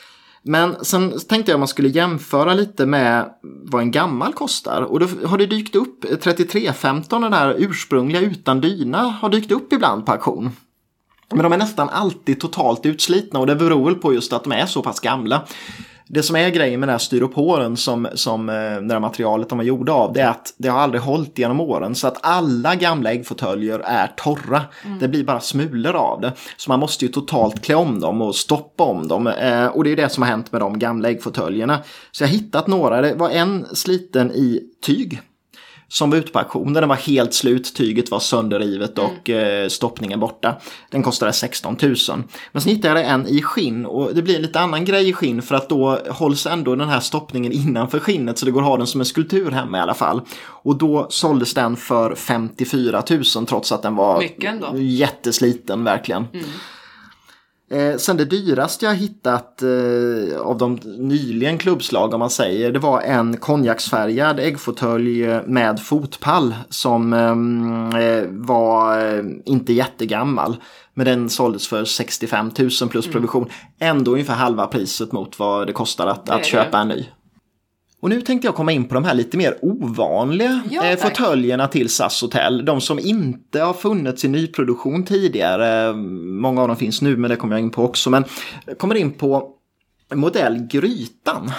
Men 0.42 0.84
sen 0.84 1.18
tänkte 1.28 1.50
jag 1.50 1.56
om 1.56 1.60
man 1.60 1.68
skulle 1.68 1.88
jämföra 1.88 2.54
lite 2.54 2.86
med 2.86 3.30
vad 3.42 3.82
en 3.82 3.90
gammal 3.90 4.32
kostar. 4.32 4.82
Och 4.82 5.00
då 5.00 5.06
har 5.26 5.38
det 5.38 5.46
dykt 5.46 5.76
upp 5.76 6.02
3315, 6.22 7.22
den 7.22 7.32
här 7.32 7.54
ursprungliga 7.58 8.20
utan 8.20 8.60
dyna, 8.60 9.02
har 9.02 9.28
dykt 9.28 9.52
upp 9.52 9.72
ibland 9.72 10.06
på 10.06 10.12
auktion. 10.12 10.50
Men 11.30 11.42
de 11.42 11.52
är 11.52 11.58
nästan 11.58 11.88
alltid 11.88 12.40
totalt 12.40 12.86
utslitna 12.86 13.40
och 13.40 13.46
det 13.46 13.56
beror 13.56 13.84
väl 13.84 13.94
på 13.94 14.14
just 14.14 14.32
att 14.32 14.44
de 14.44 14.52
är 14.52 14.66
så 14.66 14.82
pass 14.82 15.00
gamla. 15.00 15.42
Det 16.12 16.22
som 16.22 16.36
är 16.36 16.50
grejen 16.50 16.80
med 16.80 16.88
den 16.88 16.94
här 16.94 16.98
styroporen 16.98 17.76
som, 17.76 18.08
som 18.14 18.48
eh, 18.48 18.54
det 18.54 18.92
här 18.92 19.00
materialet 19.00 19.48
de 19.48 19.60
är 19.60 19.64
gjorda 19.64 19.92
av 19.92 20.12
det 20.12 20.20
är 20.20 20.28
att 20.28 20.54
det 20.58 20.68
har 20.68 20.78
aldrig 20.78 21.02
hållit 21.02 21.38
genom 21.38 21.60
åren 21.60 21.94
så 21.94 22.06
att 22.06 22.18
alla 22.20 22.74
gamla 22.74 23.12
äggfåtöljer 23.12 23.78
är 23.78 24.06
torra. 24.16 24.62
Mm. 24.84 24.98
Det 24.98 25.08
blir 25.08 25.24
bara 25.24 25.40
smulor 25.40 25.96
av 25.96 26.20
det. 26.20 26.32
Så 26.56 26.70
man 26.70 26.80
måste 26.80 27.04
ju 27.04 27.12
totalt 27.12 27.62
klä 27.62 27.74
om 27.74 28.00
dem 28.00 28.22
och 28.22 28.34
stoppa 28.34 28.84
om 28.84 29.08
dem. 29.08 29.26
Eh, 29.26 29.66
och 29.66 29.84
det 29.84 29.92
är 29.92 29.96
det 29.96 30.08
som 30.08 30.22
har 30.22 30.30
hänt 30.30 30.52
med 30.52 30.60
de 30.60 30.78
gamla 30.78 31.08
äggfåtöljerna. 31.10 31.78
Så 32.10 32.22
jag 32.22 32.28
har 32.28 32.32
hittat 32.32 32.66
några, 32.66 33.00
det 33.00 33.14
var 33.14 33.30
en 33.30 33.66
sliten 33.72 34.32
i 34.32 34.60
tyg 34.86 35.20
som 35.92 36.10
var 36.10 36.18
ute 36.18 36.32
på 36.32 36.38
auktion. 36.38 36.72
Den 36.72 36.88
var 36.88 36.96
helt 36.96 37.34
slut, 37.34 37.74
tyget 37.74 38.10
var 38.10 38.18
sönderrivet 38.18 38.98
och 38.98 39.28
mm. 39.28 39.70
stoppningen 39.70 40.20
borta. 40.20 40.54
Den 40.90 41.02
kostade 41.02 41.32
16 41.32 41.76
000. 41.82 41.96
Men 42.52 42.62
sen 42.62 42.72
hittade 42.72 43.00
jag 43.00 43.10
en 43.10 43.26
i 43.26 43.42
skinn 43.42 43.86
och 43.86 44.14
det 44.14 44.22
blir 44.22 44.36
en 44.36 44.42
lite 44.42 44.60
annan 44.60 44.84
grej 44.84 45.08
i 45.08 45.12
skinn 45.12 45.42
för 45.42 45.54
att 45.54 45.68
då 45.68 45.98
hålls 46.08 46.46
ändå 46.46 46.76
den 46.76 46.88
här 46.88 47.00
stoppningen 47.00 47.52
innanför 47.52 47.98
skinnet 47.98 48.38
så 48.38 48.46
det 48.46 48.52
går 48.52 48.60
att 48.60 48.66
ha 48.66 48.76
den 48.76 48.86
som 48.86 49.00
en 49.00 49.04
skulptur 49.04 49.50
hemma 49.50 49.78
i 49.78 49.80
alla 49.80 49.94
fall. 49.94 50.20
Och 50.42 50.76
då 50.76 51.06
såldes 51.10 51.54
den 51.54 51.76
för 51.76 52.14
54 52.14 53.02
000 53.36 53.46
trots 53.46 53.72
att 53.72 53.82
den 53.82 53.96
var 53.96 54.24
jättesliten 54.76 55.84
verkligen. 55.84 56.26
Mm. 56.32 56.46
Eh, 57.72 57.96
sen 57.96 58.16
det 58.16 58.24
dyraste 58.24 58.84
jag 58.84 58.94
hittat 58.94 59.62
eh, 59.62 60.40
av 60.40 60.58
de 60.58 60.74
nyligen 60.84 61.58
klubbslag 61.58 62.14
om 62.14 62.18
man 62.20 62.30
säger 62.30 62.72
det 62.72 62.78
var 62.78 63.00
en 63.00 63.36
konjaksfärgad 63.36 64.40
äggfåtölj 64.40 65.26
med 65.46 65.82
fotpall 65.82 66.54
som 66.68 67.12
ehm, 67.12 67.96
eh, 67.96 68.24
var 68.28 68.98
eh, 68.98 69.24
inte 69.44 69.72
jättegammal. 69.72 70.56
Men 70.94 71.06
den 71.06 71.30
såldes 71.30 71.68
för 71.68 71.84
65 71.84 72.46
000 72.46 72.70
plus 72.70 72.82
mm. 72.82 73.12
provision. 73.12 73.50
Ändå 73.78 74.12
ungefär 74.12 74.34
halva 74.34 74.66
priset 74.66 75.12
mot 75.12 75.38
vad 75.38 75.66
det 75.66 75.72
kostar 75.72 76.06
att, 76.06 76.30
att 76.30 76.46
köpa 76.46 76.78
en 76.78 76.88
ny. 76.88 77.06
Och 78.00 78.08
nu 78.08 78.20
tänkte 78.20 78.48
jag 78.48 78.54
komma 78.54 78.72
in 78.72 78.88
på 78.88 78.94
de 78.94 79.04
här 79.04 79.14
lite 79.14 79.36
mer 79.36 79.58
ovanliga 79.62 80.60
ja, 80.70 80.84
eh, 80.84 80.98
fåtöljerna 80.98 81.68
till 81.68 81.88
SAS 81.88 82.22
Hotel. 82.22 82.64
De 82.64 82.80
som 82.80 82.98
inte 82.98 83.60
har 83.60 83.72
funnits 83.72 84.24
i 84.24 84.28
nyproduktion 84.28 85.04
tidigare. 85.04 85.92
Många 85.92 86.62
av 86.62 86.68
dem 86.68 86.76
finns 86.76 87.02
nu 87.02 87.16
men 87.16 87.30
det 87.30 87.36
kommer 87.36 87.56
jag 87.56 87.62
in 87.62 87.70
på 87.70 87.84
också. 87.84 88.10
Men 88.10 88.24
jag 88.66 88.78
kommer 88.78 88.94
in 88.94 89.12
på 89.12 89.50
modell 90.14 90.66
Grytan. 90.70 91.52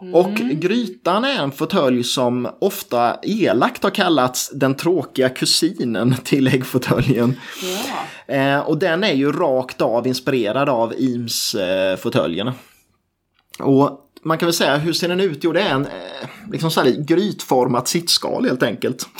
Mm. 0.00 0.14
Och 0.14 0.34
Grytan 0.34 1.24
är 1.24 1.42
en 1.42 1.52
fåtölj 1.52 2.04
som 2.04 2.48
ofta 2.58 3.16
elakt 3.22 3.82
har 3.82 3.90
kallats 3.90 4.50
den 4.54 4.74
tråkiga 4.74 5.28
kusinen 5.28 6.14
till 6.24 6.46
äggfåtöljen. 6.46 7.34
Ja. 8.26 8.34
Eh, 8.34 8.58
och 8.58 8.78
den 8.78 9.04
är 9.04 9.12
ju 9.12 9.32
rakt 9.32 9.80
av 9.80 10.06
inspirerad 10.06 10.68
av 10.68 10.92
Eames-fåtöljerna. 10.92 12.50
Eh, 12.50 13.66
och 13.66 14.07
man 14.22 14.38
kan 14.38 14.46
väl 14.46 14.54
säga, 14.54 14.76
hur 14.76 14.92
ser 14.92 15.08
den 15.08 15.20
ut? 15.20 15.38
Jo, 15.44 15.52
det 15.52 15.60
är 15.60 15.70
en 15.70 15.86
eh, 15.86 16.28
liksom 16.52 16.70
så 16.70 16.80
här, 16.80 16.90
grytformat 16.90 17.88
sittskal 17.88 18.44
helt 18.44 18.62
enkelt. 18.62 19.08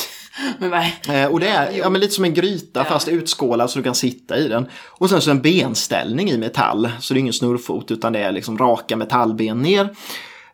Eh, 1.09 1.25
och 1.25 1.41
det 1.41 1.49
är 1.49 1.71
ja, 1.73 1.91
men 1.91 2.01
lite 2.01 2.15
som 2.15 2.25
en 2.25 2.35
gryta 2.35 2.81
ja. 2.81 2.85
fast 2.85 3.09
utskålad 3.09 3.71
så 3.71 3.79
du 3.79 3.83
kan 3.83 3.95
sitta 3.95 4.37
i 4.37 4.49
den. 4.49 4.67
Och 4.87 5.11
sen 5.11 5.21
så 5.21 5.31
en 5.31 5.43
benställning 5.43 6.31
i 6.31 6.39
metall, 6.39 6.89
så 7.01 7.15
det 7.15 7.19
är 7.19 7.21
ingen 7.21 7.33
snurrfot 7.33 7.91
utan 7.91 8.13
det 8.13 8.19
är 8.19 8.33
liksom 8.33 8.59
raka 8.59 8.97
metallben 8.97 9.63
ner. 9.63 9.89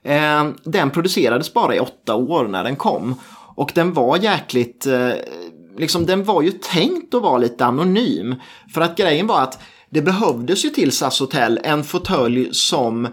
Eh, 0.02 0.48
den 0.64 0.90
producerades 0.90 1.54
bara 1.54 1.74
i 1.74 1.80
åtta 1.80 2.14
år 2.14 2.48
när 2.48 2.64
den 2.64 2.76
kom. 2.76 3.14
Och 3.56 3.72
den 3.74 3.92
var 3.92 4.16
jäkligt, 4.16 4.86
liksom 5.78 6.06
den 6.06 6.24
var 6.24 6.42
ju 6.42 6.50
tänkt 6.50 7.14
att 7.14 7.22
vara 7.22 7.38
lite 7.38 7.64
anonym. 7.64 8.34
För 8.74 8.80
att 8.80 8.96
grejen 8.96 9.26
var 9.26 9.42
att 9.42 9.62
det 9.90 10.02
behövdes 10.02 10.64
ju 10.64 10.70
till 10.70 10.92
SAS 10.92 11.20
Hotel 11.20 11.60
en 11.64 11.84
fåtölj 11.84 12.48
som 12.52 13.08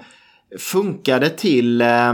funkade 0.60 1.30
till 1.30 1.82
eh, 1.82 2.10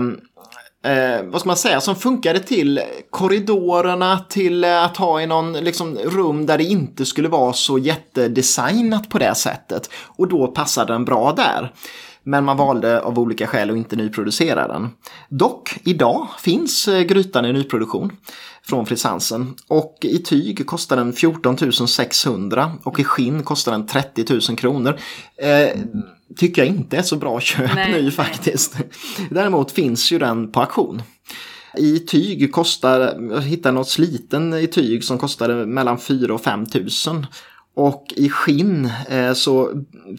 eh, 0.86 1.23
vad 1.23 1.41
ska 1.41 1.47
man 1.47 1.58
säga, 1.58 1.82
som 1.82 1.95
funkade 1.95 2.39
till 2.39 2.82
korridorerna, 3.10 4.19
till 4.30 4.63
eh, 4.63 4.84
att 4.84 4.97
ha 4.97 5.21
i 5.21 5.28
någon 5.28 5.54
liksom, 5.54 5.97
rum 5.97 6.45
där 6.45 6.58
det 6.58 6.63
inte 6.63 7.06
skulle 7.06 7.28
vara 7.28 7.54
så 7.54 7.78
jättedesignat 7.78 9.10
på 9.10 9.17
det 9.17 9.36
sättet. 9.36 9.89
Och 9.93 10.28
då 10.28 10.47
passade 10.47 10.93
den 10.93 11.06
bra 11.06 11.34
där. 11.34 11.73
Men 12.27 12.45
man 12.45 12.57
valde 12.57 13.01
av 13.01 13.19
olika 13.19 13.47
skäl 13.47 13.69
att 13.69 13.77
inte 13.77 13.95
nyproducera 13.95 14.67
den. 14.67 14.89
Dock, 15.29 15.77
idag 15.83 16.27
finns 16.39 16.87
eh, 16.87 17.01
grytan 17.01 17.45
i 17.45 17.53
nyproduktion 17.53 18.11
från 18.63 18.85
Frisansen. 18.85 19.53
Och 19.67 19.97
i 20.01 20.17
tyg 20.17 20.65
kostar 20.65 20.97
den 20.97 21.13
14 21.13 21.87
600 21.87 22.71
och 22.83 22.99
i 22.99 23.03
skinn 23.03 23.43
kostar 23.43 23.71
den 23.71 23.87
30 23.87 24.25
000 24.49 24.57
kronor. 24.57 24.99
Eh, 25.37 25.79
tycker 26.37 26.65
jag 26.65 26.75
inte 26.75 26.97
är 26.97 27.01
så 27.01 27.15
bra 27.15 27.39
köp 27.39 27.75
nej, 27.75 27.91
nu 27.91 28.11
faktiskt. 28.11 28.77
Däremot 29.29 29.71
finns 29.71 30.11
ju 30.11 30.19
den 30.19 30.51
på 30.51 30.59
auktion. 30.59 31.01
I 31.77 31.99
tyg 31.99 32.51
kostar, 32.51 32.99
jag 33.31 33.41
hittade 33.41 33.75
något 33.75 33.89
sliten 33.89 34.53
i 34.53 34.67
tyg 34.67 35.03
som 35.03 35.17
kostade 35.17 35.65
mellan 35.65 35.99
4 35.99 36.33
och 36.33 36.41
5 36.41 36.65
tusen. 36.65 37.25
Och 37.77 38.13
i 38.15 38.29
skinn 38.29 38.91
eh, 39.09 39.33
så 39.33 39.71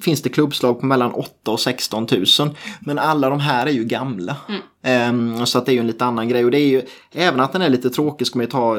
finns 0.02 0.22
det 0.22 0.28
klubbslag 0.28 0.80
på 0.80 0.86
mellan 0.86 1.12
8 1.12 1.50
och 1.50 1.60
16 1.60 2.06
tusen. 2.06 2.50
Men 2.80 2.98
alla 2.98 3.30
de 3.30 3.40
här 3.40 3.66
är 3.66 3.70
ju 3.70 3.84
gamla. 3.84 4.36
Mm. 4.82 5.36
Eh, 5.36 5.44
så 5.44 5.58
att 5.58 5.66
det 5.66 5.72
är 5.72 5.74
ju 5.74 5.80
en 5.80 5.86
lite 5.86 6.04
annan 6.04 6.28
grej. 6.28 6.44
Och 6.44 6.50
det 6.50 6.58
är 6.58 6.68
ju, 6.68 6.82
även 7.12 7.40
att 7.40 7.52
den 7.52 7.62
är 7.62 7.68
lite 7.68 7.90
tråkig 7.90 8.26
ska 8.26 8.38
man 8.38 8.44
ju 8.44 8.50
ta 8.50 8.78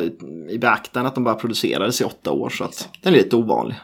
i 0.50 0.58
beaktande 0.62 1.08
att 1.08 1.16
de 1.16 1.24
bara 1.24 1.36
producerades 1.36 2.02
i 2.02 2.04
åtta 2.04 2.32
år. 2.32 2.50
Så 2.50 2.64
att 2.64 2.90
den 3.02 3.14
är 3.14 3.18
lite 3.18 3.36
ovanlig. 3.36 3.76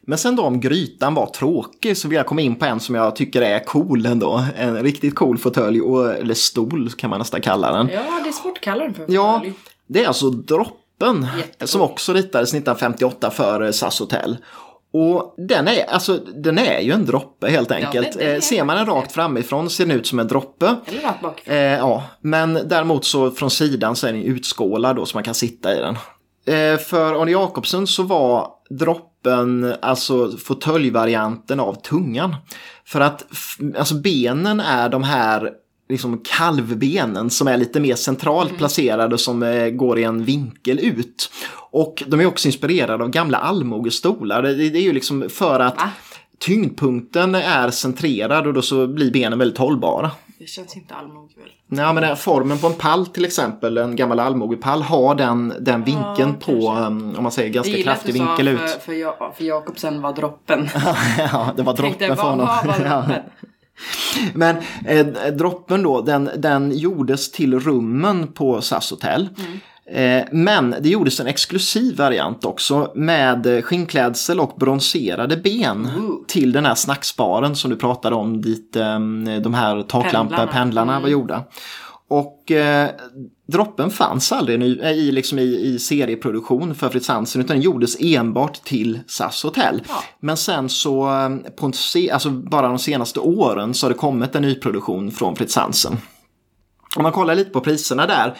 Men 0.00 0.18
sen 0.18 0.36
då 0.36 0.42
om 0.42 0.60
grytan 0.60 1.14
var 1.14 1.26
tråkig 1.26 1.96
så 1.96 2.08
vill 2.08 2.16
jag 2.16 2.26
komma 2.26 2.40
in 2.40 2.54
på 2.54 2.64
en 2.64 2.80
som 2.80 2.94
jag 2.94 3.16
tycker 3.16 3.42
är 3.42 3.64
cool 3.64 4.06
ändå. 4.06 4.44
En 4.56 4.82
riktigt 4.82 5.14
cool 5.14 5.38
fåtölj, 5.38 5.78
eller 6.20 6.34
stol 6.34 6.90
kan 6.90 7.10
man 7.10 7.18
nästan 7.18 7.40
kalla 7.40 7.72
den. 7.72 7.88
Ja, 7.92 8.20
det 8.24 8.28
är 8.28 8.32
svårt 8.32 8.56
att 8.56 8.64
kalla 8.64 8.84
den 8.84 8.94
för 8.94 9.02
fåtölj. 9.02 9.16
Ja, 9.16 9.42
det 9.86 10.04
är 10.04 10.08
alltså 10.08 10.30
droppen. 10.98 11.26
Jättecool. 11.36 11.68
Som 11.68 11.80
också 11.80 12.12
ritades 12.12 12.48
1958 12.48 13.30
för 13.30 13.72
SAS 13.72 14.00
Hotel. 14.00 14.36
Och 14.92 15.34
den 15.48 15.68
är, 15.68 15.84
alltså, 15.84 16.16
den 16.16 16.58
är 16.58 16.80
ju 16.80 16.92
en 16.92 17.06
droppe 17.06 17.50
helt 17.50 17.70
enkelt. 17.70 18.16
Ja, 18.20 18.22
eh, 18.22 18.40
ser 18.40 18.64
man 18.64 18.76
den 18.76 18.86
rakt 18.86 19.12
framifrån 19.12 19.70
ser 19.70 19.86
den 19.86 19.96
ut 19.96 20.06
som 20.06 20.18
en 20.18 20.28
droppe. 20.28 20.76
Eller 20.86 21.00
rakt 21.00 21.22
bakifrån. 21.22 21.54
Eh, 21.54 21.60
ja, 21.60 22.04
men 22.20 22.58
däremot 22.64 23.04
så 23.04 23.30
från 23.30 23.50
sidan 23.50 23.96
så 23.96 24.06
är 24.06 24.12
den 24.12 24.22
utskålad 24.22 24.96
då 24.96 25.06
så 25.06 25.16
man 25.16 25.24
kan 25.24 25.34
sitta 25.34 25.76
i 25.76 25.80
den. 25.80 25.96
Eh, 26.46 26.78
för 26.78 27.22
Arne 27.22 27.30
Jacobsen 27.30 27.86
så 27.86 28.02
var 28.02 28.48
droppen 28.70 29.74
alltså 29.82 30.30
fåtöljvarianten 30.30 31.60
av 31.60 31.74
tungan. 31.74 32.36
För 32.84 33.00
att 33.00 33.24
alltså 33.78 33.94
benen 33.94 34.60
är 34.60 34.88
de 34.88 35.02
här 35.02 35.52
liksom 35.88 36.20
kalvbenen 36.24 37.30
som 37.30 37.48
är 37.48 37.56
lite 37.56 37.80
mer 37.80 37.94
centralt 37.94 38.48
mm. 38.48 38.58
placerade 38.58 39.14
och 39.14 39.20
som 39.20 39.42
eh, 39.42 39.68
går 39.68 39.98
i 39.98 40.04
en 40.04 40.24
vinkel 40.24 40.78
ut. 40.78 41.30
Och 41.70 42.02
de 42.06 42.20
är 42.20 42.26
också 42.26 42.48
inspirerade 42.48 43.04
av 43.04 43.10
gamla 43.10 43.38
allmogestolar. 43.38 44.42
Det, 44.42 44.54
det 44.54 44.78
är 44.78 44.82
ju 44.82 44.92
liksom 44.92 45.28
för 45.30 45.60
att 45.60 45.76
Va? 45.76 45.90
tyngdpunkten 46.38 47.34
är 47.34 47.70
centrerad 47.70 48.46
och 48.46 48.54
då 48.54 48.62
så 48.62 48.86
blir 48.86 49.10
benen 49.10 49.38
väldigt 49.38 49.58
hållbara. 49.58 50.10
Det 50.38 50.46
känns 50.46 50.76
inte 50.76 50.94
allmoge 50.94 51.34
väl? 51.36 51.48
Nej 51.66 51.94
men 51.94 52.16
formen 52.16 52.58
på 52.58 52.66
en 52.66 52.72
pall 52.72 53.06
till 53.06 53.24
exempel, 53.24 53.78
en 53.78 53.96
gammal 53.96 54.20
allmogepall 54.20 54.82
har 54.82 55.14
den, 55.14 55.54
den 55.60 55.84
vinkeln 55.84 56.36
ja, 56.40 56.46
på, 56.46 56.72
um, 56.72 57.16
om 57.16 57.22
man 57.22 57.32
säger 57.32 57.50
ganska 57.50 57.82
kraftig 57.82 58.12
vinkel 58.12 58.48
ut. 58.48 58.60
För, 58.60 58.78
för, 58.78 59.34
för 59.36 59.44
Jakobsen 59.44 60.02
var 60.02 60.12
droppen. 60.12 60.68
ja, 61.18 61.52
det 61.56 61.62
var 61.62 61.74
droppen 61.74 61.98
Tänkte, 61.98 62.16
för 62.16 62.30
honom. 62.30 62.48
Men 64.34 64.56
eh, 64.86 65.06
droppen 65.32 65.82
då, 65.82 66.00
den, 66.00 66.30
den 66.36 66.78
gjordes 66.78 67.30
till 67.30 67.60
rummen 67.60 68.32
på 68.32 68.60
SAS 68.60 68.90
hotell. 68.90 69.28
Mm. 69.38 69.58
Eh, 69.90 70.24
men 70.32 70.74
det 70.80 70.88
gjordes 70.88 71.20
en 71.20 71.26
exklusiv 71.26 71.96
variant 71.96 72.44
också 72.44 72.92
med 72.94 73.64
skinnklädsel 73.64 74.40
och 74.40 74.54
bronserade 74.58 75.36
ben 75.36 75.86
mm. 75.94 76.24
till 76.28 76.52
den 76.52 76.66
här 76.66 76.74
snacksparen 76.74 77.56
som 77.56 77.70
du 77.70 77.76
pratade 77.76 78.16
om 78.16 78.42
dit 78.42 78.76
ehm, 78.76 79.42
de 79.42 79.54
här 79.54 79.82
taklamporna, 79.82 80.46
pendlarna 80.46 80.92
mm. 80.92 81.02
var 81.02 81.08
gjorda. 81.08 81.44
Och 82.08 82.50
eh, 82.50 82.90
droppen 83.52 83.90
fanns 83.90 84.32
aldrig 84.32 84.62
i, 84.62 84.80
eh, 84.82 84.90
i, 84.90 85.12
liksom 85.12 85.38
i, 85.38 85.42
i 85.42 85.78
serieproduktion 85.78 86.74
för 86.74 86.88
Fritz 86.88 87.08
Hansen 87.08 87.40
utan 87.42 87.56
den 87.56 87.62
gjordes 87.62 87.96
enbart 88.00 88.64
till 88.64 89.00
SAS 89.06 89.42
hotell. 89.42 89.82
Ja. 89.88 90.04
Men 90.20 90.36
sen 90.36 90.68
så, 90.68 91.02
ehm, 91.02 91.44
på 91.56 91.72
se, 91.72 92.10
alltså 92.10 92.30
bara 92.30 92.68
de 92.68 92.78
senaste 92.78 93.20
åren 93.20 93.74
så 93.74 93.86
har 93.86 93.90
det 93.90 93.98
kommit 93.98 94.34
en 94.34 94.42
nyproduktion 94.42 95.10
från 95.10 95.36
Fritz 95.36 95.56
Hansen. 95.56 95.98
Om 96.96 97.02
man 97.02 97.12
kollar 97.12 97.34
lite 97.34 97.50
på 97.50 97.60
priserna 97.60 98.06
där 98.06 98.36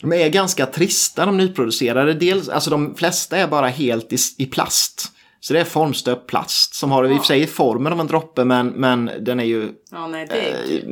De 0.00 0.12
är 0.12 0.28
ganska 0.28 0.66
trista 0.66 1.26
de 1.26 1.36
nyproducerade. 1.36 2.14
Dels, 2.14 2.48
alltså 2.48 2.70
de 2.70 2.94
flesta 2.94 3.36
är 3.36 3.46
bara 3.46 3.68
helt 3.68 4.12
i, 4.12 4.16
i 4.38 4.46
plast. 4.46 5.12
Så 5.44 5.52
det 5.54 5.60
är 5.60 5.64
formstöpt 5.64 6.26
plast 6.26 6.74
som 6.74 6.90
har 6.90 7.04
i 7.04 7.14
och 7.14 7.18
för 7.18 7.26
sig 7.26 7.46
formen 7.46 7.92
av 7.92 8.00
en 8.00 8.06
droppe 8.06 8.44
men, 8.44 8.68
men 8.68 9.10
den 9.20 9.40
är 9.40 9.44
ju... 9.44 9.68
Ja, 9.90 10.06
nej, 10.06 10.28
är... 10.30 10.82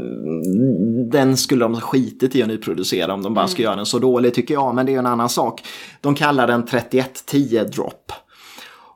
Den 1.11 1.37
skulle 1.37 1.65
de 1.65 1.75
ha 1.75 1.81
skitit 1.81 2.37
i 2.37 2.43
att 2.43 2.49
nyproducera 2.49 3.15
om 3.15 3.23
de 3.23 3.35
bara 3.35 3.49
ska 3.49 3.63
göra 3.63 3.77
den 3.77 3.87
så 3.87 3.99
dålig 3.99 4.35
tycker 4.35 4.55
jag. 4.55 4.75
Men 4.75 4.87
det 4.87 4.91
är 4.91 4.95
ju 4.95 4.99
en 4.99 5.07
annan 5.07 5.29
sak. 5.29 5.63
De 6.01 6.15
kallar 6.15 6.47
den 6.47 6.67
3110 6.67 7.65
drop. 7.65 8.13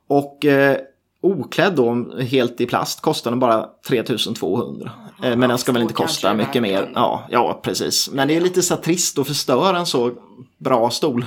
Och 0.09 0.45
eh, 0.45 0.77
oklädd 1.23 1.75
då, 1.75 2.17
helt 2.21 2.61
i 2.61 2.67
plast, 2.67 3.01
kostar 3.01 3.31
den 3.31 3.41
bara 3.41 3.67
3200. 3.89 4.91
Eh, 5.25 5.37
men 5.37 5.49
den 5.49 5.59
ska 5.59 5.73
väl 5.73 5.83
inte 5.83 5.95
kosta 5.95 6.35
mycket 6.35 6.63
mer. 6.63 6.93
Ja, 6.95 7.27
ja, 7.31 7.61
precis. 7.65 8.11
Men 8.13 8.29
det 8.29 8.37
är 8.37 8.41
lite 8.41 8.63
så 8.63 8.77
trist 8.77 9.19
att 9.19 9.27
förstöra 9.27 9.79
en 9.79 9.87
så 9.87 10.13
bra 10.59 10.91
stol. 10.91 11.25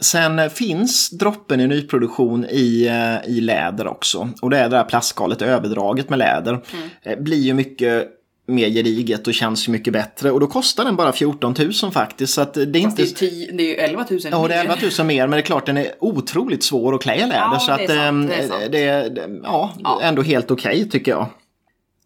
Sen 0.00 0.38
eh, 0.38 0.48
finns 0.48 1.10
droppen 1.10 1.60
i 1.60 1.66
nyproduktion 1.66 2.44
i, 2.50 2.86
eh, 2.86 3.30
i 3.36 3.40
läder 3.40 3.86
också. 3.86 4.28
Och 4.42 4.50
det 4.50 4.58
är 4.58 4.68
det 4.68 4.76
här 4.76 4.84
plastskalet 4.84 5.42
överdraget 5.42 6.10
med 6.10 6.18
läder. 6.18 6.50
Mm. 6.72 6.88
Eh, 7.02 7.18
Blir 7.18 7.40
ju 7.40 7.54
mycket 7.54 8.08
mer 8.46 8.68
gediget 8.68 9.26
och 9.26 9.34
känns 9.34 9.68
ju 9.68 9.72
mycket 9.72 9.92
bättre. 9.92 10.30
Och 10.30 10.40
då 10.40 10.46
kostar 10.46 10.84
den 10.84 10.96
bara 10.96 11.12
14 11.12 11.54
000 11.82 11.92
faktiskt. 11.92 12.34
Så 12.34 12.40
att 12.40 12.54
det 12.54 12.60
är 12.62 12.82
Fast 12.82 12.98
inte... 12.98 13.02
det 13.02 13.26
är 13.26 13.30
ju 13.30 13.44
tio- 13.46 13.52
det 13.52 13.62
är 13.62 13.68
ju 13.68 13.74
11 13.74 14.06
000 14.10 14.20
Ja, 14.30 14.48
det 14.48 14.54
är 14.54 14.64
mer. 14.64 14.72
11 14.72 14.88
000 14.98 15.06
mer, 15.06 15.26
men 15.26 15.30
det 15.30 15.36
är 15.36 15.42
klart 15.42 15.66
den 15.66 15.76
är 15.76 15.86
otroligt 16.00 16.62
svår 16.64 16.94
att 16.94 17.02
klä 17.02 17.14
i 17.16 17.20
läder. 17.20 17.34
Ja, 17.36 17.58
så 17.60 17.66
det 17.70 17.74
att 17.74 17.80
är 17.80 17.86
sant, 17.86 17.98
ehm, 18.00 18.26
det 18.26 18.34
är 18.34 18.48
sant. 18.48 18.62
det 18.72 18.84
är 18.84 19.28
ja, 19.42 19.72
Ja. 19.84 20.00
ändå 20.02 20.22
helt 20.22 20.50
okej 20.50 20.90
tycker 20.90 21.10
jag. 21.12 21.26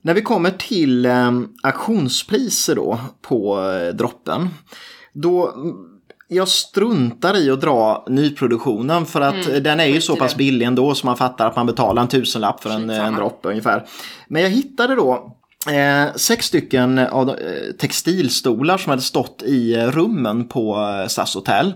När 0.02 0.14
vi 0.14 0.22
kommer 0.22 0.50
till 0.50 1.06
um, 1.06 1.48
auktionspriser 1.62 2.74
då 2.74 2.98
på 3.22 3.70
eh, 3.72 3.94
droppen. 3.94 4.48
Då, 5.12 5.54
jag 6.28 6.48
struntar 6.48 7.36
i 7.36 7.50
att 7.50 7.60
dra 7.60 8.04
nyproduktionen 8.08 9.06
för 9.06 9.20
att 9.20 9.48
eh, 9.48 9.54
den 9.54 9.80
är 9.80 9.86
ju 9.86 10.00
så 10.00 10.16
pass 10.16 10.36
billig 10.36 10.66
ändå 10.66 10.94
så 10.94 11.06
man 11.06 11.16
fattar 11.16 11.46
att 11.46 11.56
man 11.56 11.66
betalar 11.66 12.02
en 12.02 12.08
tusenlapp 12.08 12.62
för 12.62 12.70
en, 12.70 12.88
Skitsamma. 12.88 13.08
en 13.08 13.14
droppe 13.14 13.48
ungefär. 13.48 13.86
Men 14.28 14.42
jag 14.42 14.50
hittade 14.50 14.94
då 14.94 15.36
eh, 15.70 16.14
sex 16.16 16.46
stycken 16.46 16.98
av 16.98 17.28
eh, 17.30 17.34
textilstolar 17.78 18.78
som 18.78 18.90
hade 18.90 19.02
stått 19.02 19.42
i 19.42 19.74
eh, 19.74 19.90
rummen 19.90 20.48
på 20.48 20.76
eh, 21.02 21.08
SAS 21.08 21.34
hotell. 21.34 21.74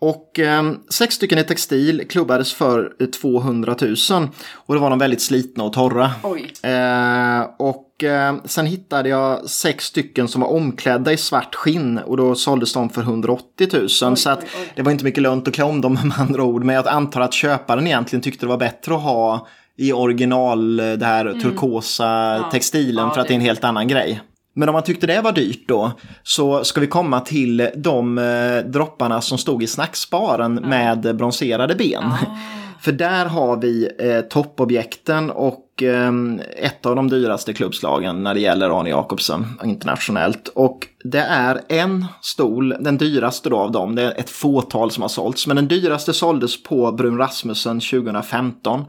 Och 0.00 0.38
eh, 0.38 0.72
sex 0.88 1.14
stycken 1.14 1.38
i 1.38 1.44
textil 1.44 2.04
klubbades 2.08 2.52
för 2.52 2.92
eh, 3.00 3.06
200 3.06 3.76
000 3.80 4.28
och 4.54 4.74
det 4.74 4.80
var 4.80 4.90
de 4.90 4.98
väldigt 4.98 5.22
slitna 5.22 5.64
och 5.64 5.72
torra. 5.72 6.10
Oj. 6.22 6.52
Eh, 6.62 7.40
och 7.58 8.04
eh, 8.04 8.36
sen 8.44 8.66
hittade 8.66 9.08
jag 9.08 9.50
sex 9.50 9.84
stycken 9.84 10.28
som 10.28 10.40
var 10.40 10.48
omklädda 10.48 11.12
i 11.12 11.16
svart 11.16 11.54
skinn 11.54 11.98
och 11.98 12.16
då 12.16 12.34
såldes 12.34 12.72
de 12.72 12.90
för 12.90 13.02
180 13.02 13.68
000. 13.72 13.88
så 13.88 14.30
att 14.30 14.42
oj, 14.42 14.48
oj. 14.60 14.72
det 14.74 14.82
var 14.82 14.92
inte 14.92 15.04
mycket 15.04 15.22
lönt 15.22 15.48
att 15.48 15.54
klä 15.54 15.64
om 15.64 15.80
dem 15.80 15.94
med 16.04 16.20
andra 16.20 16.42
ord. 16.42 16.64
Men 16.64 16.74
jag 16.74 16.88
antar 16.88 17.20
att 17.20 17.34
köparen 17.34 17.86
egentligen 17.86 18.22
tyckte 18.22 18.46
det 18.46 18.50
var 18.50 18.56
bättre 18.56 18.94
att 18.94 19.02
ha 19.02 19.46
i 19.76 19.92
original 19.92 20.80
eh, 20.80 20.92
det 20.92 21.06
här 21.06 21.40
turkosa 21.42 22.44
textilen 22.52 22.98
Mm. 22.98 23.08
Ja, 23.08 23.14
för 23.14 23.20
att 23.20 23.28
det 23.28 23.32
är 23.32 23.36
en 23.36 23.40
helt 23.40 23.64
annan 23.64 23.88
grej. 23.88 24.20
Men 24.58 24.68
om 24.68 24.72
man 24.72 24.82
tyckte 24.82 25.06
det 25.06 25.20
var 25.20 25.32
dyrt 25.32 25.68
då 25.68 25.92
så 26.22 26.64
ska 26.64 26.80
vi 26.80 26.86
komma 26.86 27.20
till 27.20 27.70
de 27.76 28.18
eh, 28.18 28.70
dropparna 28.70 29.20
som 29.20 29.38
stod 29.38 29.62
i 29.62 29.66
snacksparen 29.66 30.54
med 30.54 31.16
bronserade 31.16 31.74
ben. 31.74 32.04
Ah. 32.04 32.16
För 32.80 32.92
där 32.92 33.26
har 33.26 33.56
vi 33.56 33.88
eh, 33.98 34.20
toppobjekten 34.20 35.30
och 35.30 35.82
eh, 35.82 36.12
ett 36.56 36.86
av 36.86 36.96
de 36.96 37.08
dyraste 37.08 37.52
klubbslagen 37.52 38.22
när 38.22 38.34
det 38.34 38.40
gäller 38.40 38.80
Arne 38.80 38.90
Jacobsen 38.90 39.46
internationellt. 39.64 40.48
Och 40.48 40.86
det 41.04 41.20
är 41.20 41.60
en 41.68 42.06
stol, 42.22 42.76
den 42.80 42.98
dyraste 42.98 43.48
då 43.48 43.56
av 43.56 43.72
dem, 43.72 43.94
det 43.94 44.02
är 44.02 44.20
ett 44.20 44.30
fåtal 44.30 44.90
som 44.90 45.02
har 45.02 45.08
sålts. 45.08 45.46
Men 45.46 45.56
den 45.56 45.68
dyraste 45.68 46.12
såldes 46.12 46.62
på 46.62 46.92
Brun 46.92 47.18
Rasmussen 47.18 47.80
2015. 47.80 48.84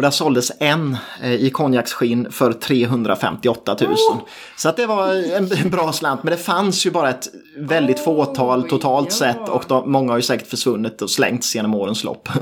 Och 0.00 0.02
där 0.02 0.10
såldes 0.10 0.52
en 0.58 0.96
eh, 1.22 1.34
i 1.34 1.50
konjaksskinn 1.50 2.32
för 2.32 2.52
358 2.52 3.76
000. 3.80 3.96
Så 4.56 4.68
att 4.68 4.76
det 4.76 4.86
var 4.86 5.36
en, 5.36 5.48
bra 5.70 5.92
slant. 5.92 6.22
Men 6.22 6.30
det 6.30 6.36
fanns 6.36 6.86
ju 6.86 6.90
bara 6.90 7.10
ett 7.10 7.28
väldigt 7.56 8.00
fåtal 8.00 8.68
totalt 8.68 9.08
ja. 9.10 9.16
sett. 9.16 9.48
Och 9.48 9.64
de, 9.68 9.92
många 9.92 10.12
har 10.12 10.18
ju 10.18 10.22
säkert 10.22 10.46
försvunnit 10.46 11.02
och 11.02 11.10
slängts 11.10 11.54
genom 11.54 11.74
årens 11.74 12.04
lopp. 12.04 12.28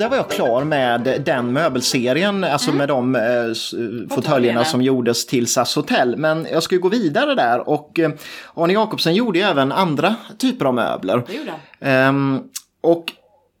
där 0.00 0.08
var 0.08 0.16
jag 0.16 0.30
klar 0.30 0.64
med 0.64 1.22
den 1.24 1.52
möbelserien, 1.52 2.44
alltså 2.44 2.72
med 2.72 2.88
de 2.88 3.14
eh, 3.16 4.12
fåtöljerna 4.14 4.64
som 4.64 4.82
gjordes 4.82 5.26
till 5.26 5.46
SAS 5.46 5.76
Hotel. 5.76 6.16
Men 6.16 6.46
jag 6.52 6.62
ska 6.62 6.74
ju 6.74 6.80
gå 6.80 6.88
vidare 6.88 7.34
där 7.34 7.68
och 7.68 7.98
eh, 7.98 8.10
Arne 8.54 8.72
Jacobsen 8.72 9.14
gjorde 9.14 9.38
ju 9.38 9.44
även 9.44 9.72
andra 9.72 10.14
typer 10.38 10.64
av 10.64 10.74
möbler. 10.74 11.22
Det 11.26 11.34
gjorde 11.34 11.50
han. 11.50 11.60
Ehm, 11.90 12.40
och 12.80 13.04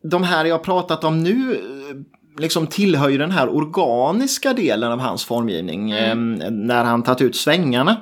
de 0.02 0.22
här 0.22 0.44
jag 0.44 0.62
pratat 0.62 1.04
om 1.04 1.22
nu 1.22 1.54
eh, 1.54 2.40
liksom 2.40 2.66
tillhör 2.66 3.08
ju 3.08 3.18
den 3.18 3.30
här 3.30 3.56
organiska 3.56 4.52
delen 4.52 4.92
av 4.92 5.00
hans 5.00 5.24
formgivning 5.24 5.90
ehm, 5.90 6.34
när 6.50 6.84
han 6.84 7.02
tagit 7.02 7.22
ut 7.22 7.36
svängarna. 7.36 7.96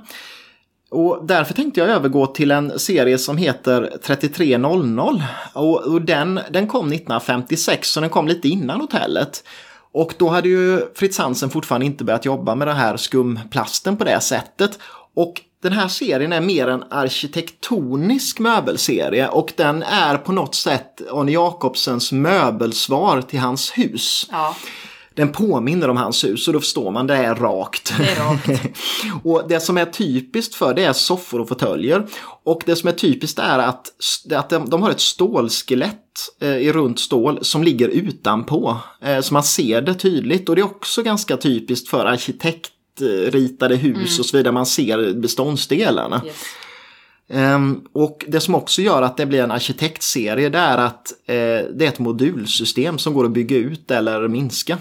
Och 0.91 1.27
därför 1.27 1.55
tänkte 1.55 1.81
jag 1.81 1.89
övergå 1.89 2.27
till 2.27 2.51
en 2.51 2.79
serie 2.79 3.19
som 3.19 3.37
heter 3.37 3.99
3300. 4.03 5.25
Och, 5.53 5.81
och 5.83 6.03
den, 6.03 6.41
den 6.51 6.67
kom 6.67 6.87
1956, 6.87 7.91
så 7.91 8.01
den 8.01 8.11
kom 8.11 8.29
lite 8.29 8.49
innan 8.49 8.81
hotellet. 8.81 9.45
Och 9.93 10.15
då 10.19 10.29
hade 10.29 10.49
ju 10.49 10.81
Fritz 10.95 11.19
Hansen 11.19 11.51
fortfarande 11.51 11.87
inte 11.87 12.05
börjat 12.05 12.25
jobba 12.25 12.55
med 12.55 12.69
den 12.69 12.77
här 12.77 12.97
skumplasten 12.97 13.97
på 13.97 14.05
det 14.05 14.21
sättet. 14.21 14.79
Och 15.15 15.43
den 15.63 15.73
här 15.73 15.89
serien 15.89 16.33
är 16.33 16.41
mer 16.41 16.69
en 16.69 16.85
arkitektonisk 16.91 18.39
möbelserie 18.39 19.29
och 19.29 19.53
den 19.57 19.83
är 19.83 20.17
på 20.17 20.33
något 20.33 20.55
sätt 20.55 21.11
Arne 21.13 21.33
Jacobsens 21.33 22.13
möbelsvar 22.13 23.23
till 23.23 23.39
hans 23.39 23.71
hus. 23.71 24.27
Ja, 24.31 24.57
den 25.19 25.33
påminner 25.33 25.89
om 25.91 25.97
hans 25.97 26.25
hus 26.25 26.49
och 26.49 26.55
då 26.55 26.61
förstår 26.61 26.91
man 26.91 27.07
det 27.07 27.17
är 27.17 27.35
rakt. 27.35 27.95
det 27.99 28.11
är 28.11 28.17
rakt. 28.17 28.63
och 29.25 29.43
det 29.49 29.61
som 29.61 29.79
är 29.79 29.85
typiskt 29.85 30.55
för 30.55 30.75
det 30.75 30.85
är 30.85 30.93
soffor 30.93 31.41
och 31.41 31.49
fåtöljer. 31.49 32.07
Och 32.45 32.63
det 32.67 32.77
som 32.77 32.89
är 32.89 32.93
typiskt 32.93 33.39
är 33.39 33.59
att, 33.59 33.93
att 34.31 34.51
de, 34.51 34.71
de 34.71 34.83
har 34.83 34.91
ett 34.91 35.01
stålskelett 35.01 35.95
eh, 36.41 36.57
i 36.57 36.73
runt 36.73 37.01
stål 37.01 37.39
som 37.43 37.63
ligger 37.63 37.89
utanpå. 37.89 38.77
Eh, 39.03 39.21
så 39.21 39.35
man 39.35 39.43
ser 39.43 39.83
det 39.83 39.95
tydligt 39.95 40.49
och 40.49 40.57
det 40.57 40.61
är 40.63 40.67
också 40.67 41.03
ganska 41.03 41.37
typiskt 41.37 41.89
för 41.89 42.05
arkitektritade 42.05 43.77
hus 43.77 44.19
och 44.19 44.27
så 44.27 44.37
vidare. 44.37 44.53
Man 44.53 44.67
ser 44.67 45.15
beståndsdelarna. 45.15 46.23
Yes. 46.27 46.37
Ehm, 47.29 47.81
och 47.93 48.25
det 48.29 48.41
som 48.41 48.55
också 48.55 48.83
gör 48.83 49.03
att 49.03 49.17
det 49.17 49.27
blir 49.27 49.43
en 49.43 49.51
arkitektserie 49.51 50.49
det 50.49 50.59
är 50.59 50.79
att 50.79 51.13
eh, 51.27 51.35
det 51.75 51.85
är 51.85 51.89
ett 51.89 51.99
modulsystem 51.99 52.99
som 52.99 53.15
går 53.15 53.25
att 53.25 53.31
bygga 53.31 53.57
ut 53.57 53.91
eller 53.91 54.29
minska. 54.29 54.79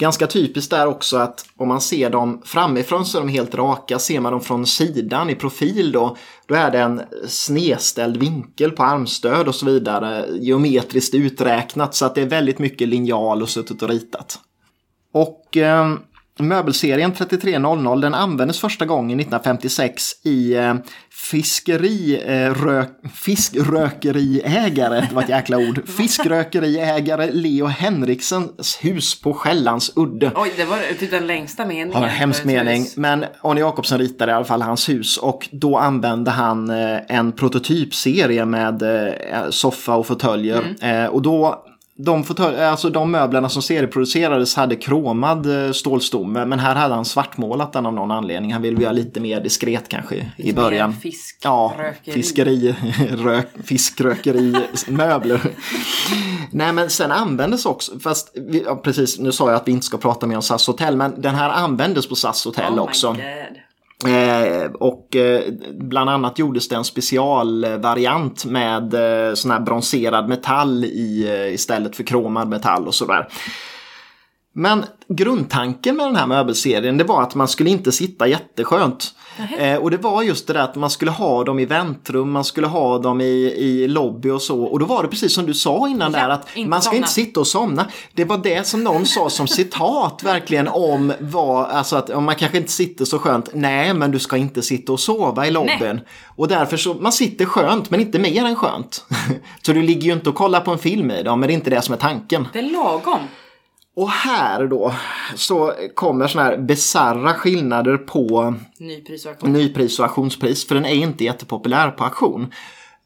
Ganska 0.00 0.26
typiskt 0.26 0.72
är 0.72 0.86
också 0.86 1.16
att 1.16 1.44
om 1.56 1.68
man 1.68 1.80
ser 1.80 2.10
dem 2.10 2.42
framifrån 2.44 3.06
så 3.06 3.18
är 3.18 3.22
de 3.22 3.28
helt 3.28 3.54
raka. 3.54 3.98
Ser 3.98 4.20
man 4.20 4.32
dem 4.32 4.40
från 4.40 4.66
sidan 4.66 5.30
i 5.30 5.34
profil 5.34 5.92
då, 5.92 6.16
då 6.46 6.54
är 6.54 6.70
det 6.70 6.78
en 6.78 7.02
snedställd 7.28 8.16
vinkel 8.16 8.70
på 8.70 8.82
armstöd 8.82 9.48
och 9.48 9.54
så 9.54 9.66
vidare. 9.66 10.26
Geometriskt 10.40 11.14
uträknat 11.14 11.94
så 11.94 12.06
att 12.06 12.14
det 12.14 12.22
är 12.22 12.28
väldigt 12.28 12.58
mycket 12.58 12.88
linjal 12.88 13.42
och 13.42 13.48
suttit 13.48 13.82
och 13.82 13.88
ritat. 13.88 14.38
Och 15.12 15.56
eh, 15.56 15.94
möbelserien 16.40 17.12
3300 17.12 17.96
den 17.96 18.14
användes 18.14 18.60
första 18.60 18.86
gången 18.86 19.20
1956 19.20 20.02
i 20.24 20.54
eh, 20.54 20.74
fiskeri, 21.10 22.22
eh, 22.26 22.54
rök, 22.54 22.88
fiskrökeriägare, 23.14 25.00
det 25.08 25.14
var 25.14 25.22
ett 25.22 25.28
jäkla 25.28 25.56
ord, 25.56 25.88
fiskrökeriägare 25.96 27.30
Leo 27.32 27.66
Henriksens 27.66 28.78
hus 28.80 29.20
på 29.20 29.34
Skällans 29.34 29.92
udde. 29.96 30.32
Oj, 30.34 30.52
det 30.56 30.64
var 30.64 30.98
typ 30.98 31.10
den 31.10 31.26
längsta 31.26 31.66
meningen. 31.66 31.90
Ja, 31.92 32.04
en 32.04 32.10
hemsk 32.10 32.44
mening. 32.44 32.82
hus. 32.82 32.96
Men 32.96 33.24
Arne 33.42 33.60
Jacobsen 33.60 33.98
ritade 33.98 34.32
i 34.32 34.34
alla 34.34 34.44
fall 34.44 34.62
hans 34.62 34.88
hus 34.88 35.16
och 35.16 35.48
då 35.52 35.76
använde 35.76 36.30
han 36.30 36.70
eh, 36.70 36.98
en 37.08 37.32
prototypserie 37.32 38.44
med 38.44 38.82
eh, 38.82 39.50
soffa 39.50 39.94
och 39.94 40.06
fåtöljer. 40.06 40.76
Mm. 40.80 41.10
Och 41.10 41.22
då 41.22 41.64
de, 42.04 42.24
fåtölj, 42.24 42.60
alltså 42.60 42.90
de 42.90 43.10
möblerna 43.10 43.48
som 43.48 43.62
serieproducerades 43.62 44.54
hade 44.54 44.76
kromad 44.76 45.66
eh, 45.66 45.72
stålstomme 45.72 46.46
men 46.46 46.58
här 46.58 46.74
hade 46.74 46.94
han 46.94 47.04
svartmålat 47.04 47.72
den 47.72 47.86
av 47.86 47.92
någon 47.94 48.10
anledning. 48.10 48.52
Han 48.52 48.62
ville 48.62 48.82
göra 48.82 48.92
lite 48.92 49.20
mer 49.20 49.40
diskret 49.40 49.88
kanske 49.88 50.32
i 50.36 50.52
början. 50.52 50.92
Fisk, 50.92 51.38
Ja, 51.42 51.74
fiskeri, 52.04 52.74
rök, 53.10 53.48
fiskrökeri, 53.64 54.56
möbler. 54.88 55.40
Nej 56.50 56.72
men 56.72 56.90
sen 56.90 57.12
användes 57.12 57.66
också, 57.66 57.98
fast 57.98 58.32
vi, 58.34 58.62
ja, 58.66 58.76
precis 58.76 59.18
nu 59.18 59.32
sa 59.32 59.48
jag 59.48 59.56
att 59.56 59.68
vi 59.68 59.72
inte 59.72 59.86
ska 59.86 59.98
prata 59.98 60.26
mer 60.26 60.36
om 60.36 60.42
SAS 60.42 60.66
hotell, 60.66 60.96
men 60.96 61.20
den 61.20 61.34
här 61.34 61.50
användes 61.50 62.08
på 62.08 62.14
SAS 62.14 62.44
hotell 62.44 62.72
Oh 62.72 62.74
my 62.74 62.80
också. 62.80 63.12
God. 63.12 63.20
Eh, 64.06 64.70
och 64.72 65.16
eh, 65.16 65.42
bland 65.72 66.10
annat 66.10 66.38
gjordes 66.38 66.68
det 66.68 66.76
en 66.76 66.84
specialvariant 66.84 68.44
med 68.44 68.94
eh, 68.94 69.34
sån 69.34 69.50
här 69.50 69.60
bronserad 69.60 70.28
metall 70.28 70.84
i, 70.84 71.28
eh, 71.28 71.54
istället 71.54 71.96
för 71.96 72.04
kromad 72.04 72.48
metall 72.48 72.86
och 72.86 72.94
sådär. 72.94 73.28
Men 74.52 74.84
grundtanken 75.08 75.96
med 75.96 76.06
den 76.06 76.16
här 76.16 76.26
möbelserien 76.26 76.96
det 76.96 77.04
var 77.04 77.22
att 77.22 77.34
man 77.34 77.48
skulle 77.48 77.70
inte 77.70 77.92
sitta 77.92 78.26
jätteskönt. 78.26 79.14
Eh, 79.58 79.76
och 79.76 79.90
det 79.90 79.96
var 79.96 80.22
just 80.22 80.46
det 80.46 80.52
där 80.52 80.60
att 80.60 80.74
man 80.76 80.90
skulle 80.90 81.10
ha 81.10 81.44
dem 81.44 81.58
i 81.58 81.64
väntrum, 81.64 82.30
man 82.30 82.44
skulle 82.44 82.66
ha 82.66 82.98
dem 82.98 83.20
i, 83.20 83.54
i 83.56 83.88
lobby 83.88 84.30
och 84.30 84.42
så. 84.42 84.62
Och 84.62 84.78
då 84.78 84.86
var 84.86 85.02
det 85.02 85.08
precis 85.08 85.34
som 85.34 85.46
du 85.46 85.54
sa 85.54 85.88
innan 85.88 86.12
Ja, 86.12 86.18
där 86.18 86.28
att 86.28 86.48
man 86.66 86.82
ska 86.82 86.90
somna. 86.90 86.96
inte 86.96 87.08
sitta 87.08 87.40
och 87.40 87.46
somna. 87.46 87.86
Det 88.14 88.24
var 88.24 88.38
det 88.38 88.66
som 88.66 88.84
någon 88.84 89.06
sa 89.06 89.30
som 89.30 89.46
citat 89.58 90.22
verkligen 90.24 90.68
om 90.68 91.12
vad, 91.20 91.64
alltså 91.70 91.96
att 91.96 92.10
om 92.10 92.24
man 92.24 92.34
kanske 92.34 92.58
inte 92.58 92.72
sitter 92.72 93.04
så 93.04 93.18
skönt. 93.18 93.48
Nej, 93.54 93.94
men 93.94 94.10
du 94.10 94.18
ska 94.18 94.36
inte 94.36 94.62
sitta 94.62 94.92
och 94.92 95.00
sova 95.00 95.46
i 95.46 95.50
lobbyn. 95.50 96.00
Och 96.26 96.48
därför 96.48 96.76
så, 96.76 96.94
man 96.94 97.12
sitter 97.12 97.44
skönt 97.44 97.90
men 97.90 98.00
inte 98.00 98.18
mer 98.18 98.44
än 98.44 98.56
skönt. 98.56 99.04
så 99.62 99.72
du 99.72 99.82
ligger 99.82 100.02
ju 100.02 100.12
inte 100.12 100.28
och 100.28 100.34
kollar 100.34 100.60
på 100.60 100.70
en 100.70 100.78
film 100.78 101.10
i 101.10 101.22
dem, 101.22 101.40
men 101.40 101.46
det 101.46 101.52
är 101.52 101.56
inte 101.56 101.70
det 101.70 101.82
som 101.82 101.94
är 101.94 101.98
tanken. 101.98 102.48
Det 102.52 102.58
är 102.58 102.62
lagom. 102.72 103.20
Och 103.96 104.10
här 104.10 104.66
då 104.66 104.94
så 105.36 105.74
kommer 105.94 106.26
såna 106.26 106.44
här 106.44 106.56
bisarra 106.56 107.34
skillnader 107.34 107.96
på 107.96 108.54
Nypris 108.78 109.24
och 109.24 109.30
auktion. 109.30 109.52
nypris 109.52 109.98
och 109.98 110.04
auktionspris. 110.04 110.66
För 110.66 110.74
den 110.74 110.84
är 110.84 110.94
inte 110.94 111.24
jättepopulär 111.24 111.90
på 111.90 112.04
auktion. 112.04 112.52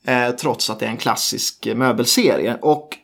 Eh, 0.07 0.31
trots 0.31 0.71
att 0.71 0.81
det 0.81 0.87
är 0.87 0.91
en 0.91 0.97
klassisk 0.97 1.67
eh, 1.67 1.75
möbelserie. 1.75 2.59
Och 2.63 2.99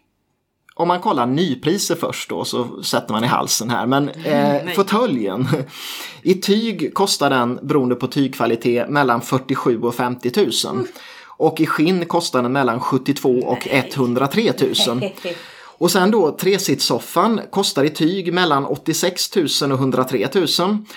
om 0.75 0.89
man 0.89 1.01
kollar 1.01 1.27
nypriser 1.27 1.95
först 1.95 2.31
då 2.31 2.45
så 2.45 2.83
sätter 2.83 3.13
man 3.13 3.25
i 3.25 3.27
halsen 3.27 3.71
här. 3.71 3.87
Men 3.87 4.09
eh, 4.09 4.15
nej. 4.25 4.75
fåtöljen. 4.77 5.49
I 6.23 6.35
tyg 6.35 6.95
kostar 6.95 7.31
den 7.31 7.59
beroende 7.63 7.95
på 7.95 8.07
tygkvalitet 8.07 8.89
mellan 8.89 9.21
47 9.21 9.81
och 9.81 9.95
50 9.95 10.33
000. 10.67 10.87
Och 11.27 11.61
i 11.61 11.67
skinn 11.67 12.07
kostar 12.07 12.43
den 12.43 12.53
mellan 12.53 12.81
72 12.81 13.29
och 13.29 13.69
103 13.71 14.53
000. 14.87 15.13
Och 15.81 15.91
sen 15.91 16.11
då 16.11 16.37
tresitssoffan 16.37 17.41
kostar 17.51 17.85
i 17.85 17.91
tyg 17.91 18.33
mellan 18.33 18.65
86 18.67 19.37
000 19.37 19.73
och 19.73 19.79
103 19.79 20.29
000. 20.35 20.47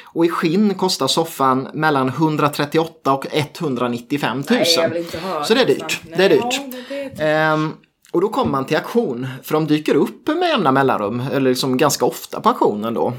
Och 0.06 0.26
i 0.26 0.30
skinn 0.30 0.74
kostar 0.76 1.08
soffan 1.08 1.68
mellan 1.74 2.08
138 2.10 3.14
och 3.14 3.26
195 3.32 4.38
000. 4.38 4.46
Nej, 4.50 4.66
jag 4.78 4.90
vill 4.90 4.98
inte 4.98 5.18
höra 5.18 5.44
Så 5.44 5.54
det 5.54 5.62
är 5.62 5.66
dyrt. 5.66 6.02
Nej, 6.10 6.18
Det 6.18 6.26
är 6.26 6.30
dyrt. 6.30 6.62
det 6.90 7.24
är- 7.24 7.54
Ehm, 7.54 7.72
och 8.12 8.22
då 8.22 8.30
kommer 8.30 8.52
man 8.52 8.66
till 8.66 8.78
auktion, 8.78 9.28
för 9.44 9.54
de 9.54 9.68
dyker 9.68 9.96
upp 9.96 10.28
med 10.28 10.50
jämna 10.50 10.72
mellanrum, 10.72 11.20
eller 11.32 11.50
liksom 11.50 11.78
ganska 11.78 12.06
ofta 12.06 12.42
på 12.42 12.50
auktionen 12.50 12.94
då. 12.94 13.14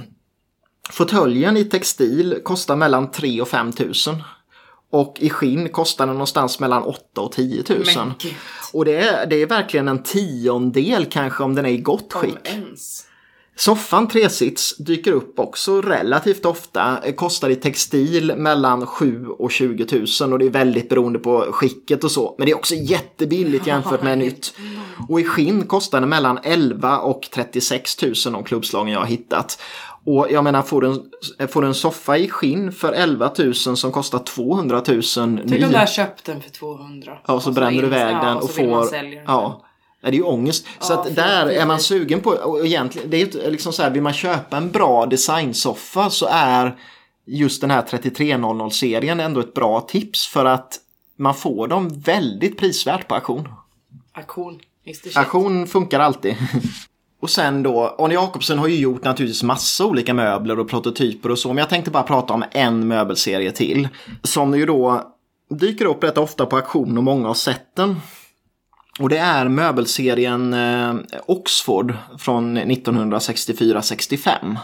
Fåtöljen 0.91 1.57
i 1.57 1.65
textil 1.65 2.39
kostar 2.45 2.77
mellan 2.77 3.11
3 3.11 3.41
och 3.41 3.49
5 3.49 3.73
000. 3.79 3.93
Och 4.95 5.16
i 5.20 5.30
skinn 5.30 5.68
kostar 5.68 6.07
den 6.07 6.14
någonstans 6.14 6.61
mellan 6.61 6.82
8 6.82 7.20
och 7.20 7.32
10 7.32 7.64
000. 7.68 7.82
Men 7.95 8.12
gud. 8.18 8.34
Och 8.72 8.84
det 8.84 8.97
är, 8.97 9.26
det 9.26 9.42
är 9.42 9.47
verkligen 9.47 9.88
en 9.88 10.03
tiondel 10.03 11.07
kanske 11.07 11.42
om 11.42 11.55
den 11.55 11.66
är 11.66 11.70
i 11.70 11.76
gott 11.76 12.14
Om 12.14 12.20
skick. 12.20 12.49
Soffan 13.57 14.09
tresits 14.09 14.76
dyker 14.76 15.12
upp 15.12 15.38
också 15.38 15.80
relativt 15.80 16.45
ofta. 16.45 17.01
Eh, 17.05 17.14
Kostar 17.14 17.51
i 17.51 17.57
textil 17.57 18.32
mellan 18.36 18.86
7 18.86 19.26
och 19.26 19.51
20 19.51 20.07
000 20.20 20.32
och 20.32 20.38
det 20.38 20.47
är 20.47 20.51
väldigt 20.51 20.88
beroende 20.88 21.18
på 21.18 21.49
skicket 21.53 22.05
och 22.05 22.11
så. 22.11 22.34
Men 22.38 22.47
det 22.47 22.53
är 22.53 22.57
också 22.57 22.74
jättebilligt 22.74 23.66
jämfört 23.66 24.03
med 24.03 24.18
nytt. 24.18 24.55
Och 25.09 25.20
i 25.20 25.24
skinn 25.24 25.66
kostar 25.66 26.01
det 26.01 26.07
mellan 26.07 26.38
11 26.42 26.99
och 26.99 27.28
36 27.34 28.03
000 28.03 28.14
de 28.24 28.45
klubbslagen 28.45 28.92
jag 28.92 29.01
har 29.01 29.07
hittat. 29.07 29.59
Och 30.07 30.26
jag 30.30 30.44
menar, 30.44 30.62
får 30.62 30.80
du 30.80 31.02
en, 31.38 31.48
får 31.48 31.62
du 31.62 31.68
en 31.68 31.74
soffa 31.74 32.18
i 32.18 32.28
skinn 32.28 32.72
för 32.72 32.92
11 32.92 33.30
000 33.38 33.55
som 33.55 33.92
kostar 33.92 34.18
200 34.18 34.82
000 34.88 35.02
Tänk 35.02 35.16
om 35.16 35.44
ny. 35.50 35.59
du 35.59 35.76
har 35.76 35.86
köpt 35.86 36.24
den 36.24 36.40
för 36.42 36.50
200. 36.50 37.18
Ja, 37.26 37.34
och 37.34 37.42
så 37.42 37.52
bränner 37.52 37.80
du 37.80 37.86
iväg 37.86 38.16
den 38.16 38.36
och 38.36 38.50
så 38.50 38.62
man 38.64 38.86
får... 38.88 38.96
Ja. 39.26 39.61
Det 40.00 40.09
är 40.09 40.12
ju 40.12 40.22
ångest. 40.22 40.66
Så 40.80 40.92
Ja, 40.92 41.00
att 41.00 41.09
fy- 41.09 41.14
där 41.14 41.46
är 41.46 41.66
man 41.66 41.80
sugen 41.80 42.20
på, 42.20 42.30
och 42.30 42.66
egentligen, 42.66 43.11
det 43.11 43.16
är 43.22 43.26
ju 43.44 43.50
liksom 43.50 43.72
så 43.72 43.82
här, 43.82 43.90
vill 43.90 44.02
man 44.02 44.12
köpa 44.12 44.57
en 44.57 44.70
bra 44.70 45.07
designsoffa 45.07 46.11
så 46.11 46.26
är 46.30 46.76
just 47.26 47.61
den 47.61 47.70
här 47.70 47.82
3300-serien 47.82 49.20
ändå 49.20 49.40
ett 49.40 49.55
bra 49.55 49.80
tips 49.80 50.26
för 50.26 50.44
att 50.44 50.78
man 51.16 51.34
får 51.34 51.68
dem 51.68 51.88
väldigt 51.88 52.59
prisvärt 52.59 53.09
på 53.09 53.14
auktion. 53.14 53.48
Auktion. 54.12 54.61
Auktion 55.16 55.66
funkar 55.66 56.00
alltid. 56.00 56.36
Och 57.25 57.31
sen 57.31 57.62
då, 57.62 57.97
Arne 57.99 58.14
Jacobsen 58.14 58.59
har 58.59 58.68
ju 58.68 58.77
gjort 58.77 59.05
naturligtvis 59.05 59.43
massa 59.43 59.85
olika 59.85 60.14
möbler 60.14 60.59
och 60.59 60.68
prototyper 60.68 61.31
och 61.31 61.39
så, 61.39 61.49
men 61.49 61.59
jag 61.59 61.68
tänkte 61.68 61.91
bara 61.91 62.03
prata 62.03 62.35
om 62.35 62.45
en 62.51 62.89
möbelserie 62.89 63.53
till. 63.53 63.89
Som 64.22 64.59
ju 64.59 64.66
då 64.66 65.12
dyker 65.51 65.85
upp 65.85 66.05
rätt 66.05 66.18
ofta 66.18 66.47
på 66.47 66.57
auktion 66.57 66.99
och 66.99 67.05
många 67.05 67.27
har 67.27 67.35
sett 67.35 67.77
den. 67.77 68.01
Och 69.01 69.09
det 69.09 69.18
är 69.18 69.49
möbelserien 69.49 70.55
eh, 70.55 70.95
Oxford 71.27 71.95
från 72.18 72.59
1964-65. 72.59 74.57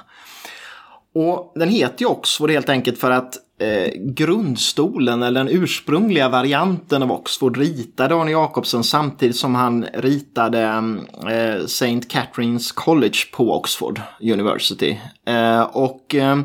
Och 1.14 1.52
den 1.54 1.68
heter 1.68 2.00
ju 2.00 2.06
Oxford 2.06 2.50
helt 2.50 2.68
enkelt 2.68 2.98
för 2.98 3.10
att 3.10 3.36
eh, 3.60 3.92
grundstolen 3.94 5.22
eller 5.22 5.44
den 5.44 5.62
ursprungliga 5.62 6.28
varianten 6.28 7.02
av 7.02 7.12
Oxford 7.12 7.56
ritade 7.56 8.14
Arne 8.14 8.30
Jacobsen 8.30 8.84
samtidigt 8.84 9.36
som 9.36 9.54
han 9.54 9.84
ritade 9.94 10.62
eh, 11.28 11.64
St. 11.64 12.00
Catherine's 12.00 12.74
College 12.74 13.18
på 13.32 13.52
Oxford 13.52 14.00
University. 14.20 14.98
Eh, 15.26 15.62
och 15.62 16.14
eh, 16.14 16.38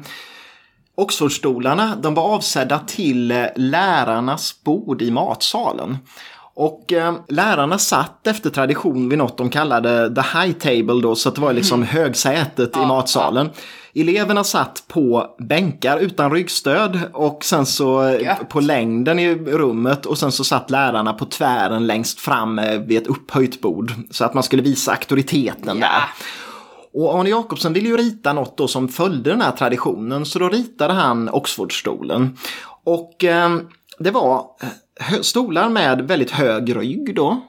Oxfordstolarna 0.97 1.95
de 1.95 2.13
var 2.13 2.23
avsedda 2.23 2.79
till 2.79 3.31
eh, 3.31 3.45
lärarnas 3.55 4.63
bord 4.63 5.01
i 5.01 5.11
matsalen. 5.11 5.97
Och 6.57 6.93
eh, 6.93 7.15
lärarna 7.27 7.77
satt 7.77 8.27
efter 8.27 8.49
tradition 8.49 9.09
vid 9.09 9.17
något 9.17 9.37
de 9.37 9.49
kallade 9.49 10.15
the 10.15 10.39
high 10.39 10.51
table 10.53 11.01
då, 11.01 11.15
så 11.15 11.29
att 11.29 11.35
det 11.35 11.41
var 11.41 11.53
liksom 11.53 11.83
högsätet 11.83 12.77
i 12.77 12.79
matsalen. 12.79 13.49
Eleverna 13.95 14.43
satt 14.43 14.83
på 14.87 15.35
bänkar 15.39 15.97
utan 15.97 16.31
ryggstöd 16.31 16.99
och 17.13 17.45
sen 17.45 17.65
så 17.65 18.03
eh, 18.03 18.21
Gött. 18.21 18.49
på 18.49 18.59
längden 18.59 19.19
i 19.19 19.35
rummet 19.35 20.05
och 20.05 20.17
sen 20.17 20.31
så 20.31 20.43
satt 20.43 20.69
lärarna 20.71 21.13
på 21.13 21.25
tvären 21.25 21.87
längst 21.87 22.19
fram 22.19 22.59
eh, 22.59 22.79
vid 22.79 22.97
ett 23.01 23.07
upphöjt 23.07 23.61
bord. 23.61 23.91
Så 24.11 24.25
att 24.25 24.33
man 24.33 24.43
skulle 24.43 24.61
visa 24.61 24.91
auktoriteten 24.91 25.77
Ja. 25.79 25.87
där. 25.87 26.03
Och 26.93 27.19
Arne 27.19 27.29
Jacobsen 27.29 27.73
ville 27.73 27.89
ju 27.89 27.97
rita 27.97 28.33
något 28.33 28.57
då 28.57 28.67
som 28.67 28.87
följde 28.87 29.29
den 29.29 29.41
här 29.41 29.51
traditionen 29.51 30.25
så 30.25 30.39
då 30.39 30.49
ritade 30.49 30.93
han 30.93 31.29
Oxfordstolen. 31.29 32.37
Och 32.83 33.23
eh, 33.23 33.55
det 33.99 34.11
var 34.11 34.45
eh, 34.61 34.67
stolar 35.21 35.69
med 35.69 36.01
väldigt 36.01 36.31
hög 36.31 36.75
rygg 36.75 37.15
då. 37.15 37.41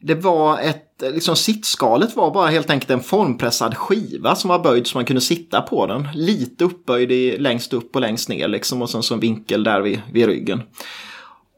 Det 0.00 0.14
var 0.14 0.58
ett, 0.58 1.02
liksom 1.12 1.36
sittskalet 1.36 2.16
var 2.16 2.30
bara 2.30 2.48
helt 2.48 2.70
enkelt 2.70 2.90
en 2.90 3.00
formpressad 3.00 3.76
skiva 3.76 4.34
som 4.34 4.48
var 4.48 4.58
böjd 4.58 4.86
så 4.86 4.98
man 4.98 5.04
kunde 5.04 5.20
sitta 5.20 5.60
på 5.60 5.86
den. 5.86 6.08
Lite 6.14 6.64
uppböjd 6.64 7.12
i, 7.12 7.38
längst 7.38 7.72
upp 7.72 7.94
och 7.94 8.00
längst 8.00 8.28
ner 8.28 8.48
liksom 8.48 8.82
och 8.82 8.90
sen 8.90 9.02
så 9.02 9.14
en 9.14 9.20
vinkel 9.20 9.64
där 9.64 9.80
vid, 9.80 10.02
vid 10.12 10.26
ryggen. 10.26 10.62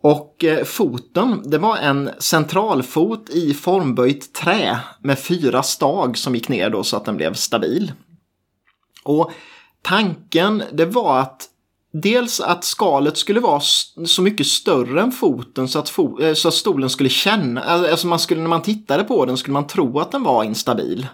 Och 0.02 0.44
eh, 0.44 0.64
foten, 0.64 1.42
det 1.44 1.58
var 1.58 1.76
en 1.76 2.10
centralfot 2.18 3.30
i 3.30 3.54
formböjt 3.54 4.34
trä 4.34 4.78
med 5.02 5.18
fyra 5.18 5.62
stag 5.62 6.18
som 6.18 6.34
gick 6.34 6.48
ner 6.48 6.70
då 6.70 6.82
så 6.82 6.96
att 6.96 7.04
den 7.04 7.16
blev 7.16 7.34
stabil. 7.34 7.92
Och 9.04 9.32
tanken 9.82 10.62
det 10.72 10.86
var 10.86 11.20
att 11.20 11.48
dels 12.02 12.40
att 12.40 12.64
skalet 12.64 13.16
skulle 13.16 13.40
vara 13.40 13.60
så 14.06 14.22
mycket 14.22 14.46
större 14.46 15.02
än 15.02 15.12
foten 15.12 15.68
så 15.68 15.78
att, 15.78 15.90
fo- 15.90 16.22
eh, 16.22 16.34
så 16.34 16.48
att 16.48 16.54
stolen 16.54 16.90
skulle 16.90 17.08
känna, 17.08 17.60
alltså 17.62 18.06
man 18.06 18.18
skulle, 18.18 18.40
när 18.40 18.48
man 18.48 18.62
tittade 18.62 19.04
på 19.04 19.24
den 19.24 19.36
skulle 19.36 19.52
man 19.52 19.66
tro 19.66 19.98
att 20.00 20.12
den 20.12 20.22
var 20.22 20.44
instabil. 20.44 21.06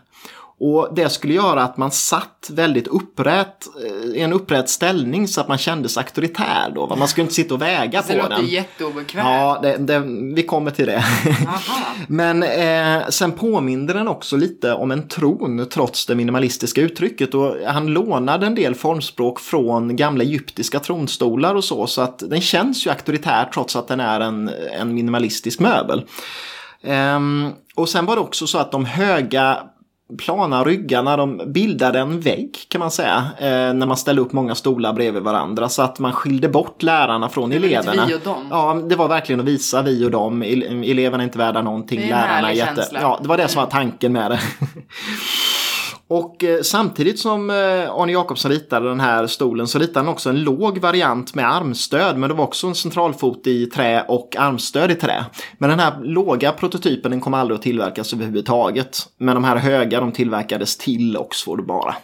Och 0.64 0.88
det 0.94 1.08
skulle 1.08 1.34
göra 1.34 1.62
att 1.62 1.76
man 1.76 1.90
satt 1.90 2.50
väldigt 2.52 2.86
upprätt, 2.86 3.66
eh, 3.86 4.16
i 4.16 4.20
en 4.20 4.32
upprätt 4.32 4.68
ställning 4.68 5.28
så 5.28 5.40
att 5.40 5.48
man 5.48 5.58
kändes 5.58 5.96
auktoritär 5.98 6.72
då. 6.74 6.86
va? 6.86 6.96
Man 6.96 7.08
skulle 7.08 7.22
inte 7.22 7.34
sitta 7.34 7.54
och 7.54 7.62
väga 7.62 8.02
Det 8.06 8.12
på 8.12 8.18
låter 8.22 8.36
den. 8.36 8.46
jätteobekvämt. 8.46 9.26
Ja, 9.28 9.58
det, 9.62 9.76
det, 9.76 9.98
vi 10.34 10.42
kommer 10.42 10.70
till 10.70 10.86
det. 10.86 11.04
Men 12.08 12.42
eh, 12.42 13.08
sen 13.08 13.32
påminner 13.32 13.94
den 13.94 14.08
också 14.08 14.36
lite 14.36 14.72
om 14.72 14.90
en 14.90 15.08
tron 15.08 15.66
trots 15.68 16.06
det 16.06 16.14
minimalistiska 16.14 16.80
uttrycket. 16.80 17.34
Och 17.34 17.56
han 17.66 17.86
lånade 17.86 18.46
en 18.46 18.54
del 18.54 18.74
formspråk 18.74 19.40
från 19.40 19.96
gamla 19.96 20.24
egyptiska 20.24 20.78
tronstolar 20.78 21.54
och 21.54 21.64
så. 21.64 21.86
Så 21.86 22.00
att 22.02 22.18
den 22.18 22.40
känns 22.40 22.86
ju 22.86 22.90
auktoritär 22.90 23.50
trots 23.54 23.76
att 23.76 23.88
den 23.88 24.00
är 24.00 24.20
en, 24.20 24.50
en 24.80 24.94
minimalistisk 24.94 25.60
möbel. 25.60 26.04
Ehm, 26.84 27.50
och 27.74 27.88
sen 27.88 28.06
var 28.06 28.16
det 28.16 28.22
också 28.22 28.46
så 28.46 28.58
att 28.58 28.72
de 28.72 28.84
höga 28.84 29.58
plana 30.18 30.64
ryggarna 30.64 31.16
de 31.16 31.52
bildade 31.52 31.98
en 31.98 32.20
vägg 32.20 32.56
kan 32.68 32.78
man 32.78 32.90
säga. 32.90 33.24
Eh, 33.38 33.46
när 33.74 33.86
man 33.86 33.96
ställde 33.96 34.22
upp 34.22 34.32
många 34.32 34.54
stolar 34.54 34.92
bredvid 34.92 35.22
varandra. 35.22 35.68
Så 35.68 35.82
att 35.82 35.98
man 35.98 36.12
skilde 36.12 36.48
bort 36.48 36.82
lärarna 36.82 37.28
från 37.28 37.52
eleverna. 37.52 38.06
vi 38.06 38.14
och 38.14 38.20
dem. 38.20 38.46
Ja, 38.50 38.80
det 38.88 38.96
var 38.96 39.08
verkligen 39.08 39.40
att 39.40 39.46
visa 39.46 39.82
vi 39.82 40.04
och 40.06 40.10
dem. 40.10 40.42
Ele- 40.42 40.90
Eleverna 40.90 41.22
är 41.22 41.24
inte 41.24 41.38
värda 41.38 41.62
någonting. 41.62 42.00
Det 42.00 42.06
är 42.06 42.10
lärarna 42.10 42.50
är 42.50 42.54
jätte... 42.54 42.74
känsla. 42.74 42.98
Ja, 43.02 43.18
det 43.22 43.28
var 43.28 43.36
det 43.36 43.48
som 43.48 43.62
var 43.62 43.70
tanken 43.70 44.12
med 44.12 44.30
det. 44.30 44.40
Och 46.12 46.44
eh, 46.44 46.62
samtidigt 46.62 47.18
som 47.18 47.50
eh, 47.50 47.56
Arne 47.90 48.12
Jacobsson 48.12 48.50
ritade 48.50 48.88
den 48.88 49.00
här 49.00 49.26
stolen 49.26 49.68
så 49.68 49.78
ritade 49.78 49.98
han 49.98 50.08
också 50.08 50.30
en 50.30 50.42
låg 50.42 50.78
variant 50.78 51.34
med 51.34 51.52
armstöd. 51.52 52.18
Men 52.18 52.28
det 52.28 52.34
var 52.34 52.44
också 52.44 52.66
en 52.66 52.74
centralfot 52.74 53.46
i 53.46 53.66
trä 53.66 54.04
och 54.08 54.36
armstöd 54.38 54.90
i 54.90 54.94
trä. 54.94 55.24
Men 55.58 55.70
den 55.70 55.80
här 55.80 56.00
låga 56.02 56.52
prototypen 56.52 57.10
den 57.10 57.20
kom 57.20 57.34
aldrig 57.34 57.56
att 57.56 57.62
tillverkas 57.62 58.12
överhuvudtaget. 58.12 58.98
Men 59.18 59.34
de 59.34 59.44
här 59.44 59.56
höga 59.56 60.00
de 60.00 60.12
tillverkades 60.12 60.76
till 60.76 61.16
Oxford 61.16 61.66
bara. 61.66 61.94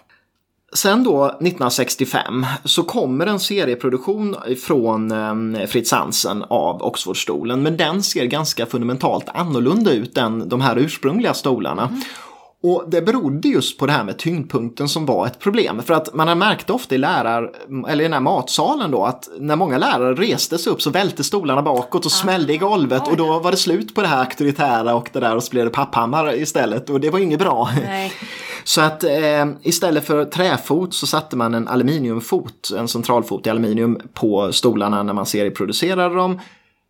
Sen 0.73 1.05
då 1.05 1.25
1965 1.25 2.47
så 2.65 2.83
kommer 2.83 3.27
en 3.27 3.41
serieproduktion 3.41 4.37
från 4.67 5.11
eh, 5.57 5.67
Fritz 5.67 5.93
Hansen 5.93 6.45
av 6.49 6.83
Oxfordstolen. 6.83 7.63
Men 7.63 7.77
den 7.77 8.03
ser 8.03 8.25
ganska 8.25 8.67
fundamentalt 8.67 9.29
annorlunda 9.29 9.93
ut 9.93 10.19
än 10.19 10.49
de 10.49 10.61
här 10.61 10.77
ursprungliga 10.77 11.35
stolarna. 11.35 11.83
Mm. 11.83 12.01
Och 12.63 12.85
det 12.89 13.03
berodde 13.03 13.49
just 13.49 13.79
på 13.79 13.87
det 13.87 13.93
här 13.93 14.05
med 14.05 14.19
tyngdpunkten 14.19 14.89
som 14.89 15.07
var 15.07 15.27
ett 15.27 15.39
problem. 15.39 15.83
För 15.83 15.95
att 15.95 16.15
man 16.15 16.29
har 16.29 16.35
märkt 16.35 16.71
ofta 16.71 16.95
i 16.95 16.99
lärar, 16.99 17.51
eller 17.89 18.05
i 18.05 18.07
den 18.07 18.13
här 18.13 18.21
matsalen 18.21 18.91
då, 18.91 19.05
att 19.05 19.29
när 19.39 19.57
många 19.57 19.79
lärare 19.79 20.15
reste 20.15 20.59
sig 20.59 20.73
upp 20.73 20.83
så 20.83 20.91
välte 20.91 21.25
stolarna 21.25 21.63
bakåt 21.63 22.07
och 22.07 22.13
smällde 22.13 22.53
i 22.53 22.59
golvet 22.59 23.09
och 23.09 23.17
då 23.17 23.39
var 23.39 23.51
det 23.51 23.57
slut 23.57 23.95
på 23.95 24.03
det 24.03 24.09
här 24.09 24.21
auktoritära 24.21 24.95
och 24.95 25.11
det 25.13 25.21
där 25.21 25.37
och 25.37 25.43
så 25.43 25.51
blev 25.51 25.65
det 25.65 25.71
papphammar 25.71 26.35
istället 26.35 26.91
och 26.91 27.01
det 27.01 27.11
var 27.11 27.19
inget 27.19 27.39
bra. 27.39 27.69
Nej. 27.87 28.13
Så 28.65 28.81
att 28.81 29.05
eh, 29.05 29.47
istället 29.63 30.07
för 30.07 30.25
träfot 30.25 30.95
så 30.95 31.07
satte 31.07 31.37
man 31.37 31.55
en 31.55 31.69
aluminiumfot, 31.69 32.71
en 32.79 32.89
centralfot 32.89 33.47
i 33.47 33.51
aluminium 33.51 34.01
på 34.15 34.53
stolarna 34.53 35.03
när 35.03 35.13
man 35.13 35.27
serieproducerade 35.27 36.15
dem 36.15 36.41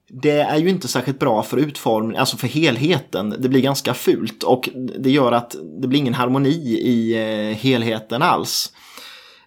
det 0.08 0.40
är 0.40 0.56
ju 0.56 0.68
inte 0.68 0.88
särskilt 0.88 1.18
bra 1.18 1.42
för 1.42 1.56
utformningen, 1.56 2.20
alltså 2.20 2.36
för 2.36 2.48
helheten. 2.48 3.34
Det 3.38 3.48
blir 3.48 3.60
ganska 3.60 3.94
fult 3.94 4.42
och 4.42 4.68
det 4.98 5.10
gör 5.10 5.32
att 5.32 5.56
det 5.80 5.88
blir 5.88 5.98
ingen 5.98 6.14
harmoni 6.14 6.80
i 6.82 7.12
eh, 7.12 7.56
helheten 7.56 8.22
alls. 8.22 8.72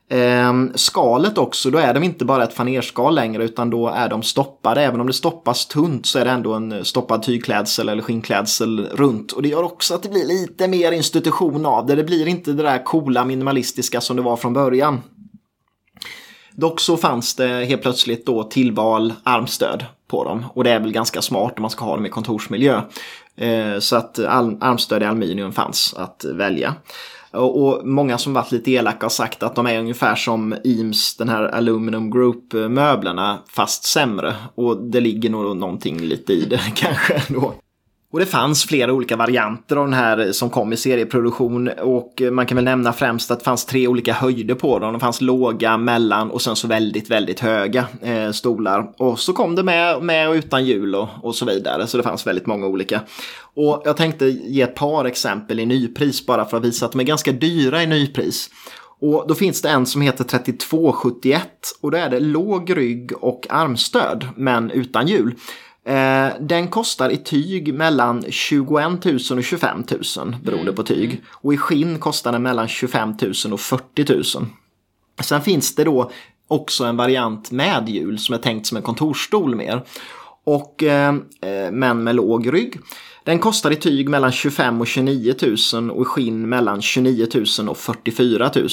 Ehm, 0.10 0.72
skalet 0.76 1.38
också, 1.38 1.70
då 1.70 1.78
är 1.78 1.94
de 1.94 2.04
inte 2.04 2.26
bara 2.26 2.44
ett 2.44 2.54
fanerskal 2.54 3.16
längre 3.16 3.44
utan 3.44 3.70
då 3.70 3.88
är 3.88 4.10
de 4.10 4.24
stoppade. 4.24 4.82
Även 4.82 5.02
om 5.02 5.08
det 5.08 5.14
stoppas 5.14 5.66
tunt 5.66 6.06
så 6.06 6.20
är 6.20 6.26
det 6.26 6.32
ändå 6.32 6.54
en 6.54 6.86
stoppad 6.86 7.24
tygklädsel 7.24 7.90
eller 7.90 8.04
skinnklädsel 8.04 8.88
runt. 8.92 9.32
Och 9.32 9.42
det 9.42 9.50
gör 9.50 9.64
också 9.64 9.96
att 9.96 10.04
det 10.04 10.10
blir 10.10 10.28
lite 10.28 10.68
mer 10.68 10.92
institution 10.92 11.66
av 11.66 11.86
det. 11.86 11.96
Det 11.96 12.04
blir 12.04 12.28
inte 12.28 12.52
det 12.52 12.64
där 12.64 12.84
coola 12.84 13.26
minimalistiska 13.26 14.02
som 14.02 14.16
det 14.16 14.22
var 14.22 14.38
från 14.38 14.54
början. 14.54 15.02
Dock 16.56 16.80
så 16.80 16.98
fanns 16.98 17.36
det 17.36 17.66
helt 17.66 17.82
plötsligt 17.82 18.26
då 18.26 18.44
tillval 18.44 19.14
armstöd 19.24 19.86
på 20.08 20.24
dem. 20.24 20.46
Och 20.54 20.64
det 20.64 20.72
är 20.72 20.80
väl 20.80 20.92
ganska 20.92 21.22
smart 21.22 21.54
om 21.58 21.62
man 21.62 21.72
ska 21.72 21.86
ha 21.86 21.96
dem 21.96 22.06
i 22.06 22.10
kontorsmiljö. 22.10 22.82
Eh, 23.36 23.80
så 23.80 23.96
att 23.96 24.20
armstöd 24.20 25.04
i 25.04 25.06
aluminium 25.06 25.52
fanns 25.52 25.94
att 25.98 26.26
välja. 26.34 26.76
Och 27.32 27.88
många 27.88 28.18
som 28.18 28.34
varit 28.34 28.52
lite 28.52 28.72
elaka 28.72 29.06
har 29.06 29.10
sagt 29.10 29.44
att 29.44 29.56
de 29.56 29.68
är 29.68 29.80
ungefär 29.80 30.16
som 30.16 30.56
Eames, 30.64 31.18
den 31.18 31.30
här 31.30 31.44
Aluminum 31.44 32.12
Group-möblerna, 32.12 33.32
eh, 33.32 33.40
fast 33.48 33.84
sämre. 33.84 34.36
Och 34.56 34.78
det 34.78 35.00
ligger 35.00 35.30
nog 35.30 35.58
någonting 35.58 36.00
lite 36.00 36.34
i 36.34 36.46
det 36.46 36.62
kanske 36.76 37.22
då. 37.34 37.54
Och 38.12 38.20
det 38.20 38.26
fanns 38.26 38.66
flera 38.66 38.94
olika 38.94 39.16
varianter 39.16 39.76
av 39.76 39.86
den 39.86 39.94
här 39.94 40.32
som 40.32 40.50
kom 40.50 40.74
i 40.74 40.78
serieproduktion 40.78 41.68
och 41.68 42.22
eh, 42.22 42.32
man 42.32 42.46
kan 42.46 42.56
väl 42.56 42.66
nämna 42.66 42.94
främst 42.94 43.32
att 43.32 43.40
det 43.40 43.46
fanns 43.46 43.66
tre 43.66 43.88
olika 43.88 44.14
höjder 44.14 44.56
på 44.56 44.80
dem. 44.80 44.94
Det 44.94 45.00
fanns 45.00 45.22
låga, 45.22 45.78
mellan 45.78 46.32
och 46.32 46.42
sen 46.42 46.56
så 46.56 46.68
väldigt, 46.68 47.10
väldigt 47.10 47.40
höga 47.40 47.86
eh, 48.02 48.32
stolar. 48.32 48.92
Och 48.98 49.20
så 49.20 49.34
kom 49.34 49.56
det 49.56 49.64
med, 49.64 50.04
med 50.04 50.30
och 50.30 50.34
utan 50.34 50.66
hjul 50.66 50.96
och, 50.96 51.08
och 51.22 51.36
så 51.36 51.46
vidare. 51.46 51.88
Så 51.88 51.98
det 51.98 52.04
fanns 52.04 52.28
väldigt 52.28 52.46
många 52.46 52.68
olika. 52.68 53.02
Och 53.56 53.82
jag 53.86 53.98
tänkte 53.98 54.26
ge 54.26 54.62
ett 54.62 54.76
par 54.76 55.06
exempel 55.06 55.60
i 55.60 55.66
nypris 55.66 56.26
bara 56.26 56.46
för 56.46 56.58
att 56.58 56.66
visa 56.66 56.86
att 56.86 56.92
de 56.92 57.00
är 57.00 57.06
ganska 57.06 57.32
dyra 57.32 57.84
i 57.84 57.88
nypris. 57.88 58.50
Och 59.02 59.26
då 59.28 59.36
finns 59.36 59.62
det 59.62 59.70
en 59.70 59.86
som 59.86 60.02
heter 60.02 60.24
3271 60.24 61.44
och 61.82 61.92
då 61.92 61.98
är 61.98 62.10
det 62.10 62.20
låg 62.20 62.78
rygg 62.78 63.12
och 63.24 63.48
armstöd 63.50 64.28
men 64.36 64.72
utan 64.72 65.08
hjul. 65.08 65.36
Eh, 65.86 66.30
den 66.40 66.68
kostar 66.68 67.10
i 67.10 67.18
tyg 67.18 67.74
mellan 67.74 68.24
21 68.30 69.06
000 69.06 69.20
och 69.38 69.44
25 69.44 69.84
000 70.18 70.36
beroende 70.44 70.74
på 70.74 70.84
tyg. 70.84 71.24
Och 71.32 71.54
i 71.54 71.58
skinn 71.58 72.00
kostar 72.00 72.32
den 72.32 72.44
mellan 72.44 72.68
25 72.68 73.14
000 73.46 73.54
och 73.54 73.60
40 73.60 74.14
000. 74.14 74.24
Sen 75.22 75.42
finns 75.42 75.76
det 75.76 75.84
då 75.84 76.12
också 76.48 76.84
en 76.84 76.98
variant 76.98 77.52
med 77.52 77.90
hjul 77.90 78.20
som 78.20 78.36
är 78.36 78.40
tänkt 78.40 78.68
som 78.68 78.78
en 78.78 78.84
kontorsstol 78.84 79.56
mer. 79.56 79.84
Och, 80.44 80.84
eh, 80.84 81.16
eh 81.42 81.72
men 81.72 82.04
med 82.04 82.16
låg 82.16 82.54
rygg. 82.54 82.80
Den 83.24 83.40
kostar 83.40 83.72
i 83.72 83.76
tyg 83.76 84.10
mellan 84.10 84.32
25 84.32 84.82
och 84.82 84.88
29 84.88 85.36
000 85.74 85.92
och 85.92 86.02
i 86.02 86.06
skinn 86.06 86.50
mellan 86.50 86.82
29 86.82 87.28
000 87.60 87.70
och 87.70 87.78
44 87.78 88.52
000. 88.56 88.68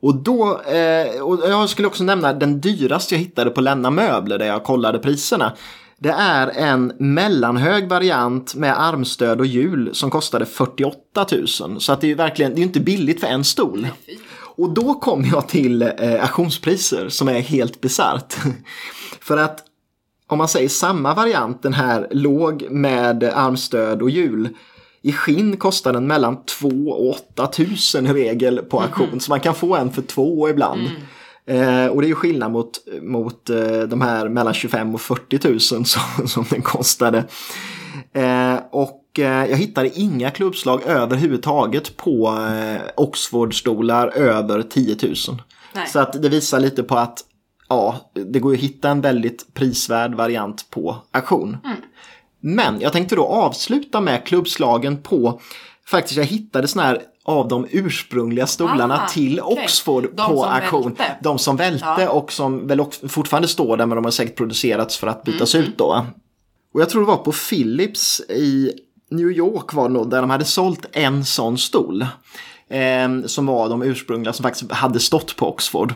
Och 0.00 0.14
då, 0.14 0.60
eh, 0.60 1.22
och 1.22 1.40
jag 1.48 1.68
skulle 1.68 1.88
också 1.88 2.04
nämna 2.04 2.32
den 2.32 2.60
dyraste 2.60 3.14
jag 3.14 3.20
hittade 3.20 3.50
på 3.50 3.60
Lenna 3.60 3.90
Möbler 3.90 4.38
där 4.38 4.46
jag 4.46 4.64
kollade 4.64 4.98
priserna. 4.98 5.52
Det 5.98 6.10
är 6.10 6.48
en 6.48 6.92
mellanhög 6.98 7.88
variant 7.88 8.54
med 8.54 8.82
armstöd 8.82 9.40
och 9.40 9.46
hjul 9.46 9.90
som 9.94 10.10
kostade 10.10 10.46
48 10.46 11.26
000. 11.32 11.80
Så 11.80 11.92
att 11.92 12.00
det 12.00 12.10
är 12.10 12.14
verkligen, 12.14 12.54
det 12.54 12.60
är 12.60 12.62
inte 12.62 12.80
billigt 12.80 13.20
för 13.20 13.26
en 13.26 13.44
stol. 13.44 13.88
Och 14.56 14.70
då 14.70 14.94
kommer 14.94 15.28
jag 15.28 15.48
till 15.48 15.82
eh, 15.82 16.22
auktionspriser 16.22 17.08
som 17.08 17.28
är 17.28 17.40
helt 17.40 17.80
bisarrt. 17.80 18.34
för 19.20 19.36
att 19.36 19.62
om 20.26 20.38
man 20.38 20.48
säger 20.48 20.68
samma 20.68 21.14
variant, 21.14 21.62
den 21.62 21.74
här 21.74 22.08
låg 22.10 22.66
med 22.70 23.24
armstöd 23.24 24.02
och 24.02 24.10
hjul. 24.10 24.48
I 25.02 25.12
skinn 25.12 25.56
kostar 25.56 25.92
den 25.92 26.06
mellan 26.06 26.44
2 26.44 26.68
och 26.68 27.10
8 27.10 27.46
tusen 27.46 28.06
i 28.06 28.12
regel 28.12 28.58
på 28.58 28.80
auktion. 28.80 29.08
Mm. 29.08 29.20
Så 29.20 29.30
man 29.30 29.40
kan 29.40 29.54
få 29.54 29.76
en 29.76 29.92
för 29.92 30.02
två 30.02 30.48
ibland. 30.48 30.80
Mm. 30.80 30.92
Eh, 31.46 31.86
och 31.86 32.00
det 32.00 32.06
är 32.06 32.08
ju 32.08 32.14
skillnad 32.14 32.52
mot, 32.52 32.78
mot 33.02 33.50
eh, 33.50 33.80
de 33.80 34.00
här 34.00 34.28
mellan 34.28 34.54
25 34.54 34.94
och 34.94 35.00
40 35.00 35.48
000 35.48 35.60
som, 35.60 36.26
som 36.26 36.44
den 36.50 36.62
kostade. 36.62 37.24
Eh, 38.12 38.56
och 38.70 39.18
eh, 39.18 39.50
jag 39.50 39.56
hittade 39.56 39.98
inga 39.98 40.30
klubbslag 40.30 40.82
överhuvudtaget 40.86 41.96
på 41.96 42.28
eh, 42.28 42.80
Oxford-stolar 42.96 44.08
över 44.08 44.62
10 44.62 44.96
000. 45.02 45.14
Nej. 45.74 45.88
Så 45.88 45.98
att 45.98 46.22
det 46.22 46.28
visar 46.28 46.60
lite 46.60 46.82
på 46.82 46.96
att 46.96 47.24
ja, 47.68 48.10
det 48.12 48.40
går 48.40 48.52
att 48.52 48.58
hitta 48.58 48.90
en 48.90 49.00
väldigt 49.00 49.54
prisvärd 49.54 50.14
variant 50.14 50.70
på 50.70 50.96
auktion. 51.10 51.56
Mm. 51.64 51.76
Men 52.40 52.80
jag 52.80 52.92
tänkte 52.92 53.16
då 53.16 53.26
avsluta 53.26 54.00
med 54.00 54.26
klubbslagen 54.26 55.02
på, 55.02 55.40
faktiskt 55.86 56.16
jag 56.16 56.24
hittade 56.24 56.68
sådana 56.68 56.88
här 56.88 57.02
av 57.26 57.48
de 57.48 57.66
ursprungliga 57.70 58.46
stolarna 58.46 59.02
ah, 59.04 59.08
till 59.08 59.40
Oxford 59.40 60.04
okay. 60.04 60.26
på 60.26 60.44
auktion. 60.44 60.82
Välte. 60.82 61.16
De 61.22 61.38
som 61.38 61.56
välte 61.56 61.94
ja. 61.98 62.10
och 62.10 62.32
som 62.32 62.66
väl 62.66 62.84
fortfarande 63.08 63.48
står 63.48 63.76
där 63.76 63.86
men 63.86 63.96
de 63.96 64.04
har 64.04 64.12
säkert 64.12 64.36
producerats 64.36 64.96
för 64.96 65.06
att 65.06 65.24
bytas 65.24 65.54
mm. 65.54 65.66
ut 65.66 65.78
då. 65.78 66.06
Och 66.74 66.80
jag 66.80 66.90
tror 66.90 67.00
det 67.00 67.06
var 67.06 67.16
på 67.16 67.32
Philips 67.32 68.20
i 68.20 68.72
New 69.10 69.30
York 69.30 69.74
var 69.74 69.88
det 69.88 69.94
nog, 69.94 70.10
där 70.10 70.20
de 70.20 70.30
hade 70.30 70.44
sålt 70.44 70.86
en 70.92 71.24
sån 71.24 71.58
stol. 71.58 72.06
Eh, 72.70 73.26
som 73.26 73.46
var 73.46 73.68
de 73.68 73.82
ursprungliga 73.82 74.32
som 74.32 74.42
faktiskt 74.42 74.72
hade 74.72 75.00
stått 75.00 75.36
på 75.36 75.48
Oxford. 75.48 75.94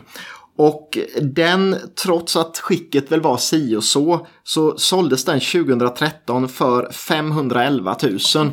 Och 0.57 0.97
den, 1.21 1.75
trots 2.03 2.35
att 2.35 2.59
skicket 2.59 3.11
väl 3.11 3.21
var 3.21 3.37
si 3.37 3.75
och 3.75 3.83
så, 3.83 4.27
så 4.43 4.77
såldes 4.77 5.25
den 5.25 5.39
2013 5.39 6.49
för 6.49 6.91
511 6.91 7.95
000. 8.35 8.51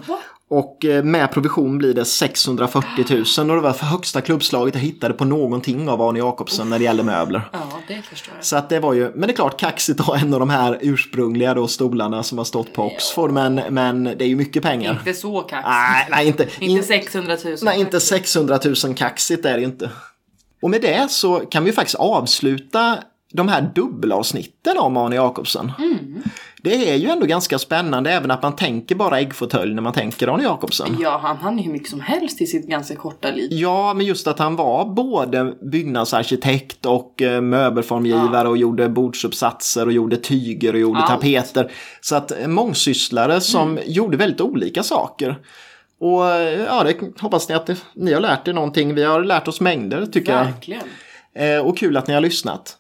Och 0.50 0.84
eh, 0.84 1.04
med 1.04 1.32
provision 1.32 1.78
blir 1.78 1.94
det 1.94 2.04
640 2.04 2.88
000 3.38 3.50
och 3.50 3.56
det 3.56 3.62
var 3.62 3.72
för 3.72 3.86
högsta 3.86 4.20
klubbslaget 4.20 4.74
jag 4.74 4.82
hittade 4.82 5.14
på 5.14 5.24
någonting 5.24 5.88
av 5.88 6.02
Arne 6.02 6.18
Jacobsen 6.18 6.70
när 6.70 6.78
det 6.78 6.84
gäller 6.84 7.02
möbler. 7.02 7.48
Ja, 7.52 7.58
det 7.88 8.02
förstår 8.02 8.34
jag. 8.36 8.44
Så 8.44 8.56
att 8.56 8.68
det 8.68 8.80
var 8.80 8.92
ju, 8.92 9.10
men 9.14 9.20
det 9.20 9.32
är 9.32 9.36
klart 9.36 9.60
kaxigt 9.60 10.00
att 10.00 10.06
ha 10.06 10.18
en 10.18 10.34
av 10.34 10.40
de 10.40 10.50
här 10.50 10.78
ursprungliga 10.80 11.54
då 11.54 11.68
stolarna 11.68 12.22
som 12.22 12.38
har 12.38 12.44
stått 12.44 12.72
på 12.72 12.82
Oxford. 12.82 13.30
Men, 13.30 13.54
men 13.70 14.04
det 14.04 14.24
är 14.24 14.28
ju 14.28 14.36
mycket 14.36 14.62
pengar. 14.62 14.92
Inte 14.92 15.14
så 15.14 15.40
kaxigt. 15.40 15.68
Nej, 15.68 16.06
nej 16.10 16.26
inte, 16.26 16.48
inte 16.58 16.86
600 16.86 17.36
000. 17.44 17.56
Nej, 17.62 17.80
inte 17.80 18.00
600 18.00 18.58
000 18.84 18.94
kaxigt 18.94 19.44
är 19.44 19.56
det 19.56 19.62
inte. 19.64 19.90
Och 20.62 20.70
med 20.70 20.80
det 20.80 21.10
så 21.10 21.38
kan 21.38 21.64
vi 21.64 21.72
faktiskt 21.72 21.98
avsluta 21.98 22.98
de 23.32 23.48
här 23.48 23.70
dubbelavsnitten 23.74 24.78
om 24.78 24.96
Arne 24.96 25.16
Jacobsen. 25.16 25.72
Mm. 25.78 26.22
Det 26.68 26.90
är 26.90 26.96
ju 26.96 27.08
ändå 27.08 27.26
ganska 27.26 27.58
spännande 27.58 28.10
även 28.10 28.30
att 28.30 28.42
man 28.42 28.56
tänker 28.56 28.94
bara 28.94 29.20
äggfåtölj 29.20 29.74
när 29.74 29.82
man 29.82 29.92
tänker 29.92 30.28
Arne 30.28 30.42
Jacobsen. 30.42 30.96
Ja, 31.00 31.20
han 31.22 31.36
hann 31.36 31.58
ju 31.58 31.64
hur 31.64 31.72
mycket 31.72 31.88
som 31.88 32.00
helst 32.00 32.40
i 32.40 32.46
sitt 32.46 32.66
ganska 32.66 32.96
korta 32.96 33.30
liv. 33.30 33.48
Ja, 33.52 33.94
men 33.94 34.06
just 34.06 34.26
att 34.26 34.38
han 34.38 34.56
var 34.56 34.84
både 34.84 35.54
byggnadsarkitekt 35.62 36.86
och 36.86 37.22
eh, 37.22 37.40
möbelformgivare 37.40 38.44
ja. 38.44 38.48
och 38.48 38.56
gjorde 38.56 38.88
bordsuppsatser 38.88 39.86
och 39.86 39.92
gjorde 39.92 40.16
tyger 40.16 40.72
och 40.72 40.80
gjorde 40.80 41.00
Allt. 41.00 41.08
tapeter. 41.08 41.72
Så 42.00 42.16
att 42.16 42.40
eh, 42.40 42.48
mångsysslare 42.48 43.40
som 43.40 43.70
mm. 43.70 43.84
gjorde 43.86 44.16
väldigt 44.16 44.40
olika 44.40 44.82
saker. 44.82 45.38
Och 46.00 46.26
eh, 46.30 46.62
ja, 46.62 46.84
det 46.84 47.20
hoppas 47.20 47.48
ni 47.48 47.54
att 47.54 47.70
ni 47.94 48.12
har 48.12 48.20
lärt 48.20 48.48
er 48.48 48.52
någonting. 48.52 48.94
Vi 48.94 49.04
har 49.04 49.24
lärt 49.24 49.48
oss 49.48 49.60
mängder 49.60 50.06
tycker 50.06 50.32
Verkligen. 50.32 50.82
jag. 51.32 51.66
och 51.66 51.78
kul 51.78 51.96
att 51.96 52.06
ni 52.06 52.14
har 52.14 52.20
lyssnat. 52.20 52.78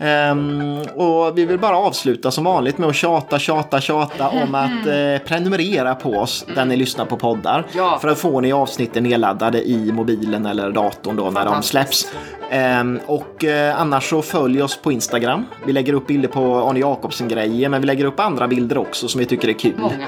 Ehm, 0.00 0.82
och 0.94 1.38
vi 1.38 1.44
vill 1.44 1.58
bara 1.58 1.76
avsluta 1.76 2.30
som 2.30 2.44
vanligt 2.44 2.78
med 2.78 2.88
att 2.88 2.94
tjata, 2.94 3.38
tjata, 3.38 3.80
tjata 3.80 4.28
om 4.28 4.54
att 4.54 4.86
eh, 4.86 5.26
prenumerera 5.26 5.94
på 5.94 6.10
oss 6.10 6.44
där 6.54 6.64
ni 6.64 6.76
lyssnar 6.76 7.04
på 7.04 7.16
poddar. 7.16 7.66
Ja. 7.72 7.98
För 8.00 8.08
att 8.08 8.18
få 8.18 8.40
ni 8.40 8.52
avsnitten 8.52 9.02
nedladdade 9.02 9.68
i 9.68 9.92
mobilen 9.92 10.46
eller 10.46 10.70
datorn 10.70 11.16
då 11.16 11.30
när 11.30 11.44
de 11.44 11.62
släpps. 11.62 12.12
Ehm, 12.50 13.00
och 13.06 13.44
eh, 13.44 13.80
annars 13.80 14.10
så 14.10 14.22
följ 14.22 14.62
oss 14.62 14.76
på 14.76 14.92
Instagram. 14.92 15.44
Vi 15.66 15.72
lägger 15.72 15.92
upp 15.92 16.06
bilder 16.06 16.28
på 16.28 16.56
Arne 16.56 16.80
Jacobsen-grejer 16.80 17.68
men 17.68 17.80
vi 17.80 17.86
lägger 17.86 18.04
upp 18.04 18.20
andra 18.20 18.48
bilder 18.48 18.78
också 18.78 19.08
som 19.08 19.18
vi 19.18 19.26
tycker 19.26 19.48
är 19.48 19.52
kul. 19.52 19.74
Många. 19.76 20.06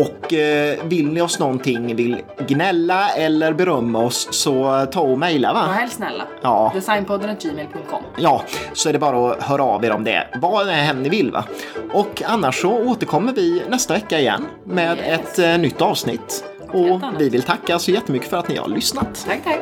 Och 0.00 0.32
eh, 0.32 0.78
vill 0.84 1.08
ni 1.12 1.20
oss 1.20 1.38
någonting, 1.38 1.96
vill 1.96 2.16
gnälla 2.48 3.08
eller 3.10 3.52
berömma 3.52 3.98
oss 4.04 4.28
så 4.30 4.86
ta 4.92 5.00
och 5.00 5.18
mejla 5.18 5.52
Var 5.52 5.60
va? 5.60 5.66
helst 5.72 5.96
snälla. 5.96 6.24
Ja. 6.42 6.70
Designpodden.gmail.com 6.74 8.02
Ja, 8.18 8.42
så 8.72 8.88
är 8.88 8.92
det 8.92 8.98
bara 8.98 9.30
att 9.32 9.42
höra 9.42 9.62
av 9.64 9.84
er 9.84 9.92
om 9.92 10.04
det. 10.04 10.28
Vad 10.42 10.68
än 10.68 11.02
ni 11.02 11.08
vill 11.08 11.30
va. 11.30 11.44
Och 11.92 12.22
annars 12.26 12.60
så 12.62 12.72
återkommer 12.72 13.32
vi 13.32 13.62
nästa 13.68 13.94
vecka 13.94 14.18
igen 14.20 14.46
med 14.64 14.98
Yes. 14.98 15.20
ett 15.20 15.38
eh, 15.38 15.58
nytt 15.58 15.82
avsnitt. 15.82 16.44
Och 16.72 17.00
vi 17.18 17.28
vill 17.28 17.42
tacka 17.42 17.78
så 17.78 17.90
jättemycket 17.90 18.30
för 18.30 18.36
att 18.36 18.48
ni 18.48 18.56
har 18.56 18.68
lyssnat. 18.68 19.26
Tack, 19.28 19.44
tack. 19.44 19.60